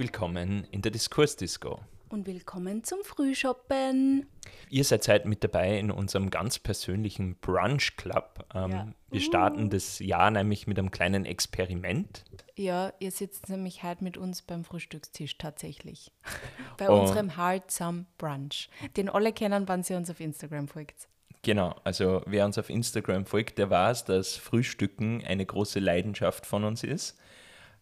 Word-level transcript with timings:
Willkommen 0.00 0.66
in 0.70 0.80
der 0.80 0.92
Diskursdisco. 0.92 1.78
Und 2.08 2.26
willkommen 2.26 2.82
zum 2.84 3.00
Frühshoppen. 3.04 4.24
Ihr 4.70 4.82
seid 4.84 5.06
heute 5.08 5.28
mit 5.28 5.44
dabei 5.44 5.78
in 5.78 5.90
unserem 5.90 6.30
ganz 6.30 6.58
persönlichen 6.58 7.36
Brunch 7.36 7.98
Club. 7.98 8.46
Ähm, 8.54 8.70
Ja. 8.70 8.88
Wir 9.10 9.20
starten 9.20 9.68
das 9.68 9.98
Jahr 9.98 10.30
nämlich 10.30 10.66
mit 10.66 10.78
einem 10.78 10.90
kleinen 10.90 11.26
Experiment. 11.26 12.24
Ja, 12.56 12.94
ihr 12.98 13.10
sitzt 13.10 13.50
nämlich 13.50 13.82
heute 13.82 14.02
mit 14.02 14.16
uns 14.16 14.40
beim 14.40 14.64
Frühstückstisch 14.64 15.36
tatsächlich. 15.36 16.10
Bei 16.78 16.88
Oh. 16.88 17.00
unserem 17.02 17.36
Heartsome 17.36 18.06
Brunch. 18.16 18.70
Den 18.96 19.10
alle 19.10 19.34
kennen, 19.34 19.68
wenn 19.68 19.82
sie 19.82 19.96
uns 19.96 20.08
auf 20.08 20.18
Instagram 20.20 20.66
folgt. 20.66 21.08
Genau, 21.42 21.74
also 21.84 22.22
wer 22.24 22.46
uns 22.46 22.56
auf 22.56 22.70
Instagram 22.70 23.26
folgt, 23.26 23.58
der 23.58 23.68
weiß, 23.68 24.06
dass 24.06 24.34
Frühstücken 24.36 25.22
eine 25.26 25.44
große 25.44 25.78
Leidenschaft 25.78 26.46
von 26.46 26.64
uns 26.64 26.84
ist. 26.84 27.18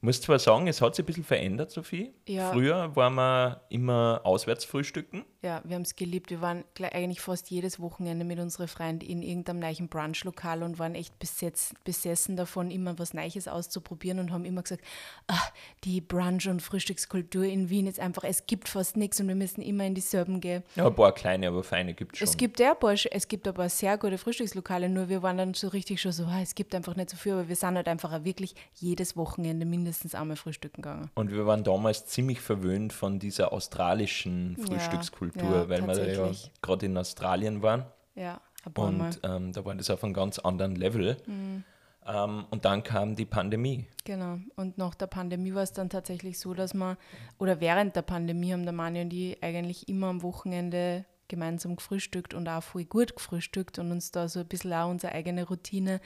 Muss 0.00 0.20
zwar 0.20 0.38
sagen, 0.38 0.68
es 0.68 0.80
hat 0.80 0.94
sich 0.94 1.02
ein 1.02 1.06
bisschen 1.06 1.24
verändert, 1.24 1.72
Sophie. 1.72 2.14
Ja. 2.28 2.52
Früher 2.52 2.94
waren 2.94 3.14
wir 3.14 3.62
immer 3.68 4.20
auswärts 4.22 4.64
frühstücken. 4.64 5.24
Ja, 5.42 5.60
wir 5.64 5.74
haben 5.74 5.82
es 5.82 5.96
geliebt. 5.96 6.30
Wir 6.30 6.40
waren 6.40 6.62
eigentlich 6.80 7.20
fast 7.20 7.50
jedes 7.50 7.80
Wochenende 7.80 8.24
mit 8.24 8.38
unseren 8.38 8.68
Freunden 8.68 9.04
in 9.04 9.22
irgendeinem 9.22 9.58
neuen 9.58 9.88
Brunchlokal 9.88 10.62
und 10.62 10.78
waren 10.78 10.94
echt 10.94 11.18
besetz, 11.18 11.74
besessen 11.82 12.36
davon, 12.36 12.70
immer 12.70 12.96
was 13.00 13.12
Neues 13.12 13.48
auszuprobieren 13.48 14.20
und 14.20 14.30
haben 14.30 14.44
immer 14.44 14.62
gesagt, 14.62 14.84
ah, 15.26 15.48
die 15.82 16.00
Brunch- 16.00 16.48
und 16.48 16.62
Frühstückskultur 16.62 17.44
in 17.44 17.68
Wien 17.68 17.88
ist 17.88 17.98
einfach, 17.98 18.22
es 18.22 18.46
gibt 18.46 18.68
fast 18.68 18.96
nichts 18.96 19.18
und 19.20 19.26
wir 19.26 19.34
müssen 19.34 19.62
immer 19.62 19.84
in 19.84 19.96
dieselben 19.96 20.40
gehen. 20.40 20.62
Ja, 20.76 20.86
ein 20.86 20.94
paar 20.94 21.12
kleine, 21.12 21.48
aber 21.48 21.64
feine 21.64 21.94
gibt 21.94 22.12
es 22.12 22.18
schon. 22.20 22.28
Es 22.28 22.36
gibt 22.36 22.60
ja 22.60 22.72
ein 22.72 22.78
paar, 22.78 22.94
es 22.94 23.26
gibt 23.26 23.48
aber 23.48 23.68
sehr 23.68 23.98
gute 23.98 24.18
Frühstückslokale, 24.18 24.88
nur 24.88 25.08
wir 25.08 25.24
waren 25.24 25.38
dann 25.38 25.54
so 25.54 25.66
richtig 25.68 26.00
schon 26.00 26.12
so, 26.12 26.24
ah, 26.24 26.40
es 26.40 26.54
gibt 26.54 26.72
einfach 26.74 26.94
nicht 26.94 27.10
so 27.10 27.16
viel, 27.16 27.32
aber 27.32 27.48
wir 27.48 27.56
sind 27.56 27.74
halt 27.74 27.88
einfach 27.88 28.12
auch 28.12 28.24
wirklich 28.24 28.54
jedes 28.74 29.16
Wochenende 29.16 29.66
mindestens 29.66 29.87
einmal 30.14 30.36
frühstücken 30.36 30.82
gegangen. 30.82 31.10
Und 31.14 31.30
wir 31.30 31.46
waren 31.46 31.64
damals 31.64 32.06
ziemlich 32.06 32.40
verwöhnt 32.40 32.92
von 32.92 33.18
dieser 33.18 33.52
australischen 33.52 34.56
Ja, 34.58 34.66
Frühstückskultur, 34.66 35.50
ja, 35.50 35.68
weil 35.68 35.86
wir 35.86 36.14
ja 36.14 36.30
gerade 36.62 36.86
in 36.86 36.96
Australien 36.96 37.62
waren. 37.62 37.86
Ja. 38.14 38.40
Und 38.74 39.20
ähm, 39.22 39.52
da 39.52 39.64
war 39.64 39.74
das 39.74 39.90
auf 39.90 40.04
einem 40.04 40.14
ganz 40.14 40.38
anderen 40.38 40.74
Level. 40.74 41.16
Mhm. 41.26 41.64
Ähm, 42.06 42.46
und 42.50 42.64
dann 42.64 42.82
kam 42.82 43.16
die 43.16 43.24
Pandemie. 43.24 43.86
Genau. 44.04 44.38
Und 44.56 44.78
nach 44.78 44.94
der 44.94 45.06
Pandemie 45.06 45.54
war 45.54 45.62
es 45.62 45.72
dann 45.72 45.90
tatsächlich 45.90 46.38
so, 46.38 46.54
dass 46.54 46.74
wir, 46.74 46.96
oder 47.38 47.60
während 47.60 47.96
der 47.96 48.02
Pandemie 48.02 48.52
haben 48.52 48.64
der 48.64 48.72
Mani 48.72 49.02
und 49.02 49.12
ich 49.12 49.42
eigentlich 49.42 49.88
immer 49.88 50.08
am 50.08 50.22
Wochenende 50.22 51.04
gemeinsam 51.28 51.76
gefrühstückt 51.76 52.32
und 52.32 52.48
auch 52.48 52.62
voll 52.62 52.86
gut 52.86 53.14
gefrühstückt 53.14 53.78
und 53.78 53.92
uns 53.92 54.10
da 54.10 54.28
so 54.28 54.40
ein 54.40 54.48
bisschen 54.48 54.72
auch 54.72 54.88
unsere 54.88 55.12
eigene 55.12 55.46
Routine, 55.46 56.00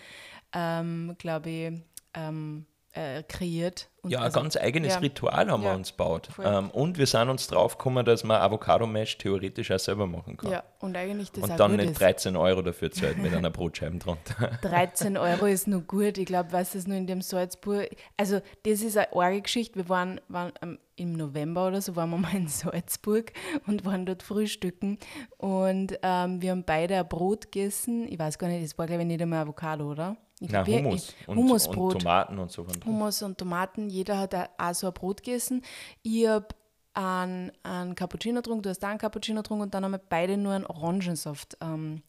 ähm, 0.53 1.15
glaube 1.19 1.51
ich, 1.51 1.73
ähm, 2.15 2.67
äh, 2.95 3.23
kreiert. 3.23 3.89
Und 4.03 4.11
Ja, 4.11 4.19
ein 4.19 4.25
also- 4.25 4.41
ganz 4.41 4.57
eigenes 4.57 4.95
ja. 4.95 4.99
Ritual 5.01 5.51
haben 5.51 5.63
wir 5.63 5.71
Ja, 5.71 5.77
uns 5.77 5.91
gebaut. 5.93 6.29
Ähm, 6.45 6.71
und 6.71 6.99
wir 6.99 7.07
sind 7.07 7.29
uns 7.29 7.47
drauf 7.47 7.79
gekommen, 7.79 8.05
dass 8.05 8.25
man 8.25 8.41
Avocado-Mash 8.43 9.17
theoretisch 9.19 9.71
auch 9.71 9.79
selber 9.79 10.07
machen 10.07 10.37
kann. 10.37 10.51
Ja, 10.51 10.63
und 10.81 10.97
eigentlich 10.97 11.31
das 11.33 11.45
und 11.49 11.59
dann 11.59 11.77
nicht 11.77 11.91
ist. 11.93 12.01
13 12.01 12.37
Euro 12.37 12.61
dafür 12.63 12.91
zahlt 12.93 13.19
mit 13.19 13.33
einer 13.35 13.51
Brotscheibe 13.51 13.97
drunter. 13.99 14.59
13 14.63 15.17
Euro 15.17 15.47
ist 15.47 15.67
nur 15.69 15.83
gut. 15.83 16.19
Ich 16.19 16.27
glaube, 16.27 16.53
was 16.53 16.75
ist 16.75 16.87
nur 16.89 16.97
in 16.97 17.07
dem 17.07 17.23
Salzburg. 17.23 17.89
Also, 18.17 18.41
das 18.65 18.83
ist 18.83 18.97
eine 18.97 19.13
arge 19.15 19.41
Geschichte. 19.43 19.77
Wir 19.77 19.89
waren, 19.89 20.21
waren 20.29 20.53
ähm, 20.63 20.79
im 20.97 21.13
November 21.15 21.69
oder 21.69 21.81
so, 21.81 21.97
waren 21.97 22.11
wir 22.11 22.19
mal 22.19 22.35
in 22.35 22.49
Salzburg 22.49 23.33
und 23.67 23.85
waren 23.87 24.05
dort 24.05 24.23
frühstücken. 24.23 24.99
Und 25.39 25.99
ähm, 26.03 26.43
wir 26.43 26.51
haben 26.51 26.65
beide 26.65 26.99
ein 26.99 27.09
Brot 27.09 27.51
gegessen. 27.53 28.07
Ich 28.11 28.19
weiß 28.19 28.39
gar 28.39 28.49
nicht, 28.49 28.65
das 28.65 28.77
war, 28.77 28.87
glaube 28.87 29.03
ich, 29.03 29.09
nicht 29.09 29.23
einmal 29.23 29.41
Avocado, 29.43 29.91
oder? 29.91 30.17
Ich 30.43 30.51
wir- 30.53 30.65
Hummus 30.67 31.09
ich- 31.21 31.29
und, 31.29 31.37
Hummusbrot. 31.39 31.95
und 31.95 32.03
Tomaten 32.03 32.39
und 32.39 32.51
so. 32.51 32.67
Hummus 32.85 33.23
und 33.23 33.39
Tomaten. 33.39 33.89
Jeder 33.91 34.19
hat 34.19 34.35
auch- 34.35 34.75
so 34.75 34.87
ein 34.89 34.93
Brot 34.95 35.23
gegessen. 35.23 35.63
Ich 36.03 36.27
habe 36.27 36.49
einen, 36.95 37.53
einen 37.63 37.95
Cappuccino 37.95 38.37
getrunken, 38.41 38.63
du 38.63 38.71
hast 38.71 38.85
auch 38.85 38.89
einen 38.89 38.99
Cappuccino 38.99 39.41
getrunken 39.43 39.63
und 39.63 39.75
dann 39.75 39.85
haben 39.85 39.93
wir 39.93 39.99
beide 39.99 40.37
nur 40.37 40.53
einen 40.53 40.67
Orangensaft, 40.67 41.57
ähm, 41.63 42.03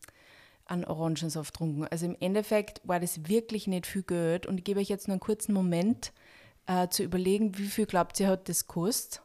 einen 0.66 0.86
Orangensaft 0.86 1.54
getrunken. 1.54 1.86
Also 1.90 2.06
im 2.06 2.18
Endeffekt 2.20 2.82
war 2.84 3.00
das 3.00 3.28
wirklich 3.28 3.68
nicht 3.68 3.86
viel 3.86 4.04
Geld 4.04 4.46
und 4.46 4.58
ich 4.58 4.64
gebe 4.64 4.80
euch 4.80 4.90
jetzt 4.90 5.08
nur 5.08 5.14
einen 5.14 5.22
kurzen 5.22 5.54
Moment 5.54 6.12
äh, 6.66 6.88
zu 6.90 7.04
überlegen, 7.04 7.58
wie 7.58 7.68
viel 7.68 7.86
glaubt 7.86 8.20
ihr, 8.20 8.28
hat 8.28 8.48
das 8.50 8.68
gekostet? 8.68 9.22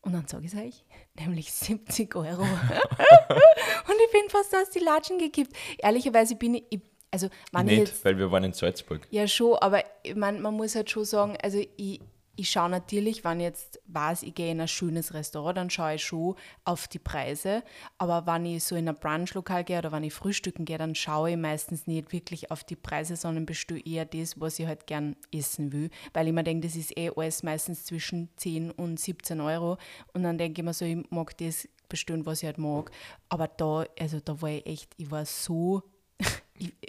Und 0.00 0.12
dann 0.12 0.26
sage 0.28 0.44
ich 0.46 0.52
es 0.52 0.58
euch, 0.60 0.84
nämlich 1.14 1.52
70 1.52 2.14
Euro. 2.16 2.42
und 2.42 3.96
ich 4.06 4.12
bin 4.12 4.28
fast 4.28 4.54
aus 4.54 4.70
die 4.70 4.80
Latschen 4.80 5.18
gekippt. 5.18 5.56
Ehrlicherweise 5.78 6.36
bin 6.36 6.54
ich, 6.56 6.64
ich 6.70 6.80
also 7.14 7.26
ich 7.26 7.62
nicht, 7.64 7.78
jetzt 7.78 8.04
weil 8.04 8.18
wir 8.18 8.30
waren 8.30 8.44
in 8.44 8.52
Salzburg. 8.52 9.06
ja, 9.10 9.28
schon, 9.28 9.56
aber 9.58 9.84
ich 10.02 10.16
mein, 10.16 10.42
man 10.42 10.54
muss 10.54 10.74
halt 10.74 10.90
schon 10.90 11.04
sagen, 11.04 11.36
also 11.40 11.64
ich, 11.76 12.00
ich 12.36 12.50
schaue 12.50 12.68
natürlich, 12.68 13.22
wenn 13.22 13.38
ich 13.38 13.44
jetzt 13.44 13.80
weiß, 13.86 14.24
ich 14.24 14.34
gehe 14.34 14.50
in 14.50 14.60
ein 14.60 14.66
schönes 14.66 15.14
Restaurant, 15.14 15.56
dann 15.56 15.70
schaue 15.70 15.94
ich 15.94 16.04
schon 16.04 16.34
auf 16.64 16.88
die 16.88 16.98
Preise. 16.98 17.62
Aber 17.98 18.26
wenn 18.26 18.44
ich 18.46 18.64
so 18.64 18.74
in 18.74 18.88
ein 18.88 18.96
Brunchlokal 18.96 19.62
gehe 19.62 19.78
oder 19.78 19.92
wenn 19.92 20.02
ich 20.02 20.12
frühstücken 20.12 20.64
gehe, 20.64 20.78
dann 20.78 20.96
schaue 20.96 21.32
ich 21.32 21.36
meistens 21.36 21.86
nicht 21.86 22.12
wirklich 22.12 22.50
auf 22.50 22.64
die 22.64 22.76
Preise, 22.76 23.14
sondern 23.14 23.46
bestelle 23.46 23.80
eher 23.80 24.04
das, 24.04 24.40
was 24.40 24.58
ich 24.58 24.66
halt 24.66 24.86
gern 24.86 25.16
essen 25.32 25.72
will. 25.72 25.90
Weil 26.12 26.26
ich 26.26 26.32
mir 26.32 26.42
denke, 26.42 26.66
das 26.66 26.76
ist 26.76 26.96
eh 26.98 27.12
alles 27.14 27.42
meistens 27.42 27.84
zwischen 27.84 28.28
10 28.36 28.72
und 28.72 28.98
17 28.98 29.40
Euro. 29.40 29.78
Und 30.12 30.24
dann 30.24 30.36
denke 30.36 30.60
ich 30.60 30.64
mir 30.64 30.74
so, 30.74 30.84
ich 30.84 30.98
mag 31.10 31.36
das 31.38 31.68
bestellen, 31.88 32.26
was 32.26 32.42
ich 32.42 32.46
halt 32.46 32.58
mag. 32.58 32.90
Aber 33.28 33.46
da, 33.46 33.84
also 33.98 34.18
da 34.18 34.40
war 34.42 34.50
ich 34.50 34.66
echt, 34.66 34.92
ich 34.96 35.10
war 35.10 35.24
so 35.24 35.82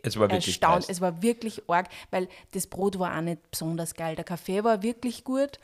Es 0.03 0.17
war 0.17 0.29
wirklich 0.29 0.47
erstaunt. 0.47 0.85
Es 0.89 1.01
war 1.01 1.21
wirklich 1.21 1.63
arg, 1.67 1.89
weil 2.11 2.27
das 2.51 2.67
Brot 2.67 2.99
war 2.99 3.17
auch 3.17 3.21
nicht 3.21 3.49
besonders 3.49 3.93
geil. 3.95 4.15
Der 4.15 4.23
Kaffee 4.25 4.63
war 4.63 4.83
wirklich 4.83 5.23
gut, 5.23 5.59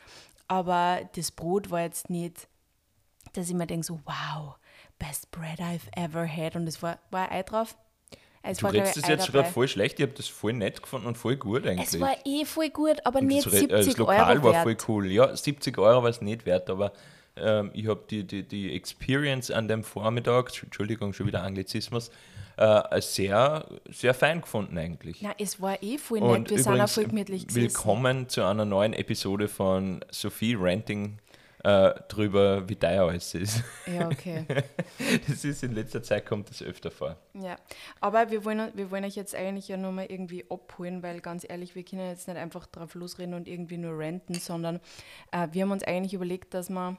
aber 0.48 1.00
das 1.14 1.30
Brot 1.30 1.70
war 1.70 1.82
jetzt 1.82 2.10
nicht, 2.10 2.48
dass 3.34 3.48
ich 3.48 3.54
mir 3.54 3.66
denke 3.66 3.86
so, 3.86 4.00
wow, 4.04 4.56
best 4.98 5.30
bread 5.30 5.60
I've 5.60 5.88
ever 5.96 6.26
had. 6.26 6.56
Und 6.56 6.66
es 6.66 6.82
war, 6.82 6.98
war 7.10 7.28
ein 7.30 7.38
Ei 7.38 7.42
drauf. 7.42 7.76
Es 8.44 8.58
Du 8.58 8.66
redest 8.66 8.96
das 8.96 9.06
jetzt 9.08 9.30
gerade 9.30 9.48
voll 9.48 9.68
schlecht. 9.68 10.00
Ich 10.00 10.02
habe 10.02 10.14
das 10.16 10.26
voll 10.26 10.52
nett 10.52 10.82
gefunden 10.82 11.06
und 11.06 11.16
voll 11.16 11.36
gut 11.36 11.64
eigentlich. 11.64 11.86
Es 11.86 12.00
war 12.00 12.16
eh 12.24 12.44
voll 12.44 12.70
gut, 12.70 12.96
aber 13.04 13.20
Und 13.20 13.28
nicht 13.28 13.46
das, 13.46 13.52
Re- 13.52 13.58
äh, 13.64 13.68
das 13.68 13.84
70 13.84 13.98
Lokal 13.98 14.36
Euro 14.36 14.52
war 14.52 14.62
voll 14.64 14.76
cool. 14.88 15.10
Ja, 15.12 15.36
70 15.36 15.78
Euro 15.78 16.02
war 16.02 16.10
es 16.10 16.20
nicht 16.20 16.44
wert, 16.44 16.68
aber 16.68 16.92
ähm, 17.36 17.70
ich 17.72 17.86
habe 17.86 18.02
die, 18.10 18.24
die, 18.26 18.42
die 18.42 18.74
Experience 18.74 19.52
an 19.52 19.68
dem 19.68 19.84
Vormittag, 19.84 20.50
Entschuldigung, 20.60 21.12
schon 21.12 21.28
wieder 21.28 21.44
Anglizismus, 21.44 22.10
äh, 22.56 23.00
sehr, 23.00 23.66
sehr 23.90 24.14
fein 24.14 24.40
gefunden 24.40 24.76
eigentlich. 24.78 25.22
Nein, 25.22 25.34
es 25.38 25.60
war 25.60 25.82
eh 25.82 25.98
voll 25.98 26.20
nett. 26.20 26.50
Wir 26.50 26.62
sind 26.62 26.80
auch 26.80 26.88
voll 26.88 27.04
gemütlich 27.04 27.46
gesessen. 27.46 27.62
willkommen 27.62 28.28
zu 28.28 28.42
einer 28.42 28.64
neuen 28.64 28.92
Episode 28.92 29.48
von 29.48 30.04
Sophie 30.10 30.56
Ranting 30.58 31.18
äh, 31.64 31.94
drüber, 32.08 32.68
wie 32.68 32.76
teuer 32.76 33.08
alles 33.08 33.34
ist. 33.34 33.62
Ja, 33.86 34.08
okay. 34.08 34.44
Das 35.28 35.44
ist 35.44 35.62
in 35.62 35.74
letzter 35.74 36.02
Zeit 36.02 36.26
kommt 36.26 36.50
das 36.50 36.62
öfter 36.62 36.90
vor. 36.90 37.16
Ja, 37.34 37.56
aber 38.00 38.30
wir 38.30 38.44
wollen, 38.44 38.72
wir 38.74 38.90
wollen 38.90 39.04
euch 39.04 39.14
jetzt 39.14 39.34
eigentlich 39.34 39.68
ja 39.68 39.76
nur 39.76 39.92
mal 39.92 40.06
irgendwie 40.06 40.44
abholen, 40.50 41.02
weil 41.02 41.20
ganz 41.20 41.46
ehrlich, 41.48 41.74
wir 41.74 41.84
können 41.84 42.08
jetzt 42.08 42.28
nicht 42.28 42.36
einfach 42.36 42.66
drauf 42.66 42.94
losreden 42.94 43.34
und 43.34 43.48
irgendwie 43.48 43.78
nur 43.78 43.98
renten, 43.98 44.34
sondern 44.34 44.80
äh, 45.30 45.48
wir 45.52 45.62
haben 45.62 45.70
uns 45.70 45.84
eigentlich 45.84 46.14
überlegt, 46.14 46.54
dass 46.54 46.68
wir, 46.68 46.96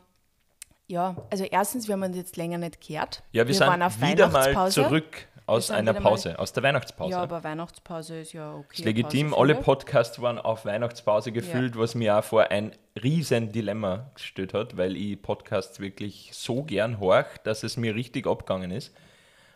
ja, 0.87 1.15
also 1.29 1.43
erstens, 1.43 1.87
wir 1.87 1.93
haben 1.93 2.03
uns 2.03 2.15
jetzt 2.15 2.37
länger 2.37 2.57
nicht 2.57 2.85
gehört. 2.85 3.23
Ja, 3.31 3.47
wir, 3.47 3.53
sind 3.53 3.69
wieder 4.01 4.29
mal 4.29 4.71
zurück 4.71 5.27
aus 5.45 5.71
einer 5.71 5.93
mal- 5.93 6.01
Pause, 6.01 6.39
aus 6.39 6.53
der 6.53 6.63
Weihnachtspause. 6.63 7.11
Ja, 7.11 7.21
aber 7.23 7.43
Weihnachtspause 7.43 8.21
ist 8.21 8.33
ja 8.33 8.53
okay. 8.53 8.77
ist 8.79 8.85
legitim, 8.85 9.31
Pause 9.31 9.41
alle. 9.41 9.55
Podcasts 9.55 10.21
waren 10.21 10.39
auf 10.39 10.65
Weihnachtspause 10.65 11.31
gefüllt, 11.31 11.77
was 11.77 11.95
mir 11.95 12.17
auch 12.17 12.23
vor 12.23 12.49
ein 12.51 12.71
riesen 13.01 13.51
Dilemma 13.51 14.11
gestellt 14.15 14.53
hat, 14.53 14.77
weil 14.77 14.95
ich 14.95 15.21
Podcasts 15.21 15.79
wirklich 15.79 16.29
so 16.33 16.63
gern 16.63 16.99
horch, 16.99 17.37
dass 17.43 17.63
es 17.63 17.77
mir 17.77 17.95
richtig 17.95 18.27
abgegangen 18.27 18.71
ist. 18.71 18.93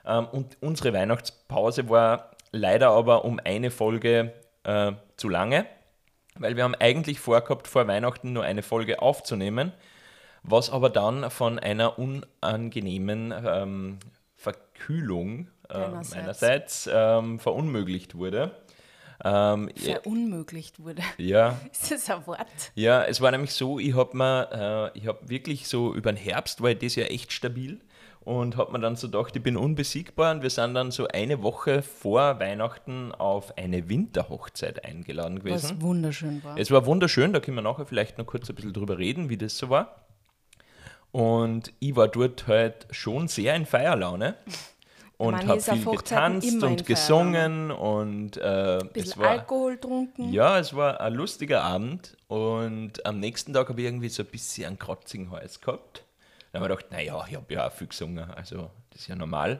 Ähm, 0.06 0.28
und 0.31 0.57
unsere 0.62 0.94
Weihnachtspause 0.94 1.89
war 1.89 2.31
leider 2.51 2.89
aber 2.89 3.25
um 3.25 3.39
eine 3.44 3.72
Folge 3.72 4.34
äh, 4.63 4.94
zu 5.16 5.30
lange, 5.30 5.66
weil 6.36 6.56
wir 6.56 6.63
haben 6.63 6.75
eigentlich 6.75 7.19
vorgehabt, 7.19 7.68
vor 7.68 7.88
Weihnachten 7.88 8.34
nur 8.34 8.44
eine 8.44 8.63
Folge 8.63 9.01
aufzunehmen, 9.01 9.72
was 10.44 10.69
aber 10.69 10.89
dann 10.89 11.30
von 11.30 11.60
einer 11.60 11.98
unangenehmen 12.00 13.34
ähm, 13.45 14.00
Verkühlung 14.36 15.48
äh, 15.69 15.88
meinerseits 15.90 16.90
ähm, 16.92 17.40
verunmöglicht 17.40 18.16
wurde. 18.16 18.52
Ähm, 19.24 19.69
Verunmöglicht 19.75 20.80
wurde. 20.80 21.02
ja, 21.18 21.60
Ist 21.72 21.92
das 21.92 22.10
ein 22.10 22.25
Wort? 22.28 22.72
ja, 22.75 23.04
es 23.04 23.19
war 23.19 23.31
nämlich 23.31 23.52
so, 23.54 23.80
ich 23.80 23.96
habe 23.96 24.16
mir, 24.16 24.92
äh, 24.94 24.98
ich 24.98 25.08
habe 25.08 25.28
wirklich 25.28 25.68
so 25.68 25.94
über 25.94 26.12
den 26.12 26.18
Herbst 26.18 26.62
war 26.62 26.69
ich 26.69 26.78
das 26.78 26.96
ja 26.96 27.06
echt 27.06 27.31
stabil 27.31 27.80
und 28.28 28.58
habe 28.58 28.74
mir 28.74 28.80
dann 28.80 28.96
so 28.96 29.08
gedacht, 29.08 29.36
ich 29.36 29.42
bin 29.42 29.56
unbesiegbar 29.58 30.36
und 30.36 30.44
wir 30.44 30.50
sind 30.50 30.74
dann 30.74 30.92
so 30.92 31.08
eine 31.08 31.42
Woche 31.42 31.81
vor 31.81 32.40
Weihnachten 32.40 33.13
auf 33.13 33.58
eine 33.58 33.90
Winterhochzeit 33.90 34.84
eingeladen 34.86 35.40
gewesen. 35.40 35.78
Was 35.78 35.81
wunderschön 35.81 36.44
war. 36.44 36.58
Es 36.58 36.70
war 36.70 36.86
wunderschön, 36.86 37.34
da 37.34 37.40
können 37.40 37.56
wir 37.56 37.62
nachher 37.62 37.86
vielleicht 37.86 38.18
noch 38.18 38.25
kurz 38.25 38.50
ein 38.50 38.56
bisschen 38.56 38.74
drüber 38.74 38.98
reden, 38.98 39.30
wie 39.30 39.38
das 39.38 39.58
so 39.58 39.70
war. 39.70 40.08
Und 41.12 41.74
ich 41.80 41.96
war 41.96 42.10
dort 42.10 42.48
halt 42.48 42.88
schon 42.92 43.30
sehr 43.30 43.56
in 43.56 43.66
Feierlaune. 43.66 44.36
und 45.18 45.48
habe 45.48 45.60
viel 45.60 45.86
getanzt 45.86 46.64
und 46.64 46.86
gesungen 46.86 47.72
und 47.72 48.38
äh, 48.38 48.80
es 48.94 49.18
war 49.18 49.30
Alkohol 49.30 49.74
getrunken. 49.74 50.31
ja, 50.31 50.60
es 50.60 50.75
war 50.75 51.02
ein 51.02 51.14
lustiger 51.14 51.64
Abend 51.64 52.16
und 52.28 53.06
am 53.06 53.19
nächsten 53.19 53.54
Tag 53.54 53.69
habe 53.69 53.81
ich 53.81 53.88
irgendwie 53.88 54.10
so 54.10 54.24
ein 54.24 54.30
bisschen 54.30 54.68
einen 54.68 54.80
kratzigen 54.80 55.31
Hals 55.31 55.60
gehabt. 55.60 56.04
Dann 56.52 56.62
habe 56.62 56.74
ich 56.74 56.78
gedacht, 56.80 56.92
naja, 56.92 57.25
ich 57.28 57.36
habe 57.36 57.54
ja 57.54 57.68
auch 57.68 57.72
viel 57.72 57.88
gesungen, 57.88 58.30
also 58.31 58.69
das 58.92 59.02
ist 59.02 59.08
ja 59.08 59.16
normal. 59.16 59.60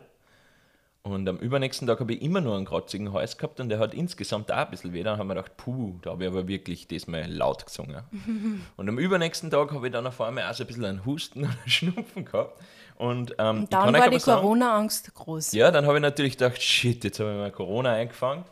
Und 1.04 1.28
am 1.30 1.38
übernächsten 1.38 1.88
Tag 1.88 2.02
habe 2.02 2.14
ich 2.14 2.22
immer 2.22 2.42
nur 2.42 2.58
einen 2.58 2.66
kratzigen 2.66 3.14
Hals 3.14 3.38
gehabt 3.38 3.62
und 3.62 3.70
der 3.70 3.80
hat 3.80 3.94
insgesamt 3.94 4.52
auch 4.52 4.58
ein 4.58 4.70
bisschen 4.70 4.92
weh. 4.92 5.04
Dann 5.04 5.18
haben 5.18 5.28
wir 5.28 5.36
gedacht, 5.36 5.56
puh, 5.56 5.96
da 6.02 6.12
habe 6.12 6.26
ich 6.26 6.30
aber 6.30 6.48
wirklich 6.48 6.88
diesmal 6.88 7.32
laut 7.32 7.66
gesungen. 7.66 8.04
und 8.76 8.90
am 8.90 9.00
übernächsten 9.00 9.50
Tag 9.50 9.72
habe 9.72 9.88
ich 9.88 9.94
dann 9.94 10.06
auf 10.06 10.20
einmal 10.20 10.50
auch 10.50 10.54
so 10.54 10.64
ein 10.64 10.68
bisschen 10.68 10.86
einen 10.86 11.06
Husten 11.06 11.44
und 11.44 11.50
einen 11.50 11.70
Schnupfen 11.70 12.26
gehabt. 12.26 12.62
Und, 12.98 13.36
ähm, 13.38 13.64
ich 13.64 13.70
Dann 13.70 13.94
war 13.94 14.10
die 14.10 14.20
Corona-Angst 14.20 15.14
groß. 15.14 15.54
ja, 15.54 15.72
dann 15.72 15.86
habe 15.86 15.98
ich 15.98 16.02
natürlich 16.02 16.38
gedacht, 16.38 16.62
shit, 16.62 17.04
jetzt 17.04 17.20
habe 17.20 17.32
ich 17.32 17.38
mal 17.38 17.52
Corona 17.52 17.94
eingefangen. 17.94 18.44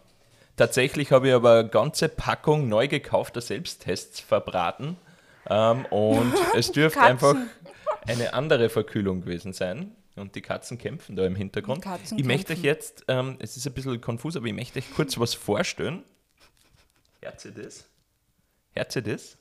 Tatsächlich 0.56 1.12
habe 1.12 1.27
ich 1.27 1.33
aber 1.33 1.59
eine 1.59 1.69
ganze 1.69 2.07
Packung 2.07 2.69
neu 2.69 2.88
gekaufter 2.88 3.41
Selbsttests 3.41 4.21
verbraten. 4.21 4.98
Ähm, 5.50 5.86
und 5.89 6.33
es 6.56 6.71
dürfte 6.71 7.01
einfach 7.01 7.36
eine 8.07 8.33
andere 8.33 8.69
Verkühlung 8.69 9.21
gewesen 9.21 9.51
sein. 9.51 9.91
Und 10.15 10.35
die 10.35 10.41
Katzen 10.41 10.77
kämpfen 10.77 11.15
da 11.15 11.25
im 11.25 11.35
Hintergrund. 11.35 11.83
Katzen 11.83 12.17
ich 12.17 12.25
möchte 12.25 12.53
euch 12.53 12.62
kämpfen. 12.62 12.65
jetzt, 12.65 13.06
ähm, 13.09 13.35
es 13.39 13.57
ist 13.57 13.67
ein 13.67 13.73
bisschen 13.73 14.00
konfus, 14.00 14.38
aber 14.38 14.45
ich 14.45 14.53
möchte 14.53 14.79
euch 14.79 14.94
kurz 14.94 15.19
was 15.19 15.33
vorstellen. 15.33 16.03
Hört 17.21 17.44
ihr 17.44 17.51
das? 17.51 17.85
Hört 18.73 18.95
ihr 18.95 19.01
das? 19.01 19.38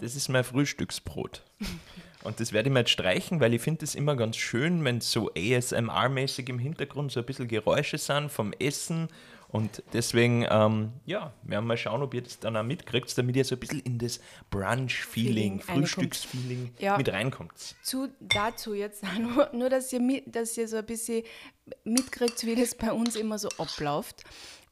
Das 0.00 0.16
ist 0.16 0.28
mein 0.28 0.44
Frühstücksbrot. 0.44 1.42
Und 2.24 2.40
das 2.40 2.52
werde 2.52 2.70
ich 2.70 2.72
mir 2.72 2.80
jetzt 2.80 2.90
streichen, 2.90 3.40
weil 3.40 3.52
ich 3.52 3.60
finde 3.60 3.84
es 3.84 3.94
immer 3.94 4.16
ganz 4.16 4.38
schön, 4.38 4.82
wenn 4.82 5.02
so 5.02 5.30
ASMR-mäßig 5.32 6.48
im 6.48 6.58
Hintergrund 6.58 7.12
so 7.12 7.20
ein 7.20 7.26
bisschen 7.26 7.48
Geräusche 7.48 7.98
sind 7.98 8.30
vom 8.30 8.54
Essen. 8.54 9.08
Und 9.54 9.84
deswegen, 9.92 10.44
ähm, 10.50 10.94
ja, 11.06 11.32
werden 11.44 11.48
wir 11.48 11.60
mal 11.60 11.76
schauen, 11.76 12.02
ob 12.02 12.12
ihr 12.12 12.22
das 12.22 12.40
dann 12.40 12.56
auch 12.56 12.64
mitkriegt, 12.64 13.16
damit 13.16 13.36
ihr 13.36 13.44
so 13.44 13.54
ein 13.54 13.60
bisschen 13.60 13.78
in 13.78 13.98
das 13.98 14.18
Brunch-Feeling. 14.50 15.60
Frühstücksfeeling 15.60 16.72
Ja. 16.80 16.96
mit 16.96 17.08
reinkommt. 17.08 17.52
Zu, 17.84 18.08
dazu 18.18 18.74
jetzt 18.74 19.04
nur, 19.16 19.48
nur 19.52 19.70
dass, 19.70 19.92
ihr 19.92 20.00
mit, 20.00 20.34
dass 20.34 20.58
ihr 20.58 20.66
so 20.66 20.78
ein 20.78 20.84
bisschen 20.84 21.22
mitkriegt, 21.84 22.44
wie 22.44 22.56
das 22.56 22.74
bei 22.74 22.92
uns 22.92 23.14
immer 23.14 23.38
so 23.38 23.48
abläuft. 23.56 24.24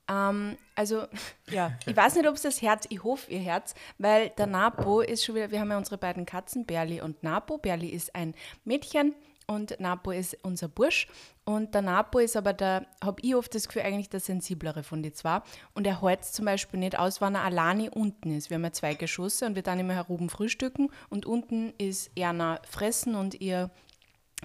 Ähm, 0.09 0.57
also, 0.75 1.07
ja, 1.49 1.79
ich 1.87 1.95
weiß 1.95 2.17
nicht, 2.17 2.27
ob 2.27 2.35
es 2.35 2.43
das 2.43 2.61
Herz, 2.61 2.85
ich 2.89 3.05
hoffe, 3.05 3.31
ihr 3.31 3.39
Herz, 3.39 3.77
weil 3.99 4.31
der 4.31 4.49
Napo 4.49 5.01
ist 5.01 5.25
schon 5.25 5.37
wieder, 5.37 5.53
wir 5.53 5.61
haben 5.61 5.71
ja 5.71 5.79
unsere 5.79 5.97
beiden 5.97 6.27
Katzen, 6.27 6.67
Berli 6.67 7.01
und 7.01 7.23
Napo. 7.23 7.57
Berli 7.57 7.87
ist 7.89 8.17
ein 8.17 8.35
Mädchen 8.65 9.15
und 9.47 9.79
Napo 9.81 10.11
ist 10.11 10.37
unser 10.43 10.69
Bursch. 10.69 11.09
Und 11.45 11.75
der 11.75 11.83
Napo 11.83 12.19
ist 12.19 12.37
aber 12.37 12.53
der, 12.53 12.87
habe 13.03 13.21
ich 13.23 13.35
oft 13.35 13.55
das 13.55 13.67
Gefühl, 13.67 13.83
eigentlich 13.83 14.11
der 14.11 14.21
sensiblere 14.21 14.83
von 14.83 15.03
den 15.03 15.15
zwei. 15.15 15.41
Und 15.75 15.87
er 15.87 16.01
hält 16.03 16.25
zum 16.25 16.45
Beispiel 16.45 16.79
nicht 16.79 16.99
aus, 16.99 17.21
wenn 17.21 17.35
er 17.35 17.43
alleine 17.43 17.91
unten 17.91 18.31
ist. 18.31 18.51
Wir 18.51 18.57
haben 18.57 18.65
ja 18.65 18.73
zwei 18.73 18.95
Geschosse 18.95 19.47
und 19.47 19.55
wir 19.55 19.63
dann 19.63 19.81
immer 19.81 19.95
heroben 19.95 20.31
frühstücken 20.31 20.91
und 21.11 21.27
unten 21.27 21.73
ist 21.79 22.11
Erna 22.17 22.61
fressen 22.69 23.15
und 23.15 23.41
ihr 23.41 23.71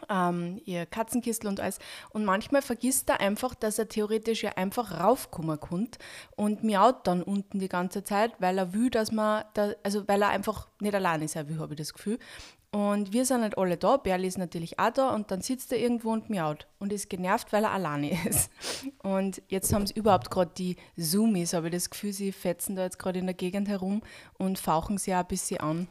ähm, 0.09 0.61
ihr 0.65 0.85
Katzenkistel 0.85 1.47
und 1.47 1.59
alles. 1.59 1.79
Und 2.11 2.25
manchmal 2.25 2.61
vergisst 2.61 3.09
er 3.09 3.19
einfach, 3.19 3.55
dass 3.55 3.79
er 3.79 3.87
theoretisch 3.87 4.43
ja 4.43 4.51
einfach 4.55 4.99
raufkommen 4.99 5.59
kommt 5.59 5.97
und 6.35 6.63
miaut 6.63 7.07
dann 7.07 7.23
unten 7.23 7.59
die 7.59 7.69
ganze 7.69 8.03
Zeit, 8.03 8.33
weil 8.39 8.57
er 8.57 8.73
will, 8.73 8.89
dass 8.89 9.11
man, 9.11 9.43
da, 9.53 9.71
also 9.83 10.07
weil 10.07 10.21
er 10.21 10.29
einfach 10.29 10.67
nicht 10.79 10.95
alleine 10.95 11.27
sein 11.27 11.49
will, 11.49 11.59
habe 11.59 11.73
ich 11.73 11.79
das 11.79 11.93
Gefühl. 11.93 12.19
Und 12.71 13.13
wir 13.13 13.25
sind 13.25 13.41
nicht 13.41 13.57
alle 13.57 13.77
da, 13.77 13.95
Berli 13.97 14.27
ist 14.27 14.37
natürlich 14.37 14.77
auch 14.77 14.91
da 14.91 15.15
und 15.15 15.31
dann 15.31 15.41
sitzt 15.41 15.71
er 15.71 15.79
irgendwo 15.79 16.11
und 16.11 16.29
miaut 16.29 16.67
und 16.79 16.91
ist 16.91 17.09
genervt, 17.09 17.53
weil 17.53 17.63
er 17.63 17.71
alleine 17.71 18.11
ist. 18.27 18.51
Und 19.01 19.41
jetzt 19.47 19.71
haben 19.73 19.87
sie 19.87 19.93
überhaupt 19.93 20.29
gerade 20.29 20.51
die 20.57 20.75
Zoomies, 20.97 21.53
habe 21.53 21.67
ich 21.67 21.73
das 21.73 21.89
Gefühl, 21.89 22.11
sie 22.13 22.31
fetzen 22.31 22.75
da 22.75 22.83
jetzt 22.83 22.99
gerade 22.99 23.19
in 23.19 23.25
der 23.25 23.35
Gegend 23.35 23.67
herum 23.69 24.01
und 24.37 24.59
fauchen 24.59 24.97
sie 24.97 25.13
auch 25.15 25.19
ein 25.19 25.27
bisschen 25.27 25.61
an. 25.61 25.87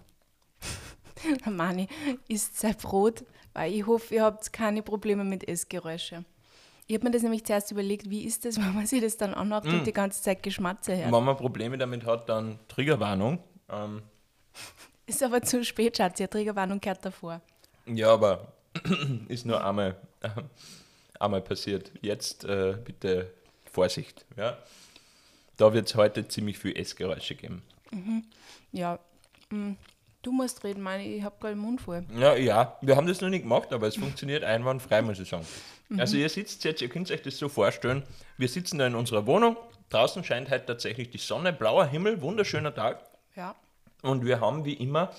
Der 1.44 1.50
Mani 1.52 1.88
isst 2.28 2.58
sein 2.60 2.74
Brot, 2.76 3.24
weil 3.54 3.72
ich 3.72 3.86
hoffe, 3.86 4.14
ihr 4.14 4.24
habt 4.24 4.52
keine 4.52 4.82
Probleme 4.82 5.24
mit 5.24 5.48
Essgeräusche. 5.48 6.24
Ich 6.86 6.94
habe 6.94 7.04
mir 7.06 7.10
das 7.10 7.22
nämlich 7.22 7.44
zuerst 7.44 7.70
überlegt, 7.72 8.10
wie 8.10 8.24
ist 8.24 8.44
das, 8.44 8.56
wenn 8.60 8.74
man 8.74 8.86
sich 8.86 9.00
das 9.00 9.16
dann 9.16 9.32
anmacht 9.32 9.64
Mm. 9.64 9.70
und 9.78 9.86
die 9.86 9.92
ganze 9.94 10.22
Zeit 10.22 10.42
Geschmatze 10.42 10.94
hört. 10.94 11.10
Wenn 11.10 11.24
man 11.24 11.36
Probleme 11.38 11.78
damit 11.78 12.04
hat, 12.04 12.28
dann 12.28 12.58
Triggerwarnung. 12.68 13.38
Ähm, 13.70 14.02
Ist 15.06 15.22
aber 15.22 15.42
zu 15.42 15.64
spät, 15.64 15.96
Schatz, 15.96 16.16
die 16.18 16.26
Triggerwarnung 16.26 16.80
gehört 16.80 17.04
davor. 17.04 17.40
ja, 17.86 18.12
aber 18.12 18.52
ist 19.28 19.46
nur 19.46 19.64
einmal, 19.64 19.96
einmal 21.20 21.40
passiert. 21.40 21.92
Jetzt 22.02 22.44
äh, 22.44 22.76
bitte 22.84 23.30
Vorsicht. 23.70 24.24
Ja? 24.36 24.58
Da 25.56 25.72
wird 25.72 25.88
es 25.88 25.94
heute 25.94 26.26
ziemlich 26.28 26.58
viel 26.58 26.76
Essgeräusche 26.76 27.34
geben. 27.36 27.62
Ja, 28.72 28.98
mm, 29.50 29.72
du 30.22 30.32
musst 30.32 30.64
reden, 30.64 30.82
Mani, 30.82 31.16
ich 31.16 31.22
habe 31.22 31.36
gerade 31.40 31.54
den 31.54 31.60
Mund 31.60 31.80
voll. 31.80 32.04
Ja, 32.18 32.34
ja, 32.34 32.76
wir 32.82 32.96
haben 32.96 33.06
das 33.06 33.20
noch 33.20 33.28
nicht 33.30 33.42
gemacht, 33.42 33.72
aber 33.72 33.86
es 33.86 33.96
funktioniert 33.96 34.44
einwandfrei, 34.44 35.00
muss 35.02 35.18
ich 35.20 35.28
sagen. 35.28 35.46
Also 35.96 36.16
ihr 36.16 36.28
sitzt 36.28 36.64
jetzt, 36.64 36.82
ihr 36.82 36.88
könnt 36.88 37.10
euch 37.12 37.22
das 37.22 37.38
so 37.38 37.48
vorstellen, 37.48 38.02
wir 38.36 38.48
sitzen 38.48 38.78
da 38.78 38.86
in 38.88 38.96
unserer 38.96 39.24
Wohnung, 39.26 39.56
draußen 39.88 40.24
scheint 40.24 40.50
heute 40.50 40.66
tatsächlich 40.66 41.10
die 41.10 41.18
Sonne, 41.18 41.52
blauer 41.52 41.86
Himmel, 41.86 42.20
wunderschöner 42.20 42.74
Tag 42.74 43.08
Ja. 43.36 43.54
Und 44.06 44.24
wir 44.24 44.40
haben 44.40 44.64
wie 44.64 44.74
immer 44.74 45.10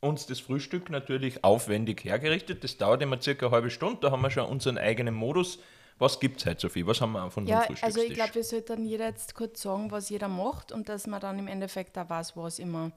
uns 0.00 0.26
das 0.26 0.40
Frühstück 0.40 0.90
natürlich 0.90 1.42
aufwendig 1.44 2.04
hergerichtet. 2.04 2.62
Das 2.62 2.76
dauert 2.76 3.02
immer 3.02 3.20
circa 3.20 3.46
eine 3.46 3.54
halbe 3.54 3.70
Stunde, 3.70 3.98
da 4.02 4.10
haben 4.10 4.22
wir 4.22 4.30
schon 4.30 4.46
unseren 4.46 4.78
eigenen 4.78 5.14
Modus. 5.14 5.58
Was 5.98 6.18
gibt 6.18 6.40
es 6.40 6.46
heute, 6.46 6.60
Sophie? 6.60 6.86
Was 6.86 7.00
haben 7.00 7.12
wir 7.12 7.30
von 7.30 7.46
Ja, 7.46 7.60
unserem 7.60 7.76
also 7.82 8.00
ich 8.02 8.14
glaube, 8.14 8.34
wir 8.34 8.44
sollten 8.44 8.66
dann 8.66 8.84
jeder 8.84 9.06
jetzt 9.06 9.34
kurz 9.34 9.62
sagen, 9.62 9.90
was 9.90 10.08
jeder 10.08 10.28
macht 10.28 10.72
und 10.72 10.88
dass 10.88 11.06
man 11.06 11.20
dann 11.20 11.38
im 11.38 11.46
Endeffekt 11.46 11.96
auch 11.96 12.10
weiß, 12.10 12.36
was 12.36 12.58
immer 12.58 12.90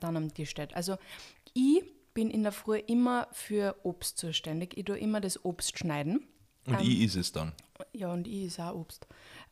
dann 0.00 0.16
am 0.16 0.34
Tisch 0.34 0.50
steht. 0.50 0.74
Also 0.74 0.96
ich 1.52 1.84
bin 2.12 2.30
in 2.30 2.42
der 2.42 2.52
Früh 2.52 2.78
immer 2.78 3.28
für 3.32 3.76
Obst 3.84 4.18
zuständig. 4.18 4.76
Ich 4.76 4.84
tue 4.84 4.98
immer 4.98 5.20
das 5.20 5.44
Obst 5.44 5.78
schneiden. 5.78 6.26
und 6.66 6.80
ich 6.80 7.02
ist 7.02 7.16
es 7.16 7.32
dann. 7.32 7.52
Ja, 7.92 8.12
und 8.12 8.26
ich 8.26 8.44
ist 8.44 8.60
auch 8.60 8.74
Obst. 8.74 9.06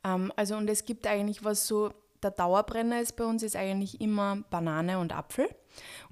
Ähm, 0.05 0.33
also, 0.37 0.57
und 0.57 0.69
es 0.69 0.85
gibt 0.85 1.07
eigentlich 1.07 1.45
was 1.45 1.67
so, 1.67 1.93
der 2.23 2.31
Dauerbrenner 2.31 3.01
ist 3.01 3.17
bei 3.17 3.25
uns 3.25 3.43
ist 3.43 3.57
eigentlich 3.57 4.01
immer 4.01 4.39
Banane 4.51 4.99
und 4.99 5.13
Apfel. 5.13 5.49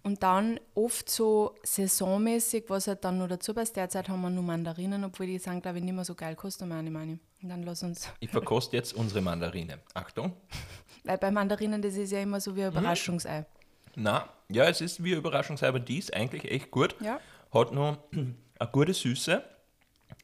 Und 0.02 0.22
dann 0.22 0.58
oft 0.74 1.10
so 1.10 1.54
saisonmäßig, 1.62 2.64
was 2.68 2.86
halt 2.86 3.04
dann 3.04 3.18
noch 3.18 3.28
dazu 3.28 3.52
passt. 3.52 3.76
Derzeit 3.76 4.08
haben 4.08 4.22
wir 4.22 4.30
nur 4.30 4.42
Mandarinen, 4.42 5.04
obwohl 5.04 5.26
die 5.26 5.38
sind, 5.38 5.62
glaube 5.62 5.78
ich, 5.78 5.84
nicht 5.84 5.94
mehr 5.94 6.04
so 6.04 6.14
geil 6.14 6.34
kosten, 6.34 6.68
meine 6.68 6.90
meine. 6.90 7.18
Und 7.42 7.48
dann 7.48 7.62
lass 7.62 7.82
uns, 7.82 8.08
Ich 8.20 8.30
verkoste 8.30 8.76
jetzt 8.76 8.94
unsere 8.94 9.20
Mandarine. 9.20 9.80
Achtung. 9.94 10.32
weil 11.04 11.18
bei 11.18 11.30
Mandarinen, 11.30 11.82
das 11.82 11.94
ist 11.94 12.12
ja 12.12 12.20
immer 12.20 12.40
so 12.40 12.56
wie 12.56 12.64
ein 12.64 12.72
Überraschungsei. 12.72 13.46
Na, 13.96 14.28
ja, 14.48 14.64
es 14.64 14.80
ist 14.80 15.02
wie 15.02 15.10
eine 15.10 15.18
Überraschung, 15.18 15.58
aber 15.62 15.80
die 15.80 15.98
ist 15.98 16.14
eigentlich 16.14 16.44
echt 16.44 16.70
gut. 16.70 16.96
Ja. 17.00 17.20
Hat 17.52 17.72
noch 17.72 17.98
eine 18.12 18.70
gute 18.72 18.94
Süße. 18.94 19.42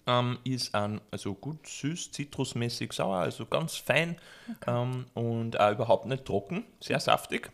Ähm, 0.06 0.38
ist 0.44 0.74
ein, 0.74 1.00
also 1.10 1.34
gut 1.34 1.66
süß, 1.66 2.12
zitrusmäßig 2.12 2.92
sauer, 2.92 3.16
also 3.18 3.44
ganz 3.46 3.76
fein 3.76 4.16
ähm, 4.66 5.06
und 5.14 5.58
auch 5.58 5.72
überhaupt 5.72 6.06
nicht 6.06 6.24
trocken. 6.24 6.64
Sehr 6.80 7.00
saftig, 7.00 7.50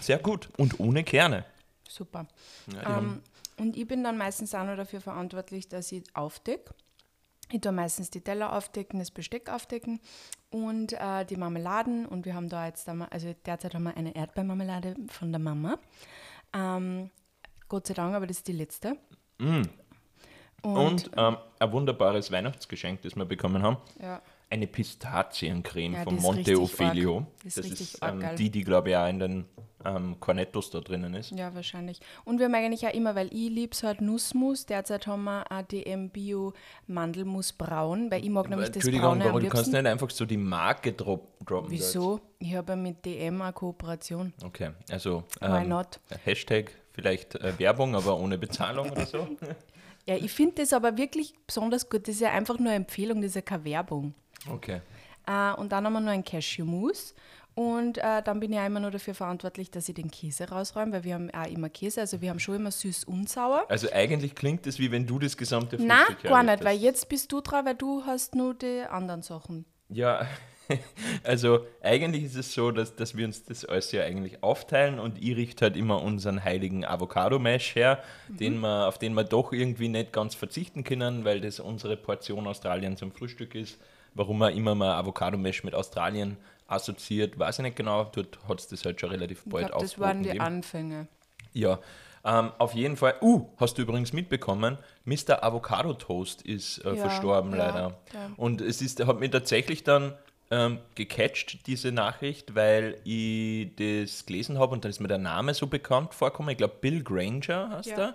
sehr 0.00 0.18
gut 0.18 0.48
und 0.56 0.80
ohne 0.80 1.04
Kerne. 1.04 1.44
Super. 1.88 2.26
Ja, 2.72 2.98
Ähm, 2.98 3.22
und 3.58 3.76
ich 3.76 3.86
bin 3.86 4.02
dann 4.02 4.16
meistens 4.16 4.54
auch 4.54 4.64
noch 4.64 4.76
dafür 4.76 5.02
verantwortlich, 5.02 5.68
dass 5.68 5.92
ich 5.92 6.04
aufdecke. 6.14 6.72
Ich 7.52 7.60
tue 7.60 7.72
meistens 7.72 8.10
die 8.10 8.22
Teller 8.22 8.54
aufdecken, 8.54 9.00
das 9.00 9.10
Besteck 9.10 9.50
aufdecken 9.50 10.00
und 10.50 10.92
äh, 10.94 11.24
die 11.26 11.36
Marmeladen. 11.36 12.06
Und 12.06 12.24
wir 12.24 12.34
haben 12.34 12.48
da 12.48 12.66
jetzt, 12.66 12.88
also 12.88 13.34
derzeit 13.44 13.74
haben 13.74 13.82
wir 13.82 13.96
eine 13.96 14.14
Erdbeermarmelade 14.14 14.94
von 15.08 15.32
der 15.32 15.40
Mama. 15.40 15.78
Ähm, 16.54 17.10
Gott 17.68 17.88
sei 17.88 17.94
Dank, 17.94 18.14
aber 18.14 18.26
das 18.26 18.38
ist 18.38 18.48
die 18.48 18.52
letzte. 18.52 18.96
Und 20.62 21.10
ähm, 21.16 21.36
ein 21.58 21.72
wunderbares 21.72 22.30
Weihnachtsgeschenk, 22.30 23.02
das 23.02 23.16
wir 23.16 23.24
bekommen 23.24 23.62
haben. 23.62 23.76
ja, 24.00 24.20
Eine 24.48 24.66
Pistaziencreme 24.66 25.94
Ja, 25.94 26.02
von 26.04 26.16
Monte 26.16 26.60
Ophelio. 26.60 27.26
das 27.44 27.56
ist 27.58 27.98
ähm, 28.02 28.22
die, 28.36 28.50
die 28.50 28.64
glaube 28.64 28.90
ich 28.90 28.96
auch 28.96 29.08
in 29.08 29.18
den 29.18 29.44
ähm, 29.84 30.20
Cornettos 30.20 30.70
da 30.70 30.80
drinnen 30.80 31.14
ist. 31.14 31.30
ja, 31.30 31.54
wahrscheinlich. 31.54 32.00
Und 32.24 32.38
wir 32.38 32.46
haben 32.46 32.54
eigentlich 32.54 32.86
auch 32.86 32.92
immer, 32.92 33.14
weil 33.14 33.28
ich 33.28 33.48
liebe 33.48 33.72
es 33.72 33.82
halt 33.82 34.00
Nussmus. 34.02 34.66
Derzeit 34.66 35.06
haben 35.06 35.24
wir 35.24 35.50
ADM 35.50 36.10
Bio 36.10 36.52
Mandelmus 36.86 37.52
Braun, 37.52 38.10
weil 38.10 38.22
ich 38.22 38.30
mag 38.30 38.50
nämlich 38.50 38.68
das 38.68 38.76
Entschuldigung, 38.76 39.18
Braune 39.18 39.24
warum 39.24 39.40
du 39.40 39.48
kannst 39.48 39.72
nicht 39.72 39.86
einfach 39.86 40.10
so 40.10 40.26
die 40.26 40.36
Marke 40.36 40.92
drop, 40.92 41.28
droppen? 41.46 41.70
Wieso? 41.70 42.20
Ich 42.38 42.54
habe 42.54 42.72
ja 42.72 42.76
mit 42.76 43.04
DM 43.06 43.40
eine 43.40 43.52
Kooperation. 43.52 44.32
Okay, 44.44 44.70
also 44.90 45.24
ähm, 45.40 45.68
not? 45.68 45.98
Hashtag 46.24 46.72
vielleicht 46.92 47.36
äh, 47.36 47.58
Werbung, 47.58 47.94
aber 47.94 48.18
ohne 48.18 48.36
Bezahlung 48.36 48.90
oder 48.90 49.06
so. 49.06 49.26
Ja, 50.06 50.16
ich 50.16 50.32
finde 50.32 50.56
das 50.62 50.72
aber 50.72 50.96
wirklich 50.96 51.34
besonders 51.46 51.88
gut. 51.88 52.08
Das 52.08 52.14
ist 52.16 52.20
ja 52.20 52.30
einfach 52.30 52.58
nur 52.58 52.68
eine 52.68 52.76
Empfehlung, 52.76 53.20
das 53.20 53.30
ist 53.30 53.34
ja 53.36 53.42
keine 53.42 53.64
Werbung. 53.64 54.14
Okay. 54.50 54.80
Äh, 55.26 55.52
und 55.54 55.70
dann 55.72 55.84
haben 55.84 55.92
wir 55.92 56.00
noch 56.00 56.12
ein 56.12 56.24
Cashew-Mousse 56.24 57.14
Und 57.54 57.98
äh, 57.98 58.22
dann 58.22 58.40
bin 58.40 58.52
ich 58.52 58.58
auch 58.58 58.66
immer 58.66 58.80
nur 58.80 58.90
dafür 58.90 59.14
verantwortlich, 59.14 59.70
dass 59.70 59.88
ich 59.88 59.94
den 59.94 60.10
Käse 60.10 60.48
rausräume, 60.48 60.92
weil 60.92 61.04
wir 61.04 61.14
haben 61.14 61.30
auch 61.30 61.46
immer 61.46 61.68
Käse. 61.68 62.00
Also 62.00 62.20
wir 62.20 62.30
haben 62.30 62.38
schon 62.40 62.56
immer 62.56 62.70
süß 62.70 63.04
und 63.04 63.28
sauer. 63.28 63.66
Also 63.68 63.88
eigentlich 63.92 64.34
klingt 64.34 64.66
es, 64.66 64.78
wie 64.78 64.90
wenn 64.90 65.06
du 65.06 65.18
das 65.18 65.36
gesamte 65.36 65.76
Nein, 65.76 66.06
Frühstück 66.06 66.30
gar 66.30 66.42
nicht, 66.42 66.64
weil 66.64 66.78
jetzt 66.78 67.08
bist 67.08 67.30
du 67.32 67.40
dran, 67.40 67.66
weil 67.66 67.74
du 67.74 68.04
hast 68.06 68.34
nur 68.34 68.54
die 68.54 68.82
anderen 68.88 69.22
Sachen. 69.22 69.66
Ja, 69.88 70.26
also 71.24 71.66
eigentlich 71.82 72.24
ist 72.24 72.36
es 72.36 72.54
so, 72.54 72.70
dass, 72.70 72.96
dass 72.96 73.16
wir 73.16 73.26
uns 73.26 73.44
das 73.44 73.64
alles 73.64 73.92
ja 73.92 74.02
eigentlich 74.02 74.42
aufteilen 74.42 74.98
und 74.98 75.22
ich 75.22 75.36
richte 75.36 75.66
halt 75.66 75.76
immer 75.76 76.02
unseren 76.02 76.44
heiligen 76.44 76.84
Avocado-Mash 76.84 77.74
her, 77.74 78.02
den 78.28 78.60
wir, 78.60 78.86
auf 78.86 78.98
den 78.98 79.14
wir 79.14 79.24
doch 79.24 79.52
irgendwie 79.52 79.88
nicht 79.88 80.12
ganz 80.12 80.34
verzichten 80.34 80.84
können, 80.84 81.24
weil 81.24 81.40
das 81.40 81.60
unsere 81.60 81.96
Portion 81.96 82.46
Australien 82.46 82.96
zum 82.96 83.12
Frühstück 83.12 83.54
ist. 83.54 83.78
Warum 84.14 84.38
man 84.38 84.56
immer 84.56 84.74
mal 84.74 84.94
Avocado-Mash 84.94 85.62
mit 85.62 85.74
Australien 85.74 86.36
assoziiert, 86.66 87.38
weiß 87.38 87.58
ich 87.58 87.62
nicht 87.64 87.76
genau. 87.76 88.04
Dort 88.04 88.38
hat 88.48 88.60
es 88.60 88.68
das 88.68 88.84
halt 88.84 89.00
schon 89.00 89.10
relativ 89.10 89.42
Ich 89.44 89.52
bald 89.52 89.68
glaube, 89.68 89.84
das 89.84 89.98
waren 89.98 90.22
die 90.22 90.30
gegeben. 90.30 90.44
Anfänge. 90.44 91.08
Ja, 91.52 91.80
ähm, 92.24 92.52
auf 92.58 92.74
jeden 92.74 92.96
Fall. 92.96 93.14
Uh, 93.22 93.46
hast 93.56 93.78
du 93.78 93.82
übrigens 93.82 94.12
mitbekommen, 94.12 94.78
Mr. 95.04 95.42
Avocado 95.42 95.94
Toast 95.94 96.42
ist 96.42 96.78
äh, 96.78 96.90
Ja, 96.90 96.96
verstorben 96.96 97.52
ja, 97.52 97.56
leider. 97.58 98.00
ja. 98.12 98.30
Und 98.36 98.60
es 98.60 98.82
ist, 98.82 99.04
hat 99.04 99.20
mich 99.20 99.30
tatsächlich 99.30 99.84
dann 99.84 100.14
ähm, 100.50 100.78
gecatcht, 100.94 101.66
diese 101.66 101.92
Nachricht, 101.92 102.54
weil 102.54 102.98
ich 103.04 103.68
das 103.76 104.26
gelesen 104.26 104.58
habe 104.58 104.72
und 104.72 104.84
dann 104.84 104.90
ist 104.90 105.00
mir 105.00 105.08
der 105.08 105.18
Name 105.18 105.54
so 105.54 105.66
bekannt 105.66 106.12
vorgekommen. 106.14 106.50
Ich 106.50 106.58
glaube, 106.58 106.74
Bill 106.80 107.02
Granger 107.02 107.70
heißt 107.70 107.88
Ja. 107.90 107.98
er. 107.98 108.14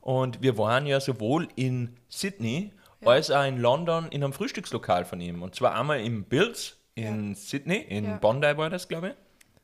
Und 0.00 0.42
wir 0.42 0.58
waren 0.58 0.86
ja 0.86 1.00
sowohl 1.00 1.48
in 1.56 1.96
Sydney 2.08 2.72
als 3.04 3.30
auch 3.30 3.44
in 3.44 3.58
London 3.58 4.06
in 4.10 4.22
einem 4.22 4.32
Frühstückslokal 4.32 5.04
von 5.04 5.20
ihm. 5.20 5.42
Und 5.42 5.54
zwar 5.54 5.74
einmal 5.78 6.00
im 6.00 6.24
Bills 6.24 6.76
in 6.94 7.34
Sydney, 7.34 7.78
in 7.88 8.04
Ja. 8.04 8.16
Bondi 8.18 8.56
war 8.56 8.70
das, 8.70 8.86
glaube 8.88 9.08
ich. 9.08 9.14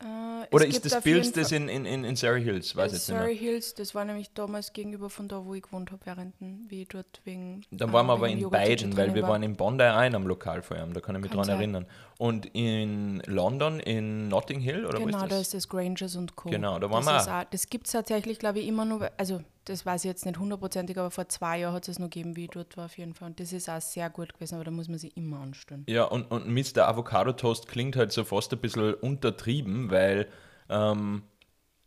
Es 0.00 0.52
Oder 0.52 0.66
ist 0.66 0.84
das 0.84 1.02
Bills 1.02 1.32
das 1.32 1.52
in, 1.52 1.68
in, 1.68 1.84
in, 1.84 2.04
in 2.04 2.16
Surrey 2.16 2.42
Hills? 2.42 2.74
Weiß 2.76 2.92
mehr. 2.92 3.00
Surrey 3.00 3.36
Hills, 3.36 3.74
das 3.74 3.94
war 3.94 4.04
nämlich 4.04 4.30
damals 4.32 4.72
gegenüber 4.72 5.10
von 5.10 5.28
da, 5.28 5.44
wo 5.44 5.54
ich 5.54 5.62
gewohnt 5.62 5.90
habe, 5.90 6.00
während 6.06 6.34
wie 6.40 6.84
dort 6.84 7.20
wegen. 7.24 7.62
Dann 7.70 7.92
waren 7.92 8.06
wir 8.06 8.12
aber 8.14 8.28
wegen 8.28 8.42
in 8.42 8.50
beiden, 8.50 8.96
weil 8.96 9.14
wir 9.14 9.22
war. 9.22 9.30
waren 9.30 9.42
in 9.42 9.56
Bondi 9.56 9.84
auch 9.84 9.96
in 9.96 10.14
einem 10.14 10.26
Lokal 10.26 10.62
vor 10.62 10.76
allem, 10.76 10.92
da 10.94 11.00
kann 11.00 11.16
ich 11.16 11.22
mich 11.22 11.30
Kann 11.32 11.40
dran 11.42 11.48
erinnern. 11.48 11.86
Und 12.18 12.46
in 12.46 13.22
London, 13.26 13.78
in 13.78 14.26
Notting 14.26 14.58
Hill, 14.58 14.84
oder 14.84 14.98
Genau, 14.98 15.06
wo 15.06 15.10
da 15.20 15.24
ist 15.26 15.30
das? 15.30 15.40
ist 15.40 15.54
das 15.54 15.68
Grangers 15.68 16.16
und 16.16 16.34
Co. 16.34 16.50
Genau, 16.50 16.80
da 16.80 16.90
waren 16.90 17.06
das 17.06 17.26
wir 17.26 17.38
auch. 17.38 17.44
Das 17.44 17.68
gibt 17.68 17.86
es 17.86 17.92
tatsächlich, 17.92 18.40
glaube 18.40 18.58
ich, 18.58 18.66
immer 18.66 18.84
nur, 18.84 19.08
also 19.16 19.40
das 19.66 19.86
weiß 19.86 20.04
ich 20.04 20.08
jetzt 20.08 20.26
nicht 20.26 20.36
hundertprozentig, 20.36 20.98
aber 20.98 21.12
vor 21.12 21.28
zwei 21.28 21.60
Jahren 21.60 21.74
hat 21.74 21.86
es 21.86 22.00
noch 22.00 22.06
gegeben, 22.06 22.34
wie 22.34 22.44
ich 22.46 22.50
dort 22.50 22.76
war 22.76 22.86
auf 22.86 22.98
jeden 22.98 23.14
Fall. 23.14 23.28
Und 23.28 23.38
das 23.38 23.52
ist 23.52 23.68
auch 23.68 23.80
sehr 23.80 24.10
gut 24.10 24.34
gewesen, 24.34 24.56
aber 24.56 24.64
da 24.64 24.72
muss 24.72 24.88
man 24.88 24.98
sich 24.98 25.16
immer 25.16 25.38
anstellen. 25.38 25.84
Ja, 25.88 26.04
und, 26.04 26.24
und 26.24 26.48
Mr. 26.48 26.88
Avocado 26.88 27.32
Toast 27.32 27.68
klingt 27.68 27.94
halt 27.94 28.10
so 28.10 28.24
fast 28.24 28.52
ein 28.52 28.58
bisschen 28.58 28.94
untertrieben, 28.94 29.88
weil 29.90 30.26
ähm, 30.68 31.22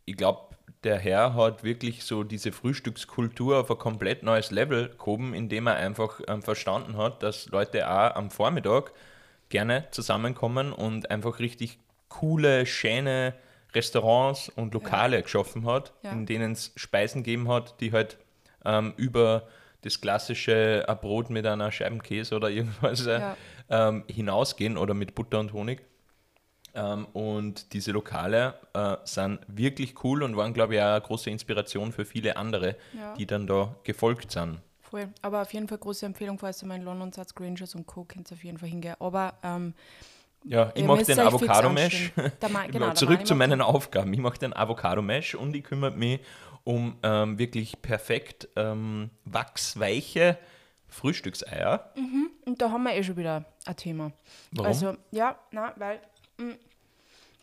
ich 0.05 0.15
glaube, 0.15 0.55
der 0.85 0.97
Herr 0.97 1.35
hat 1.35 1.63
wirklich 1.65 2.05
so 2.05 2.23
diese 2.23 2.53
Frühstückskultur 2.53 3.59
auf 3.59 3.69
ein 3.69 3.77
komplett 3.77 4.23
neues 4.23 4.49
Level 4.51 4.95
gehoben, 4.97 5.33
indem 5.33 5.67
er 5.67 5.75
einfach 5.75 6.21
ähm, 6.27 6.41
verstanden 6.41 6.95
hat, 6.95 7.21
dass 7.21 7.49
Leute 7.49 7.89
auch 7.89 8.15
am 8.15 8.31
Vormittag 8.31 8.93
gerne 9.51 9.85
zusammenkommen 9.91 10.73
und 10.73 11.11
einfach 11.11 11.37
richtig 11.39 11.77
coole, 12.09 12.65
schöne 12.65 13.35
Restaurants 13.73 14.49
und 14.49 14.73
Lokale 14.73 15.21
geschaffen 15.21 15.65
hat, 15.65 15.93
Ja. 16.03 16.11
in 16.11 16.25
denen 16.25 16.53
es 16.53 16.71
Speisen 16.75 17.23
gegeben 17.23 17.47
hat, 17.47 17.79
die 17.79 17.91
halt 17.93 18.17
ähm, 18.65 18.93
über 18.97 19.47
das 19.83 20.01
klassische 20.01 20.85
ein 20.87 20.97
Brot 20.99 21.29
mit 21.29 21.45
einer 21.45 21.71
Scheiben 21.71 22.01
Käse 22.03 22.35
oder 22.35 22.49
irgendwas 22.49 23.05
äh, 23.07 23.19
Ja. 23.19 23.37
ähm, 23.69 24.03
hinausgehen 24.07 24.77
oder 24.77 24.93
mit 24.93 25.15
Butter 25.15 25.39
und 25.39 25.53
Honig. 25.53 25.81
Ähm, 26.73 27.05
und 27.13 27.73
diese 27.73 27.91
Lokale 27.91 28.53
äh, 28.73 28.95
sind 29.03 29.39
wirklich 29.47 30.03
cool 30.03 30.23
und 30.23 30.37
waren, 30.37 30.53
glaube 30.53 30.75
ich, 30.75 30.81
auch 30.81 30.85
eine 30.85 31.01
große 31.01 31.29
Inspiration 31.29 31.91
für 31.91 32.05
viele 32.05 32.37
andere, 32.37 32.75
Ja. 32.97 33.13
die 33.15 33.25
dann 33.25 33.47
da 33.47 33.75
gefolgt 33.83 34.31
sind. 34.31 34.59
Voll. 34.91 35.07
Aber 35.21 35.41
auf 35.41 35.53
jeden 35.53 35.67
Fall 35.69 35.77
große 35.77 36.05
Empfehlung, 36.05 36.37
falls 36.37 36.61
ihr 36.61 36.67
mal 36.67 36.75
in 36.75 36.83
London 36.83 37.11
seid, 37.13 37.33
Grangers 37.33 37.73
und 37.75 37.87
Co. 37.87 38.03
könnt 38.03 38.29
ihr 38.29 38.35
auf 38.35 38.43
jeden 38.43 38.57
Fall 38.57 38.67
hingehen. 38.69 38.95
Aber 38.99 39.33
ähm, 39.41 39.73
Ja, 40.43 40.69
ich 40.75 40.81
Ihr 40.81 40.87
mache 40.87 40.97
müsst 40.97 41.09
den 41.09 41.19
Avocado-Mesh. 41.19 42.11
genau, 42.71 42.91
Zurück 42.93 43.25
zu 43.25 43.33
meinen 43.35 43.61
Aufgaben. 43.61 44.13
Ich 44.13 44.19
mache 44.19 44.37
den 44.37 44.53
Avocado-Mesh 44.53 45.35
und 45.35 45.55
ich 45.55 45.63
kümmere 45.63 45.91
mich 45.91 46.19
um 46.65 46.97
ähm, 47.03 47.39
wirklich 47.39 47.81
perfekt 47.81 48.49
ähm, 48.57 49.09
wachsweiche 49.25 50.37
Frühstückseier. 50.89 51.91
Und 52.45 52.61
da 52.61 52.69
haben 52.69 52.83
wir 52.83 52.93
eh 52.93 53.01
schon 53.03 53.15
wieder 53.17 53.45
ein 53.65 53.75
Thema. 53.77 54.11
Warum? 54.51 54.67
Also, 54.67 54.97
ja, 55.11 55.39
na, 55.51 55.73
weil 55.77 56.01
mh, 56.37 56.55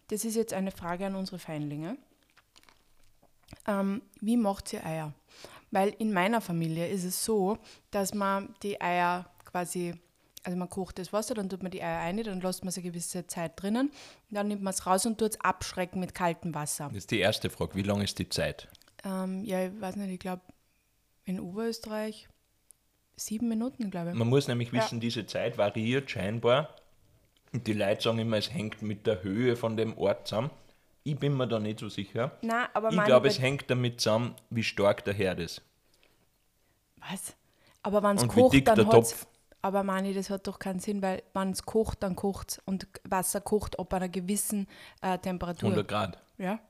das 0.08 0.24
ist 0.26 0.36
jetzt 0.36 0.52
eine 0.52 0.70
Frage 0.70 1.06
an 1.06 1.14
unsere 1.14 1.38
Feinlinge. 1.38 1.96
Ähm, 3.66 4.02
wie 4.20 4.36
macht 4.36 4.72
ihr 4.74 4.84
Eier? 4.84 5.14
Weil 5.70 5.94
in 5.98 6.12
meiner 6.12 6.40
Familie 6.40 6.88
ist 6.88 7.04
es 7.04 7.24
so, 7.24 7.58
dass 7.90 8.14
man 8.14 8.54
die 8.62 8.80
Eier 8.80 9.30
quasi, 9.44 9.94
also 10.44 10.56
man 10.58 10.68
kocht 10.68 10.98
das 10.98 11.12
Wasser, 11.12 11.34
dann 11.34 11.48
tut 11.48 11.62
man 11.62 11.70
die 11.70 11.82
Eier 11.82 12.00
ein, 12.00 12.22
dann 12.22 12.40
lässt 12.40 12.64
man 12.64 12.72
sie 12.72 12.80
eine 12.80 12.90
gewisse 12.90 13.26
Zeit 13.26 13.52
drinnen, 13.60 13.90
dann 14.30 14.48
nimmt 14.48 14.62
man 14.62 14.72
es 14.72 14.86
raus 14.86 15.04
und 15.06 15.18
tut 15.18 15.32
es 15.32 15.40
abschrecken 15.40 16.00
mit 16.00 16.14
kaltem 16.14 16.54
Wasser. 16.54 16.88
Das 16.88 16.98
ist 16.98 17.10
die 17.10 17.18
erste 17.20 17.50
Frage. 17.50 17.74
Wie 17.74 17.82
lange 17.82 18.04
ist 18.04 18.18
die 18.18 18.28
Zeit? 18.28 18.68
Ähm, 19.04 19.44
ja, 19.44 19.66
ich 19.66 19.80
weiß 19.80 19.96
nicht, 19.96 20.10
ich 20.12 20.18
glaube 20.18 20.42
in 21.24 21.38
Oberösterreich 21.40 22.28
sieben 23.16 23.48
Minuten, 23.48 23.90
glaube 23.90 24.10
ich. 24.10 24.14
Man 24.16 24.28
muss 24.28 24.48
nämlich 24.48 24.72
Ja. 24.72 24.82
wissen, 24.82 25.00
diese 25.00 25.26
Zeit 25.26 25.58
variiert 25.58 26.10
scheinbar. 26.10 26.74
Die 27.52 27.72
Leute 27.72 28.02
sagen 28.02 28.18
immer, 28.18 28.36
es 28.38 28.52
hängt 28.52 28.82
mit 28.82 29.06
der 29.06 29.22
Höhe 29.22 29.56
von 29.56 29.76
dem 29.76 29.96
Ort 29.98 30.28
zusammen. 30.28 30.50
Ich 31.08 31.18
bin 31.18 31.36
mir 31.36 31.48
da 31.48 31.58
nicht 31.58 31.80
so 31.80 31.88
sicher. 31.88 32.32
Nein, 32.42 32.66
aber 32.74 32.92
Ich 32.92 33.04
glaube, 33.04 33.28
es 33.28 33.40
hängt 33.40 33.70
damit 33.70 34.00
zusammen, 34.00 34.34
wie 34.50 34.62
stark 34.62 35.04
der 35.04 35.14
Herd 35.14 35.40
ist. 35.40 35.62
Was? 37.00 37.34
Aber 37.82 38.02
wenn 38.02 38.16
es 38.16 38.28
kocht, 38.28 38.66
dann 38.68 38.86
hat. 38.86 39.14
Aber 39.62 39.82
Mani, 39.82 40.12
das 40.12 40.28
hat 40.30 40.46
doch 40.46 40.58
keinen 40.58 40.80
Sinn, 40.80 41.00
weil 41.02 41.22
wenn 41.32 41.50
es 41.50 41.62
kocht, 41.64 42.02
dann 42.02 42.14
kocht 42.14 42.60
und 42.66 42.86
Wasser 43.04 43.40
kocht 43.40 43.78
ab 43.78 43.92
einer 43.94 44.08
gewissen 44.08 44.68
äh, 45.00 45.18
Temperatur. 45.18 45.70
100 45.70 45.88
Grad. 45.88 46.18
Ja. 46.36 46.60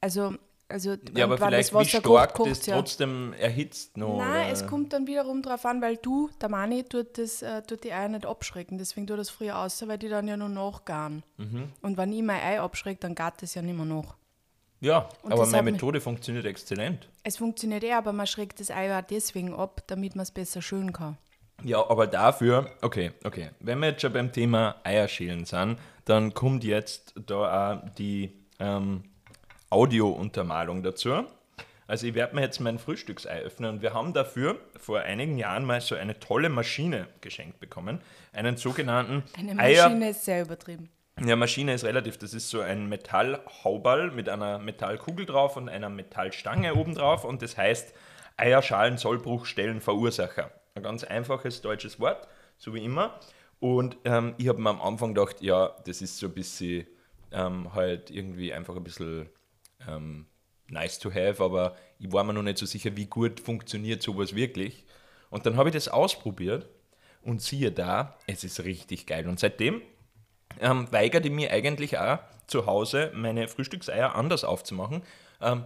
Also, 0.00 0.34
also 0.70 0.96
Ja, 1.14 1.24
aber 1.24 1.36
vielleicht, 1.38 1.74
das 1.74 1.80
wie 1.80 1.84
stark 1.88 2.34
kocht, 2.34 2.50
das 2.50 2.66
ja. 2.66 2.76
trotzdem 2.76 3.32
erhitzt 3.34 3.96
noch. 3.96 4.18
Nein, 4.18 4.44
oder? 4.46 4.52
es 4.52 4.66
kommt 4.66 4.92
dann 4.92 5.06
wiederum 5.06 5.42
darauf 5.42 5.64
an, 5.66 5.82
weil 5.82 5.96
du, 5.96 6.30
der 6.40 6.48
Mani, 6.48 6.84
tut, 6.84 7.18
das, 7.18 7.42
äh, 7.42 7.62
tut 7.62 7.84
die 7.84 7.92
Eier 7.92 8.08
nicht 8.08 8.24
abschrecken. 8.26 8.78
Deswegen 8.78 9.06
tut 9.06 9.18
das 9.18 9.30
früher 9.30 9.58
aus, 9.58 9.86
weil 9.86 9.98
die 9.98 10.08
dann 10.08 10.28
ja 10.28 10.36
nur 10.36 10.48
nachgaren. 10.48 11.22
Mhm. 11.36 11.68
Und 11.82 11.96
wenn 11.96 12.12
ich 12.12 12.22
mein 12.22 12.40
Ei 12.40 12.60
abschrecke, 12.60 13.00
dann 13.00 13.14
gart 13.14 13.42
es 13.42 13.54
ja 13.54 13.62
nicht 13.62 13.76
mehr 13.76 13.84
nach. 13.86 14.16
Ja, 14.82 15.08
Und 15.22 15.32
aber 15.32 15.42
das 15.42 15.50
meine 15.50 15.58
hat 15.58 15.64
mich- 15.66 15.72
Methode 15.74 16.00
funktioniert 16.00 16.46
exzellent. 16.46 17.08
Es 17.22 17.36
funktioniert 17.36 17.84
eh, 17.84 17.92
aber 17.92 18.12
man 18.14 18.26
schreckt 18.26 18.60
das 18.60 18.70
Ei 18.70 18.86
ja 18.86 19.02
deswegen 19.02 19.52
ab, 19.52 19.82
damit 19.88 20.16
man 20.16 20.22
es 20.22 20.30
besser 20.30 20.62
schön 20.62 20.92
kann. 20.92 21.18
Ja, 21.62 21.78
aber 21.90 22.06
dafür, 22.06 22.70
okay, 22.80 23.12
okay. 23.22 23.50
Wenn 23.60 23.80
wir 23.80 23.88
jetzt 23.90 24.00
schon 24.00 24.14
beim 24.14 24.32
Thema 24.32 24.76
Eierschälen 24.82 25.44
sind, 25.44 25.76
dann 26.06 26.32
kommt 26.32 26.64
jetzt 26.64 27.12
da 27.26 27.74
auch 27.82 27.90
die 27.98 28.32
ähm, 28.58 29.04
Audiountermalung 29.70 30.82
dazu. 30.82 31.24
Also 31.86 32.06
ich 32.06 32.14
werde 32.14 32.36
mir 32.36 32.42
jetzt 32.42 32.60
mein 32.60 32.78
Frühstücksei 32.78 33.40
öffnen 33.40 33.74
und 33.74 33.82
wir 33.82 33.94
haben 33.94 34.12
dafür 34.12 34.60
vor 34.78 35.00
einigen 35.00 35.38
Jahren 35.38 35.64
mal 35.64 35.80
so 35.80 35.96
eine 35.96 36.20
tolle 36.20 36.48
Maschine 36.48 37.08
geschenkt 37.20 37.58
bekommen. 37.58 38.00
Einen 38.32 38.56
sogenannten 38.56 39.24
Eine 39.36 39.60
Eier... 39.60 39.88
Maschine 39.88 40.10
ist 40.10 40.24
sehr 40.24 40.42
übertrieben. 40.42 40.88
Ja, 41.24 41.36
Maschine 41.36 41.74
ist 41.74 41.84
relativ. 41.84 42.16
Das 42.16 42.32
ist 42.32 42.48
so 42.48 42.60
ein 42.60 42.88
Metallhauball 42.88 44.10
mit 44.10 44.28
einer 44.28 44.58
Metallkugel 44.58 45.26
drauf 45.26 45.56
und 45.56 45.68
einer 45.68 45.90
Metallstange 45.90 46.74
oben 46.74 46.94
drauf. 46.94 47.24
Und 47.24 47.42
das 47.42 47.58
heißt 47.58 47.92
Eierschalen 48.36 48.96
Sollbruchstellen 48.96 49.80
Verursacher. 49.80 50.50
Ein 50.74 50.82
ganz 50.82 51.04
einfaches 51.04 51.60
deutsches 51.60 52.00
Wort, 52.00 52.28
so 52.56 52.72
wie 52.72 52.84
immer. 52.84 53.18
Und 53.58 53.98
ähm, 54.04 54.34
ich 54.38 54.48
habe 54.48 54.62
mir 54.62 54.70
am 54.70 54.80
Anfang 54.80 55.12
gedacht, 55.14 55.42
ja, 55.42 55.74
das 55.84 56.00
ist 56.00 56.16
so 56.16 56.28
ein 56.28 56.32
bisschen 56.32 56.86
ähm, 57.32 57.74
halt 57.74 58.10
irgendwie 58.10 58.54
einfach 58.54 58.76
ein 58.76 58.84
bisschen 58.84 59.28
ähm, 59.88 60.26
nice 60.68 60.98
to 60.98 61.10
have, 61.10 61.42
aber 61.42 61.76
ich 61.98 62.12
war 62.12 62.24
mir 62.24 62.32
noch 62.32 62.42
nicht 62.42 62.58
so 62.58 62.66
sicher, 62.66 62.96
wie 62.96 63.06
gut 63.06 63.40
funktioniert 63.40 64.02
sowas 64.02 64.34
wirklich. 64.34 64.84
Und 65.30 65.46
dann 65.46 65.56
habe 65.56 65.68
ich 65.68 65.74
das 65.74 65.88
ausprobiert 65.88 66.68
und 67.22 67.42
siehe 67.42 67.72
da, 67.72 68.16
es 68.26 68.44
ist 68.44 68.64
richtig 68.64 69.06
geil. 69.06 69.28
Und 69.28 69.38
seitdem 69.38 69.82
ähm, 70.60 70.90
weigerte 70.90 71.28
ich 71.28 71.34
mir 71.34 71.50
eigentlich 71.50 71.98
auch 71.98 72.18
zu 72.46 72.66
Hause 72.66 73.12
meine 73.14 73.48
Frühstückseier 73.48 74.14
anders 74.14 74.44
aufzumachen. 74.44 75.02
Ähm, 75.40 75.64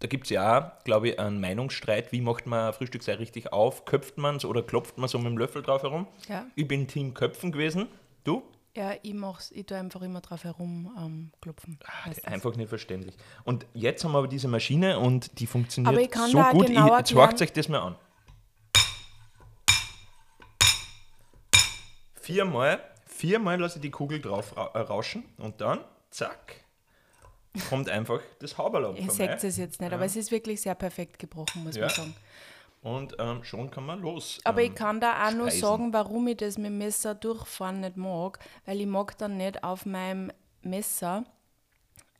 da 0.00 0.08
gibt 0.08 0.24
es 0.24 0.30
ja 0.30 0.58
auch, 0.58 0.84
glaube 0.84 1.10
ich, 1.10 1.18
einen 1.18 1.40
Meinungsstreit, 1.40 2.12
wie 2.12 2.20
macht 2.20 2.46
man 2.46 2.68
ein 2.68 2.72
Frühstücksei 2.74 3.14
richtig 3.14 3.52
auf? 3.52 3.84
Köpft 3.86 4.18
man 4.18 4.36
es 4.36 4.44
oder 4.44 4.62
klopft 4.62 4.98
man 4.98 5.08
so 5.08 5.18
mit 5.18 5.28
dem 5.28 5.38
Löffel 5.38 5.62
drauf 5.62 5.82
herum? 5.82 6.06
Ja. 6.28 6.46
Ich 6.54 6.68
bin 6.68 6.86
Team 6.86 7.14
Köpfen 7.14 7.52
gewesen. 7.52 7.88
Du? 8.24 8.42
Ja, 8.76 8.92
ich 9.02 9.14
mach's, 9.14 9.50
ich 9.52 9.66
tue 9.66 9.76
einfach 9.78 10.02
immer 10.02 10.20
drauf 10.20 10.44
herum 10.44 10.92
ähm, 10.98 11.32
meistens. 12.04 12.24
Einfach 12.26 12.54
nicht 12.56 12.68
verständlich. 12.68 13.16
Und 13.44 13.66
jetzt 13.72 14.04
haben 14.04 14.12
wir 14.12 14.18
aber 14.18 14.28
diese 14.28 14.48
Maschine 14.48 14.98
und 14.98 15.40
die 15.40 15.46
funktioniert 15.46 15.92
Aber 15.94 16.02
ich 16.02 16.10
kann 16.10 16.30
so 16.30 16.38
da 16.38 16.52
gut. 16.52 16.66
genau 16.66 16.92
ich, 16.92 16.98
jetzt 16.98 17.14
horcht 17.14 17.40
euch 17.42 17.52
das 17.52 17.68
mal 17.68 17.80
an. 17.80 17.96
Viermal 22.20 22.80
viermal 23.16 23.58
lasse 23.58 23.76
ich 23.78 23.82
die 23.82 23.90
Kugel 23.90 24.20
drauf 24.20 24.56
ra 24.56 24.66
äh, 24.74 24.78
rauschen 24.80 25.24
und 25.38 25.60
dann, 25.60 25.80
zack, 26.10 26.56
kommt 27.68 27.88
einfach 27.88 28.20
das 28.40 28.58
Haberl 28.58 28.84
ab. 28.86 28.94
Ihr 28.98 29.10
seht 29.10 29.42
es 29.42 29.56
jetzt 29.56 29.80
nicht, 29.80 29.92
aber 29.92 30.04
es 30.04 30.16
ist 30.16 30.30
wirklich 30.30 30.60
sehr 30.60 30.74
perfekt 30.74 31.18
gebrochen, 31.18 31.64
muss 31.64 31.76
Ja. 31.76 31.86
man 31.86 31.90
sagen. 31.94 32.14
Und 32.82 33.16
ähm, 33.18 33.42
schon 33.42 33.70
kann 33.70 33.84
man 33.86 34.00
los. 34.00 34.38
Aber 34.44 34.60
ähm, 34.62 34.68
ich 34.70 34.74
kann 34.76 35.00
da 35.00 35.26
auch 35.26 35.32
nur 35.32 35.50
sagen, 35.50 35.92
warum 35.92 36.28
ich 36.28 36.36
das 36.36 36.56
mit 36.56 36.66
dem 36.66 36.78
Messer 36.78 37.14
durchfahren 37.14 37.80
nicht 37.80 37.96
mag, 37.96 38.38
weil 38.64 38.80
ich 38.80 38.86
mag 38.86 39.18
dann 39.18 39.36
nicht 39.38 39.64
auf 39.64 39.86
meinem 39.86 40.30
Messer 40.62 41.24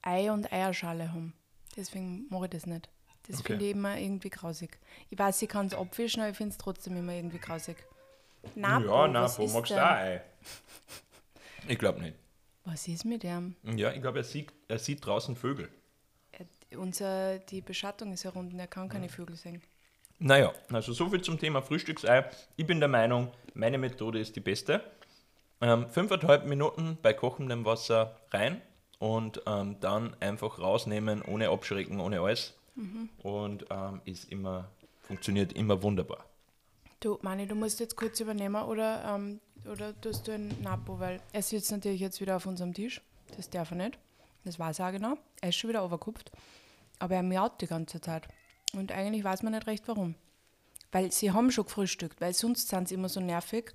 Ei 0.02 0.30
und 0.30 0.52
Eierschale 0.52 1.12
haben. 1.12 1.34
Deswegen 1.76 2.26
mache 2.30 2.44
ich 2.46 2.50
das 2.50 2.66
nicht. 2.66 2.88
Das 3.28 3.40
Okay. 3.40 3.52
finde 3.52 3.64
ich 3.66 3.70
immer 3.72 3.96
irgendwie 3.98 4.30
grausig. 4.30 4.78
Ich 5.10 5.18
weiß, 5.18 5.42
ich 5.42 5.48
kann 5.48 5.66
es 5.66 5.74
abwischen, 5.74 6.20
aber 6.20 6.30
ich 6.30 6.36
finde 6.36 6.52
es 6.52 6.58
trotzdem 6.58 6.96
immer 6.96 7.12
irgendwie 7.12 7.38
grausig. 7.38 7.76
Napo, 8.54 8.86
Ja, 8.86 9.08
na, 9.08 9.22
was 9.22 9.38
wo 9.38 9.44
ist 9.44 9.52
magst 9.54 9.70
du 9.72 9.76
auch 9.76 9.90
Ei? 9.90 10.22
Ich 11.68 11.78
glaube 11.78 12.00
nicht. 12.00 12.16
Was 12.64 12.86
ist 12.88 13.04
mit 13.04 13.22
dem? 13.22 13.56
Ja, 13.64 13.92
ich 13.92 14.00
glaube, 14.00 14.18
er 14.18 14.24
sieht, 14.24 14.52
er 14.68 14.78
sieht 14.78 15.04
draußen 15.04 15.36
Vögel. 15.36 15.68
Äh, 16.32 16.76
Unser, 16.76 17.38
die 17.40 17.60
Beschattung 17.60 18.12
ist 18.12 18.22
ja 18.24 18.30
und 18.30 18.56
er 18.58 18.66
kann 18.66 18.88
keine 18.88 19.08
Vögel 19.08 19.36
sehen. 19.36 19.62
Naja, 20.18 20.52
also 20.72 20.92
so 20.92 21.08
viel 21.10 21.20
zum 21.20 21.38
Thema 21.38 21.62
Frühstücksei. 21.62 22.24
Ich 22.56 22.66
bin 22.66 22.80
der 22.80 22.88
Meinung, 22.88 23.30
meine 23.54 23.78
Methode 23.78 24.18
ist 24.18 24.34
die 24.36 24.40
beste. 24.40 24.82
Ähm, 25.60 25.88
fünfeinhalb 25.90 26.46
Minuten 26.46 26.98
bei 27.02 27.12
kochendem 27.12 27.64
Wasser 27.64 28.16
rein 28.30 28.60
und 28.98 29.42
ähm, 29.46 29.76
dann 29.80 30.16
einfach 30.20 30.58
rausnehmen, 30.58 31.22
ohne 31.22 31.50
abschrecken, 31.50 32.00
ohne 32.00 32.20
alles. 32.20 32.54
Und 33.22 33.66
ähm, 33.70 34.02
ist 34.04 34.30
immer, 34.30 34.68
funktioniert 35.00 35.52
immer 35.54 35.82
wunderbar. 35.82 36.24
Du, 37.00 37.18
Mani, 37.22 37.46
du 37.46 37.54
musst 37.54 37.80
jetzt 37.80 37.96
kurz 37.96 38.20
übernehmen 38.20 38.62
oder, 38.62 39.02
ähm, 39.14 39.40
oder 39.70 39.98
tust 40.00 40.28
du 40.28 40.32
ein 40.32 40.54
Napo, 40.62 40.98
weil 40.98 41.20
er 41.32 41.42
sitzt 41.42 41.70
natürlich 41.70 42.00
jetzt 42.00 42.20
wieder 42.20 42.36
auf 42.36 42.46
unserem 42.46 42.74
Tisch. 42.74 43.00
Das 43.36 43.48
darf 43.48 43.70
er 43.70 43.76
nicht. 43.78 43.98
Das 44.44 44.58
weiß 44.58 44.78
er 44.78 44.88
auch 44.88 44.92
genau. 44.92 45.18
Er 45.40 45.48
ist 45.48 45.56
schon 45.56 45.70
wieder 45.70 45.84
overkupft. 45.84 46.30
Aber 46.98 47.14
er 47.14 47.22
miaut 47.22 47.60
die 47.60 47.66
ganze 47.66 48.00
Zeit. 48.00 48.28
Und 48.76 48.92
eigentlich 48.92 49.24
weiß 49.24 49.42
man 49.42 49.52
nicht 49.52 49.66
recht 49.66 49.84
warum. 49.86 50.14
Weil 50.92 51.10
sie 51.10 51.32
haben 51.32 51.50
schon 51.50 51.64
gefrühstückt, 51.64 52.20
weil 52.20 52.32
sonst 52.34 52.68
sind 52.68 52.88
sie 52.88 52.94
immer 52.94 53.08
so 53.08 53.20
nervig, 53.20 53.72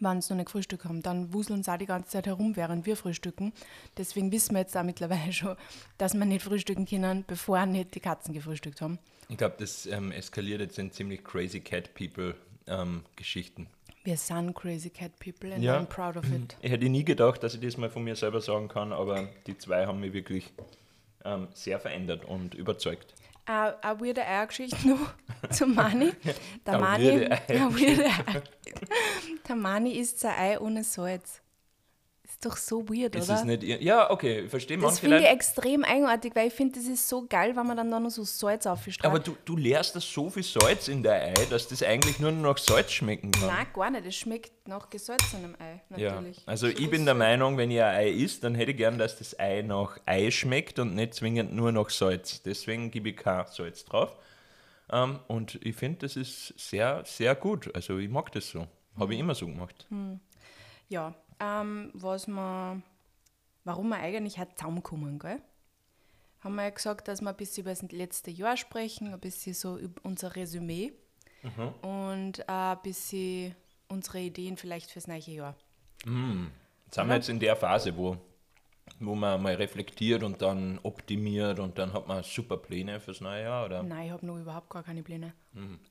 wenn 0.00 0.20
sie 0.20 0.32
noch 0.32 0.38
nicht 0.38 0.46
gefrühstückt 0.46 0.84
haben. 0.84 1.02
Dann 1.02 1.32
wuseln 1.32 1.62
sie 1.62 1.72
auch 1.72 1.78
die 1.78 1.86
ganze 1.86 2.10
Zeit 2.10 2.26
herum, 2.26 2.56
während 2.56 2.86
wir 2.86 2.96
frühstücken. 2.96 3.52
Deswegen 3.96 4.32
wissen 4.32 4.54
wir 4.54 4.60
jetzt 4.60 4.76
auch 4.76 4.82
mittlerweile 4.82 5.32
schon, 5.34 5.56
dass 5.98 6.14
wir 6.14 6.24
nicht 6.24 6.42
frühstücken 6.44 6.86
können, 6.86 7.24
bevor 7.26 7.66
nicht 7.66 7.94
die 7.94 8.00
Katzen 8.00 8.32
gefrühstückt 8.32 8.80
haben. 8.80 8.98
Ich 9.28 9.36
glaube, 9.36 9.56
das 9.58 9.86
ähm, 9.86 10.12
eskaliert 10.12 10.60
jetzt 10.60 10.78
in 10.78 10.92
ziemlich 10.92 11.24
crazy 11.24 11.60
Cat 11.60 11.94
People 11.94 12.34
ähm, 12.66 13.02
Geschichten. 13.16 13.68
Wir 14.04 14.18
sind 14.18 14.54
crazy 14.54 14.90
cat 14.90 15.18
people 15.18 15.50
and 15.54 15.64
Ja. 15.64 15.78
I'm 15.78 15.86
proud 15.86 16.18
of 16.18 16.30
it. 16.30 16.58
Ich 16.60 16.70
hätte 16.70 16.90
nie 16.90 17.06
gedacht, 17.06 17.42
dass 17.42 17.54
ich 17.54 17.60
das 17.60 17.78
mal 17.78 17.88
von 17.88 18.04
mir 18.04 18.14
selber 18.16 18.42
sagen 18.42 18.68
kann, 18.68 18.92
aber 18.92 19.30
die 19.46 19.56
zwei 19.56 19.86
haben 19.86 20.00
mich 20.00 20.12
wirklich 20.12 20.52
ähm, 21.24 21.48
sehr 21.54 21.80
verändert 21.80 22.26
und 22.26 22.54
überzeugt. 22.54 23.14
Eine 23.46 23.84
eine 23.84 24.00
weirde 24.00 24.26
Eiergeschichte 24.26 24.88
noch 24.88 25.12
zu 25.50 25.66
Mani. 25.66 26.12
Der 26.66 26.78
Mani, 26.80 27.28
der 29.48 29.56
Mani 29.56 29.98
isst 29.98 30.20
sein 30.20 30.34
Ei 30.38 30.58
ohne 30.58 30.82
Salz. 30.82 31.42
Ist 32.44 32.52
doch 32.52 32.56
so 32.58 32.88
weird, 32.88 33.14
Ist 33.16 33.30
oder? 33.30 33.38
es 33.38 33.44
nicht? 33.44 33.62
Ja, 33.62 34.10
okay, 34.10 34.40
ich 34.40 34.50
verstehe 34.50 34.76
das 34.76 34.84
manche 34.84 35.00
finde 35.00 35.18
ich 35.20 35.24
extrem 35.26 35.82
eigenartig, 35.82 36.34
weil 36.36 36.48
ich 36.48 36.52
finde, 36.52 36.78
das 36.78 36.86
ist 36.86 37.08
so 37.08 37.26
geil, 37.26 37.56
wenn 37.56 37.66
man 37.66 37.76
dann 37.76 37.90
da 37.90 37.98
noch 37.98 38.10
so 38.10 38.22
Salz 38.22 38.66
aufstrahlt. 38.66 39.04
Aber 39.04 39.18
du, 39.18 39.34
du 39.46 39.56
leerst 39.56 39.96
da 39.96 40.00
so 40.00 40.28
viel 40.28 40.42
Salz 40.42 40.88
in 40.88 41.02
der 41.02 41.14
Ei, 41.14 41.34
dass 41.48 41.68
das 41.68 41.82
eigentlich 41.82 42.18
nur 42.18 42.32
noch 42.32 42.58
Salz 42.58 42.92
schmecken 42.92 43.30
kann. 43.30 43.46
Nein, 43.46 43.66
gar 43.72 43.90
nicht. 43.90 44.04
Es 44.06 44.14
schmeckt 44.16 44.68
nach 44.68 44.90
gesalzenem 44.90 45.56
Ei, 45.58 45.80
Ja, 45.96 46.12
natürlich. 46.12 46.42
also 46.44 46.66
ich 46.66 46.90
bin 46.90 47.06
der 47.06 47.14
Meinung, 47.14 47.56
wenn 47.56 47.70
ihr 47.70 47.86
ein 47.86 47.96
Ei 47.96 48.10
isst, 48.10 48.44
dann 48.44 48.54
hätte 48.54 48.72
ich 48.72 48.76
gern, 48.76 48.98
dass 48.98 49.16
das 49.18 49.38
Ei 49.38 49.62
nach 49.62 49.98
Ei 50.04 50.30
schmeckt 50.30 50.78
und 50.78 50.94
nicht 50.94 51.14
zwingend 51.14 51.54
nur 51.54 51.72
nach 51.72 51.88
Salz. 51.88 52.42
Deswegen 52.42 52.90
gebe 52.90 53.08
ich 53.10 53.16
kein 53.16 53.46
Salz 53.46 53.86
drauf. 53.86 54.14
Ähm, 54.92 55.20
und 55.28 55.58
ich 55.64 55.76
finde, 55.76 56.00
das 56.00 56.16
ist 56.16 56.52
sehr, 56.58 57.02
sehr 57.06 57.34
gut. 57.36 57.74
Also 57.74 57.96
ich 57.96 58.10
mag 58.10 58.30
das 58.32 58.50
so. 58.50 58.66
Habe 58.98 59.14
ich 59.14 59.20
immer 59.20 59.34
so 59.34 59.46
gemacht. 59.46 59.86
Ja, 60.90 61.14
ähm, 61.40 61.90
was 61.94 62.26
wir, 62.26 62.82
warum 63.64 63.88
wir 63.88 63.96
eigentlich 63.96 64.38
heute 64.38 64.54
zusammenkommen, 64.54 65.18
gell? 65.18 65.40
Haben 66.40 66.56
wir 66.56 66.64
ja 66.64 66.70
gesagt, 66.70 67.08
dass 67.08 67.22
wir 67.22 67.30
ein 67.30 67.36
bisschen 67.36 67.62
über 67.62 67.70
das 67.70 67.82
letzte 67.90 68.30
Jahr 68.30 68.56
sprechen, 68.56 69.12
ein 69.12 69.20
bisschen 69.20 69.54
so 69.54 69.78
über 69.78 70.00
unser 70.04 70.36
Resümee 70.36 70.92
und 71.82 72.48
auch 72.48 72.76
ein 72.76 72.82
bisschen 72.82 73.54
unsere 73.88 74.20
Ideen 74.20 74.56
vielleicht 74.56 74.90
fürs 74.90 75.06
neue 75.06 75.20
Jahr. 75.20 75.56
Jetzt 76.86 76.94
sind 76.96 77.08
wir 77.08 77.14
jetzt 77.16 77.28
in 77.28 77.40
der 77.40 77.56
Phase, 77.56 77.96
wo, 77.96 78.16
wo 79.00 79.14
man 79.14 79.42
mal 79.42 79.54
reflektiert 79.54 80.22
und 80.22 80.40
dann 80.42 80.78
optimiert 80.82 81.58
und 81.58 81.78
dann 81.78 81.92
hat 81.92 82.06
man 82.06 82.22
super 82.22 82.56
Pläne 82.56 83.00
fürs 83.00 83.20
neue 83.20 83.42
Jahr, 83.42 83.66
oder? 83.66 83.82
Nein, 83.82 84.06
ich 84.06 84.12
habe 84.12 84.24
noch 84.26 84.38
überhaupt 84.38 84.70
gar 84.70 84.82
keine 84.82 85.02
Pläne. 85.02 85.32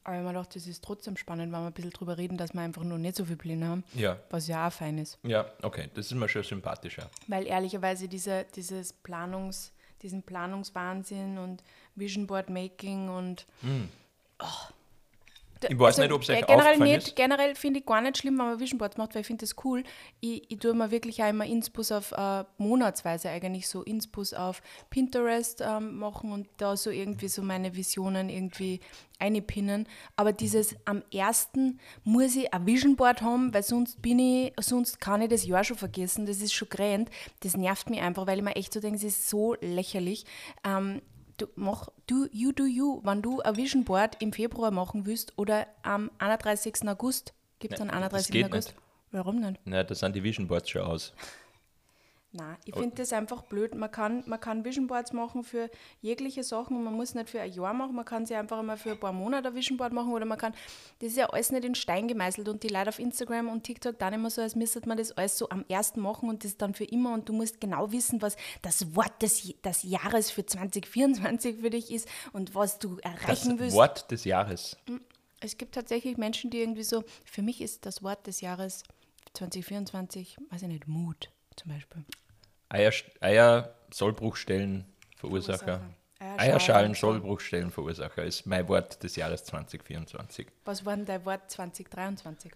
Aber 0.04 0.16
ich 0.18 0.22
mir 0.22 0.28
gedacht, 0.30 0.56
das 0.56 0.68
ist 0.68 0.84
trotzdem 0.84 1.16
spannend, 1.18 1.52
wenn 1.54 1.62
wir 1.62 1.68
ein 1.68 1.74
bisschen 1.74 1.92
drüber 1.92 2.18
reden, 2.18 2.38
dass 2.38 2.54
wir 2.54 2.62
einfach 2.62 2.84
noch 2.84 2.98
nicht 2.98 3.16
so 3.16 3.26
viele 3.26 3.38
Pläne 3.38 3.68
haben, 3.68 3.84
Ja. 3.94 4.18
was 4.30 4.48
ja 4.48 4.68
auch 4.68 4.74
fein 4.74 4.98
ist. 4.98 5.18
Ja, 5.24 5.46
okay, 5.62 5.90
das 5.94 6.08
ist 6.08 6.14
mir 6.14 6.28
schon 6.30 6.44
sympathischer. 6.44 7.10
Weil 7.28 7.48
ehrlicherweise 7.48 8.08
diese, 8.08 8.46
dieses 8.56 8.94
Planungs, 8.94 9.72
diesen 10.02 10.22
Planungswahnsinn 10.24 11.38
und 11.38 11.64
Vision 11.96 12.28
Board 12.28 12.50
Making 12.50 13.10
und 13.10 13.46
Oh. 14.40 14.46
Ich 15.70 15.80
weiß 15.80 15.98
nicht, 15.98 16.12
ob 16.12 16.22
es 16.22 16.30
euch 16.30 16.46
generell 16.46 16.78
nicht, 16.78 17.08
ist. 17.08 17.16
Generell 17.16 17.56
finde 17.56 17.80
ich 17.80 17.86
gar 17.86 18.02
nicht 18.02 18.18
schlimm, 18.18 18.38
wenn 18.38 18.46
man 18.46 18.60
Vision 18.60 18.78
Boards 18.78 18.98
macht, 18.98 19.16
weil 19.16 19.22
ich 19.22 19.28
finde 19.28 19.46
das 19.46 19.56
cool. 19.64 19.84
Ich, 20.20 20.50
ich 20.52 20.60
tue 20.60 20.74
mir 20.74 20.92
wirklich 20.92 21.22
auch 21.24 21.30
immer 21.30 21.46
Inspus 21.46 21.92
auf 21.92 22.12
äh, 22.12 22.44
monatsweise 22.58 23.30
eigentlich 23.30 23.68
so 23.68 23.84
Inspus 23.84 24.34
auf 24.34 24.62
Pinterest 24.90 25.62
ähm, 25.62 25.98
machen 25.98 26.32
und 26.32 26.48
da 26.58 26.76
so 26.76 26.90
irgendwie 26.90 27.28
so 27.28 27.42
meine 27.42 27.76
Visionen 27.76 28.30
irgendwie 28.30 28.80
einpinnen. 29.20 29.88
Aber 30.16 30.34
dieses 30.34 30.76
am 30.86 31.04
ersten 31.14 31.80
muss 32.04 32.36
ich 32.36 32.54
ein 32.54 32.66
Vision 32.66 32.96
Board 32.96 33.22
haben, 33.22 33.54
weil 33.54 33.64
sonst 33.64 34.02
bin 34.02 34.20
ich, 34.20 34.54
sonst 34.60 35.00
kann 35.00 35.22
ich 35.22 35.30
das 35.30 35.46
Jahr 35.46 35.64
schon 35.64 35.78
vergessen. 35.78 36.26
Das 36.26 36.42
ist 36.42 36.54
schon 36.54 36.70
grand. 36.70 37.10
Das 37.42 37.56
nervt 37.56 37.90
mich 37.90 38.02
einfach, 38.02 38.28
weil 38.28 38.40
ich 38.40 38.44
mir 38.44 38.56
echt 38.56 38.74
so 38.74 38.80
denke, 38.80 38.98
es 38.98 39.04
ist 39.04 39.30
so 39.30 39.56
lächerlich. 39.62 40.26
Ähm, 40.66 41.02
du 41.38 41.48
mach 41.56 41.90
du 42.08 42.28
you 42.32 42.52
do 42.52 42.66
you, 42.66 43.02
wenn 43.04 43.22
du 43.22 43.42
ein 43.42 43.56
Vision 43.56 43.84
Board 43.84 44.18
im 44.20 44.34
Februar 44.34 44.72
machen 44.72 45.06
willst 45.06 45.34
oder 45.38 45.68
am 45.84 46.12
31. 46.20 46.88
August, 46.88 47.34
gibt 47.60 47.74
es 47.76 47.82
einen 47.82 47.92
Nein, 47.92 48.02
das 48.02 48.14
31. 48.30 48.32
geht 48.32 48.46
August? 48.46 48.68
nicht. 48.70 48.80
Warum 49.12 49.40
nicht? 49.40 49.60
Na, 49.66 49.84
da 49.84 49.94
sind 49.94 50.16
die 50.16 50.24
Vision 50.24 50.48
Boards 50.48 50.70
schon 50.70 50.82
aus. 50.82 51.14
Nein, 52.36 52.58
ich 52.66 52.74
finde 52.74 52.96
das 52.96 53.14
einfach 53.14 53.44
blöd. 53.44 53.76
Man 53.76 53.92
kann, 53.92 54.24
man 54.26 54.40
kann 54.40 54.66
Vision 54.66 54.88
Boards 54.88 55.14
machen 55.14 55.44
für 55.44 55.70
jegliche 56.02 56.44
Sachen 56.44 56.76
und 56.76 56.84
man 56.84 56.96
muss 56.96 57.14
nicht 57.14 57.30
für 57.30 57.40
ein 57.40 57.52
Jahr 57.52 57.76
machen, 57.76 57.96
man 57.96 58.06
kann 58.06 58.26
sie 58.26 58.34
einfach 58.34 58.60
immer 58.60 58.76
für 58.76 58.92
ein 58.92 59.00
paar 59.00 59.14
Monate 59.14 59.50
ein 59.50 59.56
Vision 59.56 59.78
Board 59.78 59.94
machen 59.94 60.12
oder 60.12 60.26
man 60.26 60.40
kann, 60.40 60.54
das 60.98 61.10
ist 61.10 61.18
ja 61.18 61.28
alles 61.28 61.52
nicht 61.52 61.64
in 61.64 61.76
Stein 61.76 62.08
gemeißelt 62.08 62.50
und 62.50 62.64
die 62.64 62.70
Leute 62.70 62.90
auf 62.90 62.98
Instagram 62.98 63.50
und 63.50 63.64
TikTok 63.64 64.00
dann 64.00 64.14
immer 64.14 64.32
so, 64.32 64.42
als 64.42 64.56
müsste 64.56 64.82
man 64.88 64.98
das 64.98 65.12
alles 65.12 65.38
so 65.38 65.48
am 65.50 65.64
ersten 65.70 66.02
machen 66.02 66.28
und 66.28 66.44
das 66.44 66.58
dann 66.58 66.74
für 66.74 66.86
immer 66.86 67.14
und 67.14 67.30
du 67.30 67.34
musst 67.34 67.62
genau 67.62 67.92
wissen, 67.92 68.20
was 68.24 68.36
das 68.64 68.96
Wort 68.96 69.22
des, 69.22 69.54
des 69.62 69.84
Jahres 69.84 70.32
für 70.32 70.44
2024 70.44 71.58
für 71.60 71.70
dich 71.70 71.92
ist 71.92 72.10
und 72.32 72.56
was 72.56 72.80
du 72.80 72.96
Das 72.96 73.14
erreichen 73.14 73.60
willst. 73.60 73.76
Wort 73.76 74.10
des 74.10 74.24
Jahres. 74.24 74.76
Es 75.40 75.58
gibt 75.58 75.76
tatsächlich 75.76 76.18
Menschen, 76.18 76.50
die 76.50 76.62
irgendwie 76.62 76.84
so, 76.84 77.04
für 77.26 77.44
mich 77.44 77.62
ist 77.62 77.86
das 77.86 78.02
Wort 78.02 78.26
des 78.26 78.42
Jahres 78.42 78.82
2024, 79.34 80.38
weiß 80.50 80.64
ich 80.64 80.68
nicht, 80.68 80.88
Mut 80.88 81.30
zum 81.56 81.72
Beispiel. 81.72 82.04
Eier, 82.74 82.92
Eier 83.22 83.76
Sollbruchstellen 83.92 84.86
Verursacher. 85.18 85.82
Eierschalen, 86.20 86.40
Eierschalen 86.40 86.94
Sollbruchstellen 86.96 87.70
Verursacher 87.70 88.24
ist 88.24 88.46
mein 88.48 88.68
Wort 88.68 89.04
des 89.04 89.16
Jahres 89.16 89.44
2024. 89.44 90.48
Was 90.66 90.84
war 90.86 90.96
denn 90.96 91.06
dein 91.06 91.24
Wort 91.26 91.52
2023? 91.52 92.52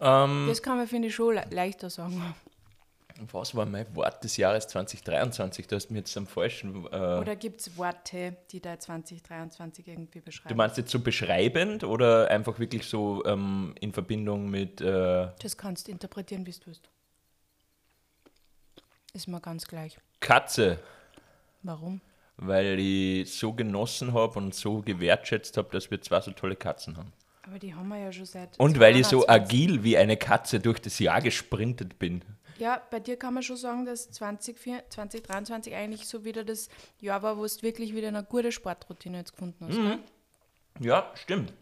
Ähm, 0.00 0.46
Das 0.48 0.62
kann 0.62 0.76
man, 0.76 0.86
finde 0.86 1.08
ich, 1.08 1.14
schon 1.14 1.34
le 1.34 1.44
leichter 1.50 1.90
sagen. 1.90 2.34
was 3.32 3.52
war 3.56 3.66
mein 3.66 3.92
Wort 3.96 4.22
des 4.22 4.36
Jahres 4.36 4.68
2023? 4.68 5.66
Du 5.66 5.74
hast 5.74 5.90
mir 5.90 5.98
jetzt 5.98 6.16
am 6.16 6.28
falschen. 6.28 6.86
Äh, 6.92 7.18
Oder 7.18 7.34
gibt 7.34 7.60
es 7.62 7.76
Worte, 7.76 8.36
die 8.52 8.60
dein 8.60 8.78
2023 8.78 9.88
irgendwie 9.88 10.20
beschreiben? 10.20 10.50
du 10.50 10.54
meinst 10.54 10.76
jetzt 10.76 10.92
so 10.92 11.00
beschreibend 11.00 11.82
oder 11.82 12.30
einfach 12.30 12.60
wirklich 12.60 12.86
so 12.86 13.24
ähm, 13.24 13.74
in 13.80 13.92
Verbindung 13.92 14.50
mit. 14.50 14.80
Äh, 14.80 15.28
das 15.42 15.56
kannst 15.56 15.88
du 15.88 15.92
interpretieren, 15.92 16.46
wie 16.46 16.52
du 16.52 16.66
willst. 16.66 16.88
Ist 19.18 19.26
mir 19.26 19.40
ganz 19.40 19.66
gleich. 19.66 19.98
Katze, 20.20 20.78
Warum? 21.64 22.00
weil 22.36 22.78
ich 22.78 23.34
so 23.34 23.52
genossen 23.52 24.14
habe 24.14 24.38
und 24.38 24.54
so 24.54 24.80
gewertschätzt 24.80 25.56
habe, 25.56 25.70
dass 25.72 25.90
wir 25.90 26.00
zwei 26.00 26.20
so 26.20 26.30
tolle 26.30 26.54
Katzen 26.54 26.96
haben. 26.96 27.12
Aber 27.42 27.58
die 27.58 27.74
haben 27.74 27.88
wir 27.88 27.98
ja 27.98 28.12
schon 28.12 28.26
seit. 28.26 28.56
Und 28.60 28.78
weil 28.78 28.94
ich 28.94 29.08
so 29.08 29.24
220. 29.24 29.28
agil 29.28 29.82
wie 29.82 29.96
eine 29.98 30.16
Katze 30.16 30.60
durch 30.60 30.80
das 30.80 31.00
Jahr 31.00 31.20
gesprintet 31.20 31.98
bin. 31.98 32.22
Ja, 32.58 32.80
bei 32.92 33.00
dir 33.00 33.16
kann 33.16 33.34
man 33.34 33.42
schon 33.42 33.56
sagen, 33.56 33.84
dass 33.84 34.08
2024 34.12 34.88
2023 34.88 35.74
eigentlich 35.74 36.06
so 36.06 36.24
wieder 36.24 36.44
das 36.44 36.68
Jahr 37.00 37.20
war, 37.20 37.38
wo 37.38 37.44
du 37.44 37.62
wirklich 37.62 37.96
wieder 37.96 38.06
eine 38.06 38.22
gute 38.22 38.52
Sportroutine 38.52 39.18
jetzt 39.18 39.32
gefunden 39.32 39.66
hast. 39.66 39.78
Mhm. 39.78 39.98
Ja, 40.78 41.10
stimmt. 41.16 41.52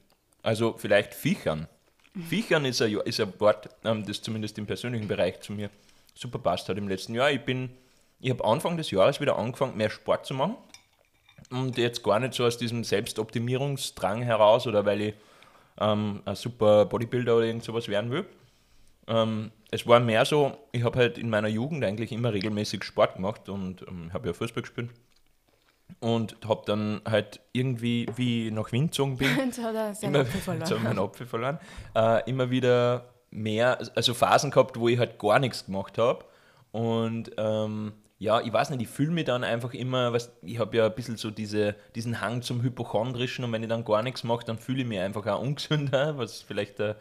Also 0.42 0.75
vielleicht 0.77 1.14
Viechern. 1.14 1.69
Viechern 2.14 2.66
ist 2.66 2.83
ein, 2.83 2.99
ist 3.07 3.19
ein 3.19 3.33
Wort, 3.40 3.71
ähm, 3.83 4.05
das 4.05 4.21
zumindest 4.21 4.59
im 4.59 4.66
persönlichen 4.66 5.09
Bereich 5.09 5.40
zu 5.40 5.55
mir 5.55 5.71
super 6.17 6.39
passt 6.39 6.69
hat 6.69 6.79
im 6.79 6.89
letzten 6.89 7.15
Jahr. 7.15 7.31
Ich 7.31 7.45
bin, 7.45 7.71
ich 8.19 8.31
habe 8.31 8.45
Anfang 8.45 8.77
des 8.77 8.91
Jahres 8.91 9.21
wieder 9.21 9.39
angefangen, 9.39 9.77
mehr 9.77 9.91
Sport 9.91 10.27
zu 10.27 10.35
machen. 10.35 10.57
Und 11.51 11.79
jetzt 11.79 12.03
gar 12.03 12.19
nicht 12.19 12.35
so 12.35 12.45
aus 12.45 12.59
diesem 12.59 12.83
Selbstoptimierungsdrang 12.83 14.23
heraus 14.23 14.67
oder 14.67 14.85
weil 14.85 15.01
ich 15.01 15.15
ähm, 15.79 16.23
ein 16.25 16.35
super 16.35 16.87
Bodybuilder 16.87 17.37
oder 17.37 17.47
irgend 17.47 17.63
sowas 17.63 17.87
werden 17.89 18.11
will. 18.11 18.27
Ähm, 19.07 19.53
es 19.71 19.87
war 19.87 20.01
mehr 20.01 20.25
so, 20.25 20.57
ich 20.73 20.83
habe 20.83 20.99
halt 20.99 21.19
in 21.19 21.31
meiner 21.31 21.49
Jugend 21.49 21.85
eigentlich 21.85 22.11
immer 22.11 22.33
regelmäßig 22.33 22.83
Sport 22.83 23.17
gemacht 23.17 23.49
und 23.49 23.83
ähm, 23.87 24.13
habe 24.13 24.29
ja 24.29 24.33
Fußball 24.33 24.63
gespielt. 24.63 24.91
Und 26.01 26.37
habe 26.49 26.63
dann 26.67 27.01
halt 27.09 27.41
irgendwie, 27.53 28.07
wie 28.17 28.49
ich 28.49 28.53
nach 28.53 28.73
Wien 28.73 28.87
gezogen 28.87 29.19
bin, 29.19 29.37
Jetzt 29.39 29.63
hat 29.63 29.75
er 29.75 29.95
seinen 29.95 30.15
immer, 30.15 30.25
Apfel 30.25 30.41
verloren. 30.41 30.69
jetzt 30.85 30.99
Apfel 30.99 31.27
verloren, 31.27 31.59
äh, 31.95 32.29
immer 32.29 32.51
wieder 32.51 33.05
mehr, 33.37 33.79
also 33.94 34.14
Phasen 34.14 34.51
gehabt, 34.51 34.79
wo 34.79 34.88
ich 34.88 34.99
halt 34.99 35.18
gar 35.18 35.38
nichts 35.38 35.66
gemacht 35.66 35.99
habe. 35.99 36.25
Und 36.72 37.31
ähm, 37.37 37.92
ja, 38.18 38.40
ich 38.40 38.53
weiß 38.53 38.70
nicht, 38.70 38.83
ich 38.83 38.88
fühle 38.88 39.11
mich 39.11 39.27
dann 39.27 39.44
einfach 39.44 39.75
immer, 39.75 40.12
was, 40.12 40.33
ich 40.42 40.59
habe 40.59 40.77
ja 40.77 40.87
ein 40.87 40.94
bisschen 40.94 41.16
so 41.16 41.31
diese, 41.31 41.75
diesen 41.94 42.20
Hang 42.20 42.42
zum 42.42 42.62
Hypochondrischen 42.62 43.44
und 43.44 43.53
wenn 43.53 43.62
ich 43.62 43.68
dann 43.68 43.85
gar 43.85 44.03
nichts 44.03 44.25
mache, 44.25 44.44
dann 44.44 44.59
fühle 44.59 44.83
ich 44.83 44.87
mich 44.88 44.99
einfach 44.99 45.27
auch 45.27 45.40
ungesünder, 45.40 46.16
was 46.18 46.40
vielleicht 46.40 46.81
äh, 46.81 46.94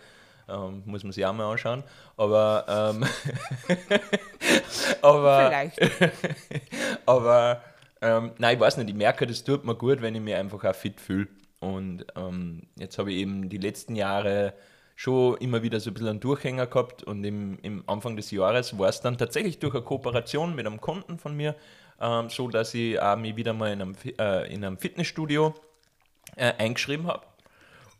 ähm, 0.48 0.84
muss 0.86 1.04
man 1.04 1.12
sich 1.12 1.26
auch 1.26 1.34
mal 1.34 1.52
anschauen. 1.52 1.84
Aber, 2.18 2.66
ähm, 2.68 3.06
aber, 5.02 5.48
Vielleicht. 5.48 5.80
aber 7.06 7.62
ähm, 8.02 8.32
nein, 8.38 8.56
ich 8.56 8.60
weiß 8.60 8.78
nicht, 8.78 8.90
ich 8.90 8.96
merke, 8.96 9.26
das 9.26 9.44
tut 9.44 9.66
mir 9.66 9.76
gut, 9.76 10.02
wenn 10.02 10.16
ich 10.16 10.22
mich 10.22 10.36
einfach 10.36 10.64
auch 10.64 10.76
fit 10.76 11.00
fühle. 11.00 11.28
Und 11.60 12.06
ähm, 12.16 12.64
jetzt 12.76 13.00
habe 13.00 13.12
ich 13.12 13.20
eben 13.20 13.50
die 13.50 13.58
letzten 13.58 13.96
Jahre 13.96 14.54
schon 14.96 15.38
immer 15.38 15.62
wieder 15.62 15.80
so 15.80 15.90
ein 15.90 15.94
bisschen 15.94 16.10
einen 16.10 16.20
Durchhänger 16.20 16.68
gehabt 16.68 17.04
und 17.04 17.24
im, 17.24 17.60
im 17.62 17.84
Anfang 17.88 18.16
des 18.16 18.32
Jahres 18.32 18.78
war 18.80 18.90
es 18.90 19.02
dann 19.02 19.18
tatsächlich 19.18 19.60
durch 19.60 19.76
eine 19.76 19.84
Kooperation 19.84 20.56
mit 20.56 20.66
einem 20.66 20.80
Kunden 20.80 21.20
von 21.20 21.36
mir 21.36 21.56
ähm, 22.00 22.30
so, 22.30 22.48
dass 22.48 22.74
ich 22.74 23.00
auch 23.00 23.18
mich 23.18 23.36
wieder 23.36 23.54
mal 23.54 23.72
in 23.72 23.82
einem, 23.82 23.96
äh, 24.20 24.54
in 24.54 24.64
einem 24.64 24.78
Fitnessstudio 24.78 25.54
äh, 26.36 26.54
eingeschrieben 26.58 27.08
habe. 27.08 27.26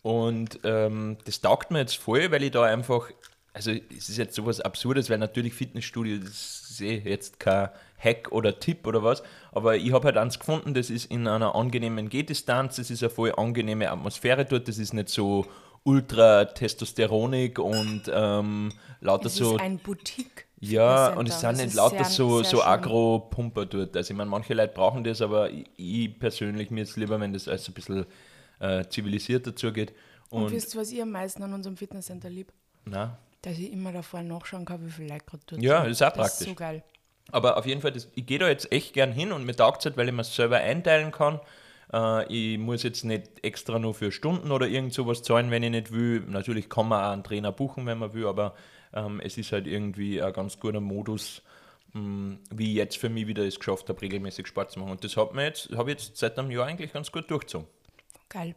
Und 0.02 0.60
ähm, 0.64 1.18
das 1.26 1.42
taugt 1.42 1.72
mir 1.72 1.80
jetzt 1.80 1.98
voll, 1.98 2.32
weil 2.32 2.44
ich 2.44 2.52
da 2.52 2.64
einfach, 2.64 3.10
also 3.54 3.72
es 3.72 4.10
ist 4.10 4.18
jetzt 4.18 4.36
sowas 4.36 4.62
Absurdes, 4.62 5.10
weil 5.10 5.18
natürlich 5.18 5.54
Fitnessstudio, 5.54 6.20
das 6.20 6.70
ist 6.70 6.82
eh 6.82 6.98
jetzt 7.00 7.40
kein 7.40 7.70
Hack 7.98 8.32
oder 8.32 8.60
Tipp 8.60 8.86
oder 8.86 9.02
was, 9.04 9.24
aber 9.52 9.78
ich 9.78 9.92
habe 9.94 10.06
halt 10.06 10.18
eins 10.18 10.38
gefunden, 10.38 10.74
das 10.74 10.90
ist 10.90 11.06
in 11.10 11.28
einer 11.28 11.56
angenehmen 11.56 12.10
Gehdistanz, 12.10 12.76
das 12.76 12.92
ist 12.92 13.02
eine 13.02 13.10
voll 13.10 13.34
angenehme 13.36 13.90
Atmosphäre 13.90 14.46
dort, 14.46 14.68
das 14.68 14.78
ist 14.78 14.94
nicht 14.94 15.10
so 15.10 15.48
ultra 15.86 16.46
testosteronig 16.46 17.58
und 17.60 18.04
ähm, 18.14 18.72
lauter 19.00 19.28
Es 19.28 19.36
so 19.36 19.56
ist 19.56 19.62
ein 19.62 19.78
Boutique. 19.78 20.46
ja, 20.60 21.14
und 21.14 21.30
es 21.30 21.40
sind 21.40 21.58
nicht 21.58 21.68
ist 21.68 21.74
lauter 21.76 22.04
so, 22.04 22.42
sehr 22.42 22.52
so. 22.52 22.64
Agro-Pumper 22.64 23.66
dort. 23.68 23.96
Also 23.96 24.12
ich 24.12 24.18
meine, 24.18 24.30
manche 24.30 24.54
Leute 24.54 24.74
brauchen 24.74 25.04
das, 25.04 25.22
aber 25.22 25.50
ich, 25.52 25.66
ich 25.78 26.20
persönlich, 26.20 26.72
mir 26.72 26.82
ist 26.84 26.98
lieber, 26.98 27.20
wenn 27.20 27.34
das 27.34 27.48
alles 27.48 27.68
ein 27.68 27.74
bisschen 27.74 28.06
äh, 28.60 28.84
zivilisierter 28.90 29.56
zugeht. 29.56 29.94
Und, 30.30 30.44
Und, 30.44 30.52
wisst 30.52 30.74
ihr, 30.76 30.82
was 30.82 30.92
ich 30.92 31.02
am 31.02 31.12
meisten 31.12 31.44
an 31.44 31.54
unserem 31.54 31.78
Fitnesscenter 31.78 32.30
lieb? 32.30 32.52
na, 32.86 33.18
Dass 33.44 33.58
ich 33.60 33.72
immer 33.72 33.92
davor 33.92 34.24
nachschauen 34.24 34.66
kann, 34.66 34.86
wie 34.86 34.92
viele 34.92 35.10
Leute 35.10 35.26
gerade 35.26 35.44
dort 35.46 35.62
Ja, 35.62 35.82
sind. 35.84 35.92
ist 35.92 36.02
auch 36.02 36.12
Das 36.14 36.40
ist 36.40 36.48
praktisch. 36.48 36.48
so 36.48 36.56
geil. 36.56 36.84
aber 37.32 37.58
auf 37.58 37.66
jeden 37.68 37.82
Fall, 37.82 37.92
das, 37.92 38.08
ich 38.16 38.26
gehe 38.26 38.40
da 38.40 38.48
jetzt 38.48 38.72
echt 38.72 38.94
gern 38.94 39.12
hin 39.12 39.32
und 39.32 39.46
mir 39.46 39.56
taugt 39.56 39.80
es 39.82 39.86
halt, 39.86 39.98
weil 39.98 40.08
ich 40.08 40.14
mir 40.16 40.22
es 40.22 40.36
selber 40.36 40.58
einteilen 40.58 41.12
kann. 41.12 41.40
Äh, 41.94 42.26
ich 42.34 42.58
muss 42.58 42.84
jetzt 42.84 43.04
nicht 43.04 43.44
extra 43.44 43.80
nur 43.80 43.94
für 43.94 44.12
Stunden 44.12 44.52
oder 44.52 44.68
irgend 44.68 44.94
sowas 44.94 45.24
zahlen, 45.24 45.52
wenn 45.52 45.64
ich 45.64 45.72
nicht 45.72 45.92
will. 45.92 46.22
Natürlich 46.28 46.70
kann 46.70 46.88
man 46.88 47.04
auch 47.04 47.12
einen 47.12 47.24
Trainer 47.24 47.52
buchen, 47.52 47.86
wenn 47.86 48.00
man 48.00 48.14
will, 48.14 48.28
aber 48.28 48.56
ähm, 48.94 49.20
es 49.20 49.38
ist 49.38 49.52
halt 49.52 49.68
irgendwie 49.68 50.22
ein 50.22 50.34
ganz 50.34 50.60
guter 50.60 50.82
Modus, 50.82 51.42
mh, 51.94 52.38
wie 52.52 52.72
ich 52.72 52.78
jetzt 52.78 52.98
für 52.98 53.10
mich 53.10 53.28
wieder 53.28 53.46
es 53.46 53.60
geschafft 53.60 53.90
habe, 53.90 54.02
regelmäßig 54.02 54.48
Sport 54.48 54.72
zu 54.72 54.80
machen. 54.80 54.92
Und 54.92 55.04
das 55.04 55.18
habe 55.18 55.42
ich 55.42 55.88
jetzt 55.88 56.18
seit 56.18 56.38
einem 56.38 56.52
Jahr 56.52 56.66
eigentlich 56.66 56.94
ganz 56.94 57.12
gut 57.12 57.30
durchgezogen. 57.30 57.68
Geil. 58.30 58.56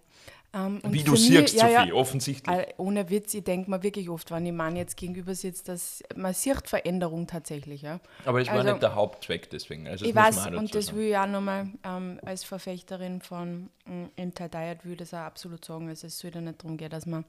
Ähm, 0.54 0.80
Wie 0.84 1.02
du 1.02 1.14
siehst, 1.14 1.54
ja, 1.54 1.68
ja, 1.68 1.80
Sophie, 1.80 1.92
offensichtlich. 1.92 2.56
Äh, 2.56 2.72
Ohne 2.78 3.10
Witz, 3.10 3.34
ich 3.34 3.44
denke 3.44 3.70
mir 3.70 3.82
wirklich 3.82 4.08
oft, 4.08 4.30
wenn 4.30 4.46
ich 4.46 4.52
Mann 4.52 4.76
jetzt 4.76 4.96
gegenüber 4.96 5.34
sitzt, 5.34 5.68
dass 5.68 6.02
man 6.16 6.32
sieht 6.32 6.68
Veränderung 6.68 7.26
tatsächlich. 7.26 7.82
Ja. 7.82 8.00
Aber 8.24 8.44
war 8.46 8.54
also- 8.54 8.70
nicht 8.70 8.82
der 8.82 8.94
Hauptzweck 8.94 9.50
deswegen. 9.50 9.86
Also 9.86 10.06
Ich 10.06 10.14
weiß, 10.14 10.46
und 10.46 10.74
das 10.74 10.86
sagen. 10.86 10.98
will 10.98 11.08
ich 11.08 11.16
auch 11.18 11.26
nochmal 11.26 11.68
ähm, 11.84 12.18
als 12.24 12.44
Verfechterin 12.44 13.20
von 13.20 13.68
ähm, 13.86 14.10
Anti-Diet, 14.18 14.84
will 14.84 14.92
ich 14.92 14.98
das 14.98 15.12
auch 15.12 15.18
absolut 15.18 15.64
sagen. 15.64 15.88
Also 15.88 16.06
es 16.06 16.18
soll 16.18 16.30
ja 16.34 16.40
nicht 16.40 16.62
darum 16.62 16.78
gehen, 16.78 16.90
dass 16.90 17.04
man 17.04 17.26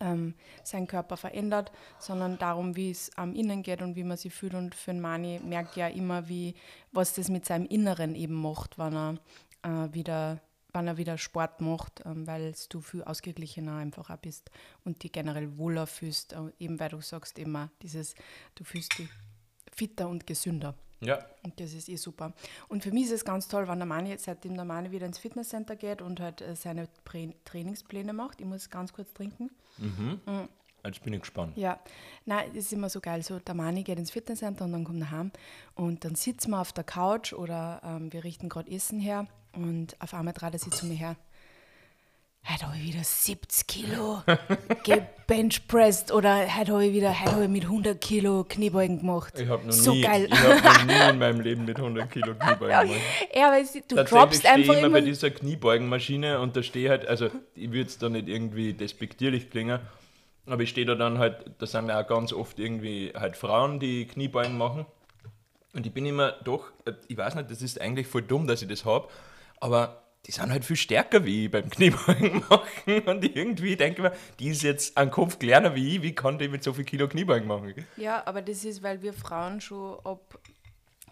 ähm, 0.00 0.34
seinen 0.64 0.86
Körper 0.86 1.18
verändert, 1.18 1.70
sondern 1.98 2.38
darum, 2.38 2.76
wie 2.76 2.90
es 2.90 3.10
am 3.16 3.34
Innen 3.34 3.62
geht 3.62 3.82
und 3.82 3.94
wie 3.94 4.04
man 4.04 4.16
sich 4.16 4.32
fühlt. 4.32 4.54
Und 4.54 4.74
für 4.74 4.92
einen 4.92 5.00
Mani 5.00 5.40
merkt 5.44 5.76
ja 5.76 5.88
immer, 5.88 6.28
wie, 6.28 6.54
was 6.92 7.12
das 7.12 7.28
mit 7.28 7.44
seinem 7.44 7.66
Inneren 7.66 8.14
eben 8.14 8.34
macht, 8.34 8.78
wenn 8.78 8.94
er 8.94 9.14
äh, 9.62 9.92
wieder 9.94 10.40
wenn 10.78 10.86
er 10.86 10.96
wieder 10.96 11.18
Sport 11.18 11.60
macht, 11.60 12.02
ähm, 12.06 12.26
weil 12.26 12.54
du 12.68 12.80
viel 12.80 13.02
ausgeglichener 13.02 13.76
einfach 13.76 14.10
auch 14.10 14.16
bist 14.16 14.50
und 14.84 15.02
dich 15.02 15.12
generell 15.12 15.58
wohler 15.58 15.86
fühlst, 15.86 16.32
äh, 16.32 16.38
eben 16.58 16.78
weil 16.80 16.88
du 16.88 17.00
sagst 17.00 17.38
immer 17.38 17.70
dieses, 17.82 18.14
du 18.54 18.64
fühlst 18.64 18.98
dich 18.98 19.08
fitter 19.74 20.08
und 20.08 20.26
gesünder. 20.26 20.74
Ja, 21.00 21.24
Und 21.44 21.60
das 21.60 21.74
ist 21.74 21.88
eh 21.88 21.96
super. 21.96 22.32
Und 22.68 22.82
für 22.82 22.90
mich 22.90 23.04
ist 23.04 23.12
es 23.12 23.24
ganz 23.24 23.46
toll, 23.46 23.68
wenn 23.68 23.78
der 23.78 23.86
Mani 23.86 24.10
jetzt, 24.10 24.24
seitdem 24.24 24.54
der 24.54 24.64
Mani 24.64 24.90
wieder 24.90 25.06
ins 25.06 25.18
Fitnesscenter 25.18 25.76
geht 25.76 26.02
und 26.02 26.18
halt 26.18 26.40
äh, 26.40 26.56
seine 26.56 26.88
Prä 27.04 27.32
Trainingspläne 27.44 28.12
macht. 28.12 28.40
Ich 28.40 28.46
muss 28.46 28.68
ganz 28.68 28.92
kurz 28.92 29.12
trinken. 29.12 29.50
jetzt 30.84 31.02
bin 31.04 31.12
ich 31.12 31.20
gespannt. 31.20 31.56
Ja, 31.56 31.78
nein, 32.24 32.48
das 32.48 32.64
ist 32.64 32.72
immer 32.72 32.88
so 32.88 33.00
geil. 33.00 33.22
So, 33.22 33.38
der 33.38 33.54
Mani 33.54 33.84
geht 33.84 33.98
ins 33.98 34.10
Fitnesscenter 34.10 34.64
und 34.64 34.72
dann 34.72 34.84
kommt 34.84 35.00
er 35.02 35.10
heim 35.12 35.30
und 35.74 36.04
dann 36.04 36.16
sitzen 36.16 36.50
wir 36.50 36.60
auf 36.60 36.72
der 36.72 36.84
Couch 36.84 37.32
oder 37.32 37.80
ähm, 37.84 38.12
wir 38.12 38.24
richten 38.24 38.48
gerade 38.48 38.70
Essen 38.70 38.98
her 38.98 39.26
und 39.64 39.96
auf 40.00 40.14
einmal 40.14 40.34
trat 40.34 40.52
er 40.54 40.58
sich 40.58 40.72
zu 40.72 40.86
mir 40.86 40.94
her. 40.94 41.16
Heute 42.50 42.66
habe 42.66 42.76
ich 42.78 42.84
wieder 42.94 43.04
70 43.04 43.66
Kilo 43.66 44.22
gebenchpressed 44.84 46.12
oder 46.12 46.46
heute 46.56 46.72
habe 46.72 46.86
ich 46.86 46.92
wieder, 46.94 47.10
heute 47.20 47.32
habe 47.32 47.42
ich 47.44 47.50
mit 47.50 47.64
100 47.64 48.00
Kilo 48.00 48.44
Kniebeugen 48.48 49.00
gemacht. 49.00 49.38
Ich 49.38 49.48
habe 49.48 49.66
noch, 49.66 49.72
so 49.72 49.92
nie- 49.92 50.00
geil. 50.02 50.28
ich 50.32 50.40
hab 50.40 50.64
noch 50.64 50.84
nie 50.84 50.92
in 51.10 51.18
meinem 51.18 51.40
Leben 51.40 51.64
mit 51.64 51.76
100 51.76 52.10
Kilo 52.10 52.34
Kniebeugen 52.34 52.80
gemacht. 52.88 53.00
Ja, 53.34 53.50
weil 53.50 53.64
sie- 53.66 53.82
du 53.86 53.96
droppst 54.02 54.40
stehe 54.40 54.54
ich 54.54 54.60
einfach 54.60 54.74
immer 54.78 54.86
immer. 54.86 54.98
bei 54.98 55.00
dieser 55.02 55.30
Kniebeugenmaschine 55.30 56.40
und 56.40 56.56
da 56.56 56.62
stehe 56.62 56.88
halt, 56.90 57.06
also 57.06 57.30
ich 57.54 57.70
würde 57.70 57.88
es 57.90 57.98
da 57.98 58.08
nicht 58.08 58.28
irgendwie 58.28 58.72
despektierlich 58.72 59.50
klingen, 59.50 59.80
aber 60.46 60.62
ich 60.62 60.70
stehe 60.70 60.86
da 60.86 60.94
dann 60.94 61.18
halt, 61.18 61.44
da 61.58 61.66
sind 61.66 61.88
ja 61.88 62.00
auch 62.02 62.06
ganz 62.06 62.32
oft 62.32 62.58
irgendwie 62.58 63.12
halt 63.14 63.36
Frauen, 63.36 63.80
die 63.80 64.06
Kniebeugen 64.06 64.56
machen. 64.56 64.86
Und 65.74 65.84
ich 65.86 65.92
bin 65.92 66.06
immer 66.06 66.32
doch, 66.44 66.70
äh, 66.86 66.92
ich 67.08 67.16
weiß 67.18 67.34
nicht, 67.34 67.50
das 67.50 67.60
ist 67.60 67.78
eigentlich 67.80 68.06
voll 68.06 68.22
dumm, 68.22 68.46
dass 68.46 68.62
ich 68.62 68.68
das 68.68 68.86
habe, 68.86 69.08
aber 69.60 70.02
die 70.26 70.32
sind 70.32 70.50
halt 70.50 70.64
viel 70.64 70.76
stärker 70.76 71.24
wie 71.24 71.46
ich 71.46 71.50
beim 71.50 71.70
Kniebeugen 71.70 72.44
machen. 72.50 73.00
Und 73.06 73.24
irgendwie 73.24 73.76
denke 73.76 74.02
ich 74.02 74.10
mir, 74.10 74.16
die 74.38 74.48
ist 74.48 74.62
jetzt 74.62 74.96
einen 74.96 75.10
Kopf 75.10 75.38
kleiner 75.38 75.74
wie 75.74 75.96
ich, 75.96 76.02
wie 76.02 76.14
kann 76.14 76.38
die 76.38 76.48
mit 76.48 76.62
so 76.62 76.74
viel 76.74 76.84
Kilo 76.84 77.08
Kniebeugen 77.08 77.48
machen? 77.48 77.74
Ja, 77.96 78.22
aber 78.26 78.42
das 78.42 78.64
ist, 78.64 78.82
weil 78.82 79.00
wir 79.00 79.14
Frauen 79.14 79.60
schon 79.60 79.98
ab, 80.04 80.38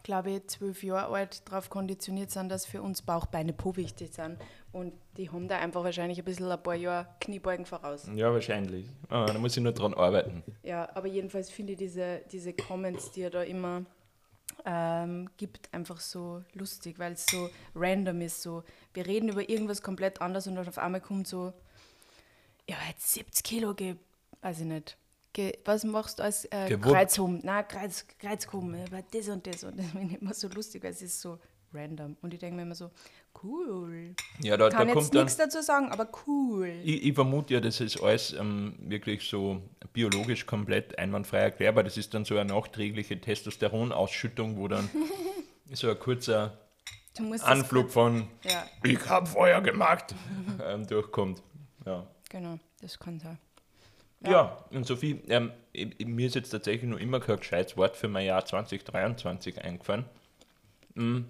glaube 0.02 0.32
ich, 0.32 0.46
zwölf 0.48 0.82
Jahre 0.82 1.14
alt 1.14 1.48
darauf 1.48 1.70
konditioniert 1.70 2.30
sind, 2.30 2.50
dass 2.50 2.66
für 2.66 2.82
uns 2.82 3.00
Bauch, 3.00 3.26
Beine, 3.26 3.54
Po 3.54 3.74
wichtig 3.76 4.12
sind. 4.12 4.36
Und 4.70 4.92
die 5.16 5.30
haben 5.30 5.48
da 5.48 5.58
einfach 5.58 5.82
wahrscheinlich 5.82 6.18
ein 6.18 6.24
bisschen 6.24 6.50
ein 6.50 6.62
paar 6.62 6.74
Jahre 6.74 7.08
Kniebeugen 7.20 7.64
voraus. 7.64 8.10
Ja, 8.14 8.30
wahrscheinlich. 8.30 8.86
Ah, 9.08 9.24
da 9.24 9.38
muss 9.38 9.56
ich 9.56 9.62
nur 9.62 9.72
dran 9.72 9.94
arbeiten. 9.94 10.42
Ja, 10.62 10.90
aber 10.94 11.06
jedenfalls 11.06 11.48
finde 11.50 11.72
ich 11.72 11.78
diese, 11.78 12.20
diese 12.30 12.52
Comments, 12.52 13.10
die 13.12 13.22
er 13.22 13.30
da 13.30 13.42
immer 13.42 13.86
ähm, 14.64 15.28
gibt, 15.36 15.72
einfach 15.72 16.00
so 16.00 16.42
lustig, 16.54 16.98
weil 16.98 17.12
es 17.12 17.26
so 17.26 17.50
random 17.74 18.20
ist. 18.20 18.42
So, 18.42 18.64
wir 18.94 19.06
reden 19.06 19.28
über 19.28 19.48
irgendwas 19.48 19.82
komplett 19.82 20.20
anderes 20.20 20.46
und 20.46 20.56
dann 20.56 20.68
auf 20.68 20.78
einmal 20.78 21.00
kommt 21.00 21.28
so, 21.28 21.52
ja, 22.68 22.76
jetzt 22.88 23.12
70 23.12 23.44
Kilo, 23.44 23.74
ge, 23.74 23.96
weiß 24.40 24.60
ich 24.60 24.66
nicht. 24.66 24.96
Ge, 25.32 25.58
was 25.64 25.84
machst 25.84 26.18
du 26.18 26.22
als 26.22 26.46
äh. 26.46 26.76
Kreuzhum? 26.78 27.40
Nein, 27.42 27.68
Kreuz, 27.68 28.06
Kreuzhum, 28.18 28.74
aber 28.74 29.02
das 29.10 29.28
und 29.28 29.46
das. 29.46 29.64
Und 29.64 29.78
das 29.78 29.86
ich 29.94 30.20
immer 30.20 30.34
so 30.34 30.48
lustig, 30.48 30.82
weil 30.82 30.92
es 30.92 31.02
ist 31.02 31.20
so 31.20 31.38
random. 31.72 32.16
Und 32.22 32.32
ich 32.32 32.40
denke 32.40 32.56
mir 32.56 32.62
immer 32.62 32.74
so, 32.74 32.90
cool. 33.42 34.14
Ja, 34.42 34.56
da, 34.56 34.68
da 34.68 34.76
Kann 34.76 34.88
jetzt 34.88 34.94
kommt 34.96 35.14
dann. 35.14 35.24
nichts 35.24 35.36
dazu 35.36 35.60
sagen, 35.62 35.90
aber 35.90 36.08
cool. 36.26 36.66
Ich, 36.84 37.06
ich 37.06 37.14
vermute 37.14 37.54
ja, 37.54 37.60
das 37.60 37.80
ist 37.80 38.00
alles 38.02 38.32
ähm, 38.32 38.74
wirklich 38.78 39.28
so 39.28 39.62
biologisch 39.92 40.46
komplett 40.46 40.98
einwandfrei 40.98 41.38
erklärbar. 41.38 41.84
Das 41.84 41.96
ist 41.96 42.12
dann 42.14 42.24
so 42.24 42.36
eine 42.38 42.52
nachträgliche 42.52 43.20
Testosteronausschüttung, 43.20 44.56
wo 44.56 44.68
dann 44.68 44.88
so 45.72 45.90
ein 45.90 45.98
kurzer 45.98 46.58
Anflug 47.42 47.90
von 47.90 48.28
Ja, 48.44 48.66
Ich 48.84 49.08
hab 49.08 49.28
Feuer 49.28 49.60
gemacht 49.62 50.14
ähm, 50.66 50.86
durchkommt. 50.86 51.42
Ja. 51.86 52.06
genau, 52.28 52.58
das 52.80 52.98
kann 52.98 53.18
sein. 53.20 53.38
Ja, 54.26 54.64
und 54.70 54.86
Sophie, 54.86 55.20
ähm, 55.28 55.52
ich- 55.72 55.94
ich- 56.00 56.06
mir 56.06 56.26
ist 56.26 56.34
jetzt 56.34 56.50
tatsächlich 56.50 56.88
nur 56.90 56.98
immer 57.00 57.20
kein 57.20 57.36
gescheites 57.38 57.76
Wort 57.76 57.96
für 57.96 58.08
mein 58.08 58.26
Jahr 58.26 58.44
2023 58.44 59.62
eingefallen. 59.62 60.04
Mm. 60.94 61.20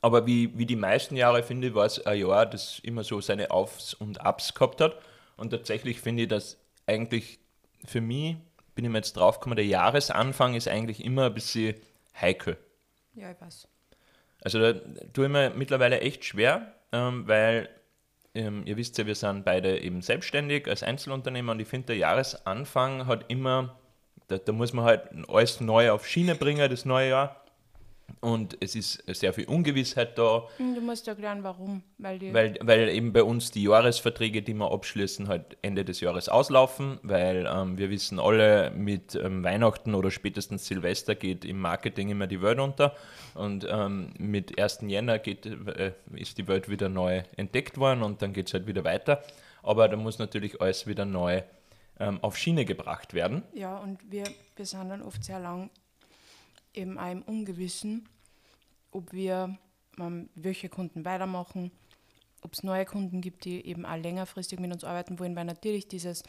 Aber 0.00 0.26
wie, 0.26 0.56
wie 0.58 0.66
die 0.66 0.76
meisten 0.76 1.16
Jahre, 1.16 1.42
finde 1.42 1.68
ich, 1.68 1.74
war 1.74 1.86
es 1.86 2.04
ein 2.04 2.18
Jahr, 2.18 2.46
das 2.46 2.78
immer 2.80 3.04
so 3.04 3.20
seine 3.20 3.50
Aufs 3.50 3.94
und 3.94 4.20
Abs 4.20 4.54
gehabt 4.54 4.80
hat. 4.80 4.98
Und 5.36 5.50
tatsächlich 5.50 6.00
finde 6.00 6.24
ich, 6.24 6.28
dass 6.28 6.58
eigentlich 6.86 7.38
für 7.86 8.00
mich, 8.00 8.36
bin 8.74 8.84
ich 8.84 8.90
mir 8.90 8.98
jetzt 8.98 9.14
draufgekommen, 9.14 9.56
der 9.56 9.66
Jahresanfang 9.66 10.54
ist 10.54 10.68
eigentlich 10.68 11.04
immer 11.04 11.26
ein 11.26 11.34
bisschen 11.34 11.76
heikel. 12.20 12.58
Ja, 13.14 13.30
ich 13.30 13.40
weiß. 13.40 13.68
Also 14.42 14.60
da 14.60 14.72
tue 15.12 15.26
ich 15.26 15.32
mir 15.32 15.50
mittlerweile 15.56 16.00
echt 16.00 16.24
schwer, 16.24 16.74
ähm, 16.92 17.26
weil 17.26 17.68
ähm, 18.34 18.62
ihr 18.66 18.76
wisst 18.76 18.98
ja, 18.98 19.06
wir 19.06 19.14
sind 19.14 19.44
beide 19.44 19.80
eben 19.80 20.02
selbstständig 20.02 20.68
als 20.68 20.82
Einzelunternehmer 20.82 21.52
und 21.52 21.60
ich 21.60 21.68
finde, 21.68 21.88
der 21.88 21.96
Jahresanfang 21.96 23.06
hat 23.06 23.24
immer, 23.28 23.78
da, 24.28 24.38
da 24.38 24.52
muss 24.52 24.72
man 24.72 24.84
halt 24.84 25.08
alles 25.28 25.60
neu 25.60 25.90
auf 25.92 26.06
Schiene 26.06 26.34
bringen, 26.34 26.68
das 26.68 26.84
neue 26.84 27.10
Jahr. 27.10 27.43
Und 28.20 28.56
es 28.60 28.74
ist 28.74 29.02
sehr 29.14 29.32
viel 29.34 29.44
Ungewissheit 29.46 30.16
da. 30.16 30.48
Hm, 30.56 30.74
Du 30.74 30.80
musst 30.80 31.06
erklären, 31.08 31.42
warum. 31.42 31.82
Weil 31.98 32.20
Weil, 32.32 32.58
weil 32.62 32.88
eben 32.88 33.12
bei 33.12 33.22
uns 33.22 33.50
die 33.50 33.64
Jahresverträge, 33.64 34.42
die 34.42 34.54
wir 34.54 34.72
abschließen, 34.72 35.28
halt 35.28 35.58
Ende 35.60 35.84
des 35.84 36.00
Jahres 36.00 36.28
auslaufen, 36.28 36.98
weil 37.02 37.46
ähm, 37.46 37.76
wir 37.76 37.90
wissen 37.90 38.18
alle, 38.18 38.70
mit 38.70 39.14
ähm, 39.14 39.44
Weihnachten 39.44 39.94
oder 39.94 40.10
spätestens 40.10 40.66
Silvester 40.66 41.14
geht 41.14 41.44
im 41.44 41.60
Marketing 41.60 42.08
immer 42.08 42.26
die 42.26 42.40
Welt 42.40 42.60
unter 42.60 42.94
und 43.34 43.66
ähm, 43.70 44.14
mit 44.18 44.58
1. 44.58 44.80
Jänner 44.86 45.18
geht, 45.18 45.44
äh, 45.44 45.92
ist 46.14 46.38
die 46.38 46.48
Welt 46.48 46.68
wieder 46.70 46.88
neu 46.88 47.22
entdeckt 47.36 47.76
worden 47.78 48.02
und 48.02 48.22
dann 48.22 48.32
geht 48.32 48.46
es 48.48 48.54
halt 48.54 48.66
wieder 48.66 48.84
weiter. 48.84 49.22
Aber 49.62 49.88
da 49.88 49.96
muss 49.96 50.18
natürlich 50.18 50.60
alles 50.60 50.86
wieder 50.86 51.04
neu 51.04 51.42
ähm, 52.00 52.18
auf 52.22 52.36
Schiene 52.36 52.64
gebracht 52.64 53.14
werden. 53.14 53.42
Ja, 53.52 53.76
und 53.78 53.98
wir, 54.10 54.24
wir 54.56 54.66
sind 54.66 54.88
dann 54.88 55.02
oft 55.02 55.22
sehr 55.24 55.40
lang 55.40 55.70
eben 56.74 56.98
auch 56.98 57.10
im 57.10 57.22
Ungewissen, 57.22 58.08
ob 58.90 59.12
wir 59.12 59.58
ähm, 59.98 60.28
welche 60.34 60.68
Kunden 60.68 61.04
weitermachen, 61.04 61.70
ob 62.42 62.52
es 62.52 62.62
neue 62.62 62.84
Kunden 62.84 63.20
gibt, 63.20 63.44
die 63.44 63.64
eben 63.66 63.86
auch 63.86 63.96
längerfristig 63.96 64.60
mit 64.60 64.72
uns 64.72 64.84
arbeiten 64.84 65.18
wollen, 65.18 65.36
weil 65.36 65.44
natürlich 65.44 65.88
dieses 65.88 66.22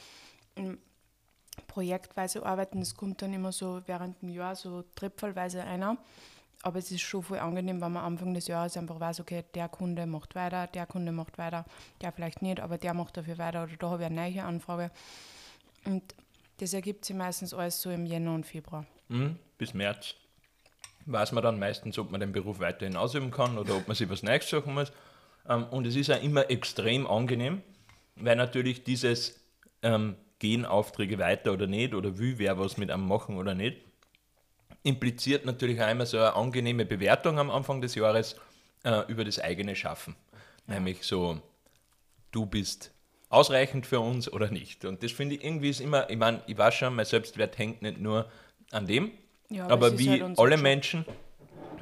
ähm, 0.56 0.78
projektweise 1.68 2.46
Arbeiten, 2.46 2.80
das 2.80 2.96
kommt 2.96 3.22
dann 3.22 3.34
immer 3.34 3.52
so 3.52 3.82
während 3.86 4.22
dem 4.22 4.30
Jahr 4.30 4.56
so 4.56 4.84
tripfelweise 4.96 5.64
einer. 5.64 5.98
Aber 6.62 6.80
es 6.80 6.90
ist 6.90 7.02
schon 7.02 7.22
voll 7.22 7.38
angenehm, 7.38 7.82
wenn 7.82 7.92
man 7.92 8.04
Anfang 8.04 8.34
des 8.34 8.48
Jahres 8.48 8.76
einfach 8.78 9.00
weiß, 9.00 9.20
okay, 9.20 9.44
der 9.54 9.70
Kunde 9.70 10.06
macht 10.08 10.34
weiter, 10.36 10.68
der 10.68 10.88
Kunde 10.88 11.12
macht 11.12 11.38
weiter, 11.38 11.66
der 12.02 12.12
vielleicht 12.12 12.42
nicht, 12.42 12.60
aber 12.60 12.78
der 12.78 12.94
macht 12.94 13.18
dafür 13.18 13.38
weiter 13.38 13.64
oder 13.64 13.76
da 13.78 13.90
habe 13.90 14.04
ich 14.04 14.08
eine 14.08 14.16
neue 14.16 14.44
Anfrage. 14.44 14.90
Und 15.86 16.16
das 16.58 16.74
ergibt 16.74 17.06
sich 17.06 17.16
meistens 17.16 17.54
alles 17.54 17.82
so 17.82 17.92
im 17.92 18.06
Jänner 18.06 18.34
und 18.34 18.46
Februar. 18.46 18.86
Mhm, 19.10 19.38
bis 19.58 19.74
März 19.74 20.16
weiß 21.06 21.32
man 21.32 21.44
dann 21.44 21.60
meistens, 21.60 21.98
ob 21.98 22.12
man 22.12 22.20
den 22.20 22.32
Beruf 22.32 22.60
weiterhin 22.60 22.96
ausüben 22.96 23.32
kann 23.32 23.58
oder 23.58 23.76
ob 23.76 23.88
man 23.88 23.96
sich 23.96 24.10
was 24.10 24.24
Neues 24.24 24.50
suchen 24.50 24.74
muss. 24.74 24.92
Ähm, 25.48 25.66
und 25.72 25.86
es 25.86 25.96
ist 25.96 26.08
ja 26.08 26.16
immer 26.16 26.50
extrem 26.50 27.08
angenehm, 27.08 27.62
weil 28.16 28.36
natürlich 28.36 28.84
dieses 28.84 29.40
ähm, 29.84 30.16
gehen 30.40 30.66
Aufträge 30.66 31.20
weiter 31.20 31.54
oder 31.54 31.68
nicht 31.68 31.94
oder 31.94 32.18
will 32.18 32.38
wer 32.38 32.58
was 32.60 32.78
mit 32.78 32.92
einem 32.92 33.08
machen 33.08 33.38
oder 33.38 33.54
nicht, 33.54 33.78
impliziert 34.84 35.46
natürlich 35.46 35.82
auch 35.82 35.90
immer 35.90 36.06
so 36.06 36.18
eine 36.18 36.36
angenehme 36.36 36.86
Bewertung 36.86 37.40
am 37.40 37.50
Anfang 37.50 37.82
des 37.82 37.96
Jahres 37.96 38.36
äh, 38.84 39.02
über 39.08 39.24
das 39.24 39.40
eigene 39.40 39.76
Schaffen. 39.76 40.16
Nämlich 40.68 41.04
so, 41.04 41.42
du 42.32 42.46
bist 42.46 42.92
ausreichend 43.30 43.86
für 43.86 44.00
uns 44.00 44.32
oder 44.32 44.50
nicht. 44.50 44.86
Und 44.86 45.04
das 45.04 45.12
finde 45.12 45.36
ich 45.36 45.44
irgendwie 45.44 45.70
ist 45.70 45.82
immer, 45.82 46.10
ich 46.10 46.18
meine, 46.18 46.42
ich 46.48 46.58
weiß 46.58 46.74
schon, 46.74 46.96
mein 46.96 47.06
Selbstwert 47.06 47.58
hängt 47.58 47.82
nicht 47.82 48.00
nur 48.00 48.30
an 48.72 48.86
dem, 48.86 49.12
Ja, 49.50 49.68
aber 49.68 49.88
ist 49.88 50.00
wie 50.00 50.22
halt 50.22 50.40
alle. 50.40 50.58
Menschen 50.58 51.06